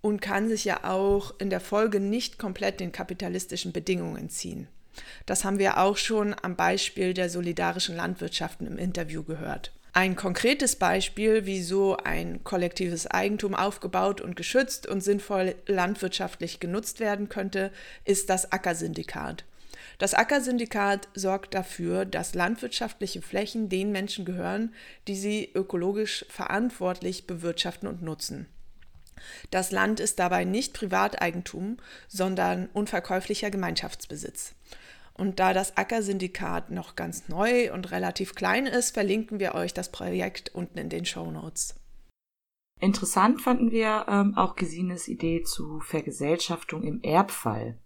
und 0.00 0.20
kann 0.20 0.48
sich 0.48 0.64
ja 0.64 0.82
auch 0.82 1.32
in 1.38 1.48
der 1.48 1.60
Folge 1.60 2.00
nicht 2.00 2.40
komplett 2.40 2.80
den 2.80 2.90
kapitalistischen 2.90 3.70
Bedingungen 3.70 4.30
ziehen. 4.30 4.66
Das 5.26 5.44
haben 5.44 5.60
wir 5.60 5.78
auch 5.78 5.96
schon 5.96 6.34
am 6.42 6.56
Beispiel 6.56 7.14
der 7.14 7.30
solidarischen 7.30 7.94
Landwirtschaften 7.94 8.66
im 8.66 8.78
Interview 8.78 9.22
gehört. 9.22 9.72
Ein 9.92 10.16
konkretes 10.16 10.74
Beispiel, 10.74 11.46
wie 11.46 11.62
so 11.62 11.98
ein 11.98 12.42
kollektives 12.42 13.06
Eigentum 13.06 13.54
aufgebaut 13.54 14.20
und 14.20 14.34
geschützt 14.34 14.88
und 14.88 15.02
sinnvoll 15.02 15.54
landwirtschaftlich 15.68 16.58
genutzt 16.58 16.98
werden 16.98 17.28
könnte, 17.28 17.70
ist 18.04 18.28
das 18.28 18.50
Ackersyndikat. 18.50 19.44
Das 20.02 20.14
Ackersyndikat 20.14 21.08
sorgt 21.14 21.54
dafür, 21.54 22.04
dass 22.04 22.34
landwirtschaftliche 22.34 23.22
Flächen 23.22 23.68
den 23.68 23.92
Menschen 23.92 24.24
gehören, 24.24 24.74
die 25.06 25.14
sie 25.14 25.52
ökologisch 25.54 26.26
verantwortlich 26.28 27.28
bewirtschaften 27.28 27.88
und 27.88 28.02
nutzen. 28.02 28.48
Das 29.52 29.70
Land 29.70 30.00
ist 30.00 30.18
dabei 30.18 30.42
nicht 30.42 30.74
Privateigentum, 30.74 31.76
sondern 32.08 32.68
unverkäuflicher 32.72 33.52
Gemeinschaftsbesitz. 33.52 34.56
Und 35.14 35.38
da 35.38 35.52
das 35.52 35.76
Ackersyndikat 35.76 36.72
noch 36.72 36.96
ganz 36.96 37.28
neu 37.28 37.72
und 37.72 37.92
relativ 37.92 38.34
klein 38.34 38.66
ist, 38.66 38.94
verlinken 38.94 39.38
wir 39.38 39.54
euch 39.54 39.72
das 39.72 39.92
Projekt 39.92 40.52
unten 40.52 40.78
in 40.78 40.88
den 40.88 41.04
Show 41.04 41.30
Notes. 41.30 41.76
Interessant 42.80 43.40
fanden 43.40 43.70
wir 43.70 44.06
ähm, 44.08 44.36
auch 44.36 44.56
Gesines 44.56 45.06
Idee 45.06 45.44
zu 45.44 45.78
Vergesellschaftung 45.78 46.82
im 46.82 47.00
Erbfall, 47.04 47.78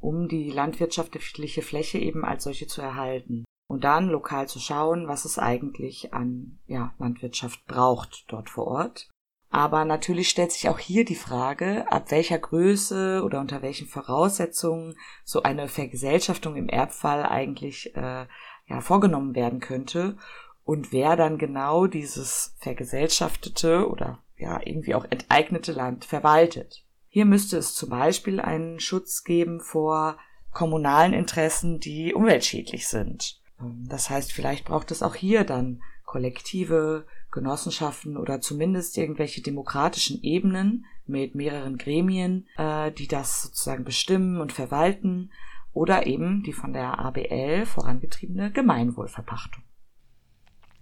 um 0.00 0.28
die 0.28 0.50
landwirtschaftliche 0.50 1.62
Fläche 1.62 1.98
eben 1.98 2.24
als 2.24 2.44
solche 2.44 2.66
zu 2.66 2.80
erhalten 2.80 3.44
und 3.68 3.84
dann 3.84 4.08
lokal 4.08 4.48
zu 4.48 4.58
schauen, 4.58 5.08
was 5.08 5.24
es 5.24 5.38
eigentlich 5.38 6.14
an 6.14 6.58
ja, 6.66 6.94
Landwirtschaft 6.98 7.66
braucht 7.66 8.24
dort 8.28 8.50
vor 8.50 8.66
Ort 8.66 9.08
aber 9.50 9.84
natürlich 9.84 10.28
stellt 10.28 10.52
sich 10.52 10.68
auch 10.68 10.78
hier 10.78 11.04
die 11.04 11.14
Frage, 11.14 11.90
ab 11.90 12.10
welcher 12.10 12.38
Größe 12.38 13.22
oder 13.24 13.40
unter 13.40 13.62
welchen 13.62 13.88
Voraussetzungen 13.88 14.94
so 15.24 15.42
eine 15.42 15.68
Vergesellschaftung 15.68 16.56
im 16.56 16.68
Erbfall 16.68 17.24
eigentlich 17.24 17.94
äh, 17.96 18.26
ja, 18.66 18.80
vorgenommen 18.80 19.34
werden 19.34 19.60
könnte 19.60 20.18
und 20.64 20.92
wer 20.92 21.16
dann 21.16 21.38
genau 21.38 21.86
dieses 21.86 22.54
vergesellschaftete 22.58 23.88
oder 23.88 24.22
ja 24.36 24.60
irgendwie 24.62 24.94
auch 24.94 25.06
enteignete 25.08 25.72
Land 25.72 26.04
verwaltet. 26.04 26.84
Hier 27.08 27.24
müsste 27.24 27.56
es 27.56 27.74
zum 27.74 27.90
Beispiel 27.90 28.40
einen 28.40 28.80
Schutz 28.80 29.24
geben 29.24 29.60
vor 29.60 30.18
kommunalen 30.52 31.12
Interessen, 31.12 31.80
die 31.80 32.14
umweltschädlich 32.14 32.88
sind. 32.88 33.40
Das 33.88 34.08
heißt, 34.08 34.32
vielleicht 34.32 34.64
braucht 34.64 34.90
es 34.90 35.02
auch 35.02 35.14
hier 35.14 35.44
dann 35.44 35.82
kollektive 36.04 37.06
Genossenschaften 37.30 38.16
oder 38.16 38.40
zumindest 38.40 38.96
irgendwelche 38.96 39.42
demokratischen 39.42 40.22
Ebenen 40.22 40.86
mit 41.06 41.34
mehreren 41.34 41.76
Gremien, 41.76 42.46
äh, 42.56 42.90
die 42.92 43.08
das 43.08 43.42
sozusagen 43.42 43.84
bestimmen 43.84 44.40
und 44.40 44.52
verwalten 44.52 45.30
oder 45.72 46.06
eben 46.06 46.42
die 46.42 46.52
von 46.52 46.72
der 46.72 46.98
ABL 46.98 47.66
vorangetriebene 47.66 48.50
Gemeinwohlverpachtung. 48.52 49.62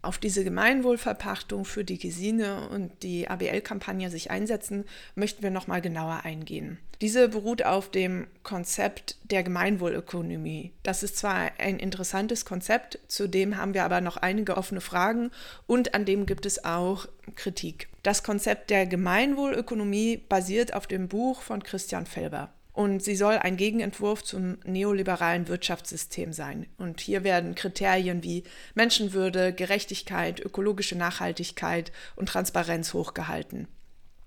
Auf 0.03 0.19
diese 0.19 0.45
Gemeinwohlverpachtung, 0.45 1.65
für 1.65 1.85
die 1.85 1.99
Gesine 1.99 2.69
und 2.69 3.03
die 3.03 3.29
ABL-Kampagne 3.29 4.11
sich 4.11 4.31
einsetzen, 4.31 4.85
möchten 5.15 5.43
wir 5.43 5.51
nochmal 5.51 5.81
genauer 5.81 6.21
eingehen. 6.25 6.79
Diese 7.01 7.29
beruht 7.29 7.65
auf 7.65 7.91
dem 7.91 8.27
Konzept 8.43 9.17
der 9.25 9.43
Gemeinwohlökonomie. 9.43 10.73
Das 10.83 11.03
ist 11.03 11.17
zwar 11.17 11.51
ein 11.59 11.79
interessantes 11.79 12.45
Konzept, 12.45 12.99
zudem 13.09 13.57
haben 13.57 13.75
wir 13.75 13.85
aber 13.85 14.01
noch 14.01 14.17
einige 14.17 14.57
offene 14.57 14.81
Fragen 14.81 15.31
und 15.67 15.95
an 15.95 16.05
dem 16.05 16.25
gibt 16.25 16.47
es 16.47 16.65
auch 16.65 17.07
Kritik. 17.35 17.89
Das 18.03 18.23
Konzept 18.23 18.71
der 18.71 18.87
Gemeinwohlökonomie 18.87 20.17
basiert 20.17 20.73
auf 20.73 20.87
dem 20.87 21.09
Buch 21.09 21.43
von 21.43 21.63
Christian 21.63 22.07
Felber 22.07 22.51
und 22.77 23.03
sie 23.03 23.16
soll 23.16 23.39
ein 23.39 23.57
Gegenentwurf 23.57 24.22
zum 24.22 24.59
neoliberalen 24.64 25.49
Wirtschaftssystem 25.49 26.35
sein. 26.35 26.66
Und 26.77 27.01
hier 27.01 27.24
werden 27.24 27.55
Kriterien 27.55 28.22
wie 28.22 28.45
Menschenwürde, 28.74 29.55
Gerechtigkeit, 29.55 30.41
ökologische 30.41 30.97
Nachhaltigkeit 30.97 31.91
und 32.16 32.29
Transparenz 32.29 32.93
hochgehalten. 32.93 33.66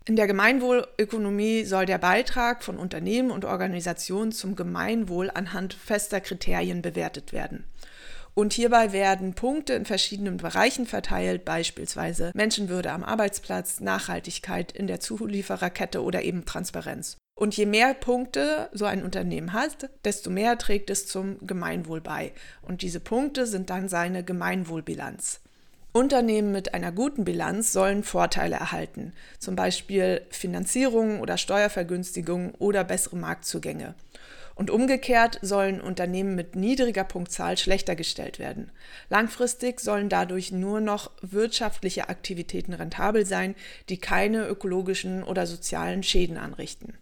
In 0.05 0.15
der 0.15 0.25
Gemeinwohlökonomie 0.25 1.63
soll 1.63 1.85
der 1.85 1.99
Beitrag 1.99 2.63
von 2.63 2.77
Unternehmen 2.77 3.29
und 3.29 3.45
Organisationen 3.45 4.31
zum 4.31 4.55
Gemeinwohl 4.55 5.29
anhand 5.29 5.75
fester 5.75 6.19
Kriterien 6.19 6.81
bewertet 6.81 7.31
werden. 7.31 7.65
Und 8.33 8.53
hierbei 8.53 8.93
werden 8.93 9.35
Punkte 9.35 9.73
in 9.73 9.85
verschiedenen 9.85 10.37
Bereichen 10.37 10.87
verteilt, 10.87 11.45
beispielsweise 11.45 12.31
Menschenwürde 12.33 12.91
am 12.91 13.03
Arbeitsplatz, 13.03 13.79
Nachhaltigkeit 13.79 14.71
in 14.71 14.87
der 14.87 14.99
Zuliefererkette 14.99 16.01
oder 16.01 16.23
eben 16.23 16.45
Transparenz. 16.45 17.17
Und 17.39 17.55
je 17.55 17.65
mehr 17.65 17.93
Punkte 17.93 18.67
so 18.73 18.83
ein 18.83 19.01
Unternehmen 19.01 19.53
hat, 19.53 19.89
desto 20.03 20.29
mehr 20.29 20.57
trägt 20.57 20.89
es 20.89 21.07
zum 21.07 21.37
Gemeinwohl 21.47 22.01
bei. 22.01 22.33
Und 22.61 22.81
diese 22.81 22.99
Punkte 22.99 23.47
sind 23.47 23.69
dann 23.69 23.87
seine 23.87 24.25
Gemeinwohlbilanz. 24.25 25.39
Unternehmen 25.93 26.51
mit 26.51 26.73
einer 26.73 26.91
guten 26.91 27.23
Bilanz 27.23 27.71
sollen 27.71 28.03
Vorteile 28.03 28.57
erhalten, 28.57 29.13
zum 29.39 29.55
Beispiel 29.55 30.21
Finanzierung 30.31 31.21
oder 31.21 31.37
Steuervergünstigung 31.37 32.55
oder 32.55 32.83
bessere 32.83 33.15
Marktzugänge. 33.15 33.95
Und 34.55 34.69
umgekehrt 34.69 35.39
sollen 35.41 35.79
Unternehmen 35.79 36.35
mit 36.35 36.57
niedriger 36.57 37.05
Punktzahl 37.05 37.57
schlechter 37.57 37.95
gestellt 37.95 38.39
werden. 38.39 38.69
Langfristig 39.09 39.79
sollen 39.79 40.09
dadurch 40.09 40.51
nur 40.51 40.81
noch 40.81 41.09
wirtschaftliche 41.21 42.09
Aktivitäten 42.09 42.73
rentabel 42.73 43.25
sein, 43.25 43.55
die 43.87 43.97
keine 43.97 44.45
ökologischen 44.45 45.23
oder 45.23 45.47
sozialen 45.47 46.03
Schäden 46.03 46.35
anrichten. 46.35 46.95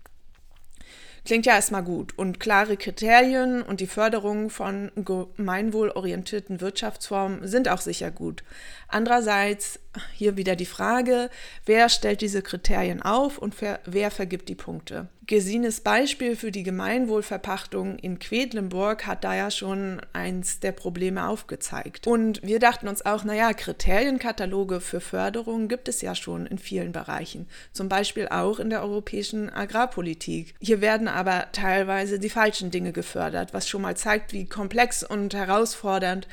Klingt 1.28 1.46
ja 1.46 1.56
erstmal 1.56 1.84
gut. 1.84 2.18
Und 2.18 2.40
klare 2.40 2.78
Kriterien 2.78 3.62
und 3.62 3.82
die 3.82 3.86
Förderung 3.88 4.50
von 4.50 4.94
gemeinwohlorientierten 4.96 6.62
Wirtschaftsformen 6.62 7.46
sind 7.46 7.68
auch 7.68 7.82
sicher 7.82 8.12
gut. 8.12 8.46
Andererseits 8.88 9.80
hier 10.14 10.38
wieder 10.38 10.56
die 10.56 10.66
Frage, 10.66 11.30
wer 11.66 11.90
stellt 11.90 12.22
diese 12.22 12.42
Kriterien 12.42 13.02
auf 13.02 13.38
und 13.38 13.56
wer 13.62 14.12
vergibt 14.12 14.50
die 14.50 14.56
Punkte? 14.56 15.10
Gesines 15.26 15.82
Beispiel 15.82 16.38
für 16.38 16.52
die 16.52 16.64
Gemeinwohlverpachtung 16.64 18.00
in 18.00 18.18
Quedlinburg 18.18 19.06
hat 19.06 19.26
da 19.26 19.36
ja 19.36 19.52
schon 19.52 20.00
eins 20.14 20.62
der 20.62 20.72
Probleme 20.72 21.28
aufgezeigt. 21.28 22.08
Und 22.08 22.42
wir 22.44 22.60
dachten 22.60 22.88
uns 22.88 23.06
auch, 23.06 23.26
naja, 23.26 23.52
Kriterienkataloge 23.52 24.80
für 24.80 25.02
Förderung 25.02 25.68
gibt 25.68 25.90
es 25.90 26.02
ja 26.02 26.16
schon 26.16 26.46
in 26.46 26.58
vielen 26.58 26.94
Bereichen, 26.94 27.50
zum 27.74 27.90
Beispiel 27.90 28.30
auch 28.30 28.60
in 28.60 28.70
der 28.70 28.84
europäischen 28.84 29.50
Agrarpolitik. 29.50 30.56
Hier 30.62 30.80
werden 30.80 31.10
aber 31.10 31.48
teilweise 31.52 32.20
die 32.20 32.30
falschen 32.30 32.72
Dinge 32.72 32.94
gefördert, 32.94 33.54
was 33.54 33.68
schon 33.68 33.82
mal 33.82 33.98
zeigt, 33.98 34.32
wie 34.32 34.48
komplex 34.48 35.04
und 35.04 35.34
herausfordernd 35.34 36.30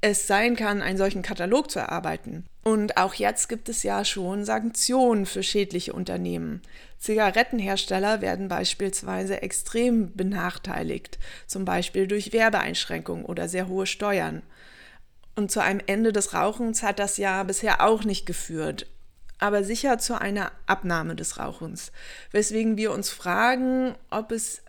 es 0.00 0.26
sein 0.26 0.56
kann, 0.56 0.82
einen 0.82 0.98
solchen 0.98 1.22
Katalog 1.22 1.70
zu 1.70 1.78
erarbeiten. 1.78 2.46
Und 2.62 2.96
auch 2.96 3.14
jetzt 3.14 3.48
gibt 3.48 3.68
es 3.68 3.82
ja 3.82 4.04
schon 4.04 4.44
Sanktionen 4.44 5.26
für 5.26 5.42
schädliche 5.42 5.92
Unternehmen. 5.92 6.62
Zigarettenhersteller 6.98 8.20
werden 8.20 8.48
beispielsweise 8.48 9.42
extrem 9.42 10.14
benachteiligt, 10.14 11.18
zum 11.46 11.64
Beispiel 11.64 12.06
durch 12.06 12.32
Werbeeinschränkungen 12.32 13.24
oder 13.24 13.48
sehr 13.48 13.68
hohe 13.68 13.86
Steuern. 13.86 14.42
Und 15.36 15.50
zu 15.50 15.62
einem 15.62 15.80
Ende 15.86 16.12
des 16.12 16.34
Rauchens 16.34 16.82
hat 16.82 16.98
das 16.98 17.16
ja 17.16 17.42
bisher 17.44 17.82
auch 17.82 18.04
nicht 18.04 18.26
geführt, 18.26 18.86
aber 19.38 19.64
sicher 19.64 19.98
zu 19.98 20.20
einer 20.20 20.52
Abnahme 20.66 21.16
des 21.16 21.38
Rauchens, 21.38 21.92
weswegen 22.30 22.76
wir 22.76 22.92
uns 22.92 23.08
fragen, 23.08 23.94
ob 24.10 24.32
es 24.32 24.62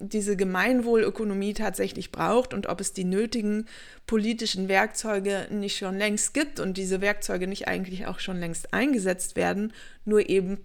diese 0.00 0.36
Gemeinwohlökonomie 0.36 1.54
tatsächlich 1.54 2.12
braucht 2.12 2.54
und 2.54 2.68
ob 2.68 2.80
es 2.80 2.92
die 2.92 3.04
nötigen 3.04 3.66
politischen 4.06 4.68
Werkzeuge 4.68 5.48
nicht 5.50 5.76
schon 5.76 5.98
längst 5.98 6.34
gibt 6.34 6.60
und 6.60 6.76
diese 6.76 7.00
Werkzeuge 7.00 7.46
nicht 7.46 7.68
eigentlich 7.68 8.06
auch 8.06 8.20
schon 8.20 8.38
längst 8.38 8.72
eingesetzt 8.72 9.36
werden, 9.36 9.72
nur 10.04 10.28
eben 10.28 10.58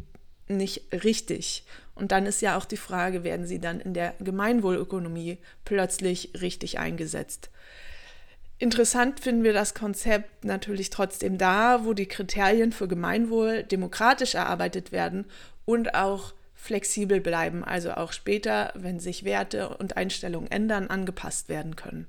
nicht 0.47 0.93
richtig. 1.03 1.63
Und 1.95 2.11
dann 2.11 2.25
ist 2.25 2.41
ja 2.41 2.57
auch 2.57 2.65
die 2.65 2.77
Frage, 2.77 3.23
werden 3.23 3.45
sie 3.45 3.59
dann 3.59 3.79
in 3.79 3.93
der 3.93 4.15
Gemeinwohlökonomie 4.19 5.37
plötzlich 5.65 6.31
richtig 6.41 6.79
eingesetzt? 6.79 7.49
Interessant 8.59 9.19
finden 9.19 9.43
wir 9.43 9.53
das 9.53 9.73
Konzept 9.73 10.45
natürlich 10.45 10.89
trotzdem 10.89 11.37
da, 11.37 11.85
wo 11.85 11.93
die 11.93 12.05
Kriterien 12.05 12.71
für 12.71 12.87
Gemeinwohl 12.87 13.63
demokratisch 13.63 14.35
erarbeitet 14.35 14.91
werden 14.91 15.25
und 15.65 15.95
auch 15.95 16.33
flexibel 16.63 17.19
bleiben, 17.19 17.63
also 17.63 17.91
auch 17.91 18.13
später, 18.13 18.71
wenn 18.75 18.99
sich 18.99 19.25
Werte 19.25 19.77
und 19.77 19.97
Einstellungen 19.97 20.49
ändern, 20.49 20.87
angepasst 20.87 21.49
werden 21.49 21.75
können. 21.75 22.07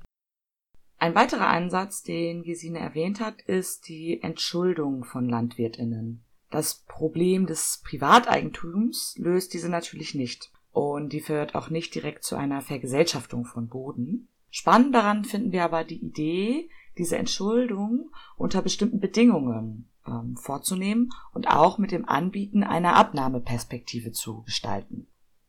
Ein 0.97 1.13
weiterer 1.13 1.47
Ansatz, 1.47 2.03
den 2.03 2.43
Gesine 2.43 2.79
erwähnt 2.79 3.19
hat, 3.19 3.41
ist 3.41 3.89
die 3.89 4.21
Entschuldung 4.23 5.03
von 5.03 5.27
Landwirtinnen. 5.27 6.23
Das 6.49 6.85
Problem 6.87 7.47
des 7.47 7.81
Privateigentums 7.83 9.15
löst 9.17 9.53
diese 9.53 9.69
natürlich 9.69 10.15
nicht. 10.15 10.51
Und 10.71 11.11
die 11.11 11.21
führt 11.21 11.53
auch 11.53 11.69
nicht 11.69 11.93
direkt 11.93 12.23
zu 12.23 12.37
einer 12.37 12.61
Vergesellschaftung 12.61 13.45
von 13.45 13.67
Boden. 13.67 14.29
Spannend 14.51 14.95
daran 14.95 15.25
finden 15.25 15.51
wir 15.51 15.63
aber 15.65 15.83
die 15.83 16.01
Idee, 16.01 16.69
diese 16.97 17.17
Entschuldung 17.17 18.09
unter 18.37 18.61
bestimmten 18.61 19.01
Bedingungen 19.01 19.89
ähm, 20.07 20.37
vorzunehmen 20.37 21.11
und 21.33 21.47
auch 21.47 21.77
mit 21.77 21.91
dem 21.91 22.07
Anbieten 22.07 22.63
einer 22.63 22.95
Abnahmeperspektive 22.95 24.11
zu 24.11 24.43
gestalten. 24.43 25.07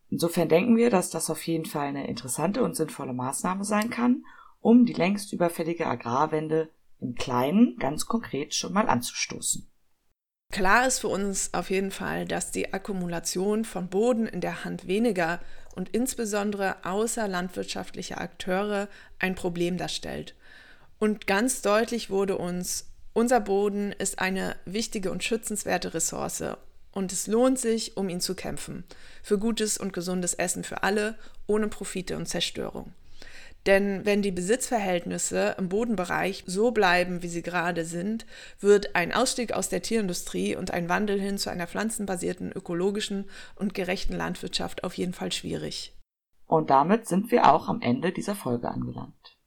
Insofern 0.08 0.48
denken 0.48 0.76
wir, 0.76 0.90
dass 0.90 1.10
das 1.10 1.30
auf 1.30 1.46
jeden 1.46 1.66
Fall 1.66 1.88
eine 1.88 2.06
interessante 2.06 2.62
und 2.62 2.76
sinnvolle 2.76 3.12
Maßnahme 3.12 3.64
sein 3.64 3.90
kann, 3.90 4.24
um 4.60 4.86
die 4.86 4.92
längst 4.92 5.32
überfällige 5.32 5.86
Agrarwende 5.86 6.70
im 7.00 7.14
Kleinen 7.14 7.76
ganz 7.78 8.06
konkret 8.06 8.54
schon 8.54 8.72
mal 8.72 8.88
anzustoßen. 8.88 9.68
Klar 10.52 10.86
ist 10.86 11.00
für 11.00 11.08
uns 11.08 11.52
auf 11.54 11.70
jeden 11.70 11.90
Fall, 11.90 12.24
dass 12.24 12.52
die 12.52 12.72
Akkumulation 12.72 13.64
von 13.64 13.88
Boden 13.88 14.26
in 14.26 14.40
der 14.40 14.64
Hand 14.64 14.86
weniger 14.86 15.40
und 15.74 15.88
insbesondere 15.90 16.84
außerlandwirtschaftlicher 16.84 18.20
Akteure 18.20 18.88
ein 19.18 19.34
Problem 19.34 19.76
darstellt. 19.76 20.34
Und 20.98 21.26
ganz 21.26 21.62
deutlich 21.62 22.10
wurde 22.10 22.38
uns, 22.38 22.88
unser 23.16 23.40
Boden 23.40 23.92
ist 23.92 24.18
eine 24.18 24.56
wichtige 24.66 25.10
und 25.10 25.24
schützenswerte 25.24 25.94
Ressource 25.94 26.44
und 26.92 27.12
es 27.12 27.26
lohnt 27.26 27.58
sich, 27.58 27.96
um 27.96 28.10
ihn 28.10 28.20
zu 28.20 28.34
kämpfen. 28.34 28.84
Für 29.22 29.38
gutes 29.38 29.78
und 29.78 29.94
gesundes 29.94 30.34
Essen 30.34 30.64
für 30.64 30.82
alle, 30.82 31.16
ohne 31.46 31.68
Profite 31.68 32.18
und 32.18 32.26
Zerstörung. 32.26 32.92
Denn 33.64 34.04
wenn 34.04 34.20
die 34.20 34.32
Besitzverhältnisse 34.32 35.56
im 35.56 35.70
Bodenbereich 35.70 36.44
so 36.46 36.72
bleiben, 36.72 37.22
wie 37.22 37.28
sie 37.28 37.40
gerade 37.40 37.86
sind, 37.86 38.26
wird 38.60 38.94
ein 38.94 39.14
Ausstieg 39.14 39.52
aus 39.52 39.70
der 39.70 39.80
Tierindustrie 39.80 40.54
und 40.54 40.72
ein 40.72 40.90
Wandel 40.90 41.18
hin 41.18 41.38
zu 41.38 41.48
einer 41.48 41.66
pflanzenbasierten, 41.66 42.52
ökologischen 42.52 43.30
und 43.54 43.72
gerechten 43.72 44.14
Landwirtschaft 44.14 44.84
auf 44.84 44.92
jeden 44.92 45.14
Fall 45.14 45.32
schwierig. 45.32 45.96
Und 46.44 46.68
damit 46.68 47.08
sind 47.08 47.30
wir 47.30 47.50
auch 47.50 47.68
am 47.68 47.80
Ende 47.80 48.12
dieser 48.12 48.34
Folge 48.34 48.68
angelangt. 48.68 49.38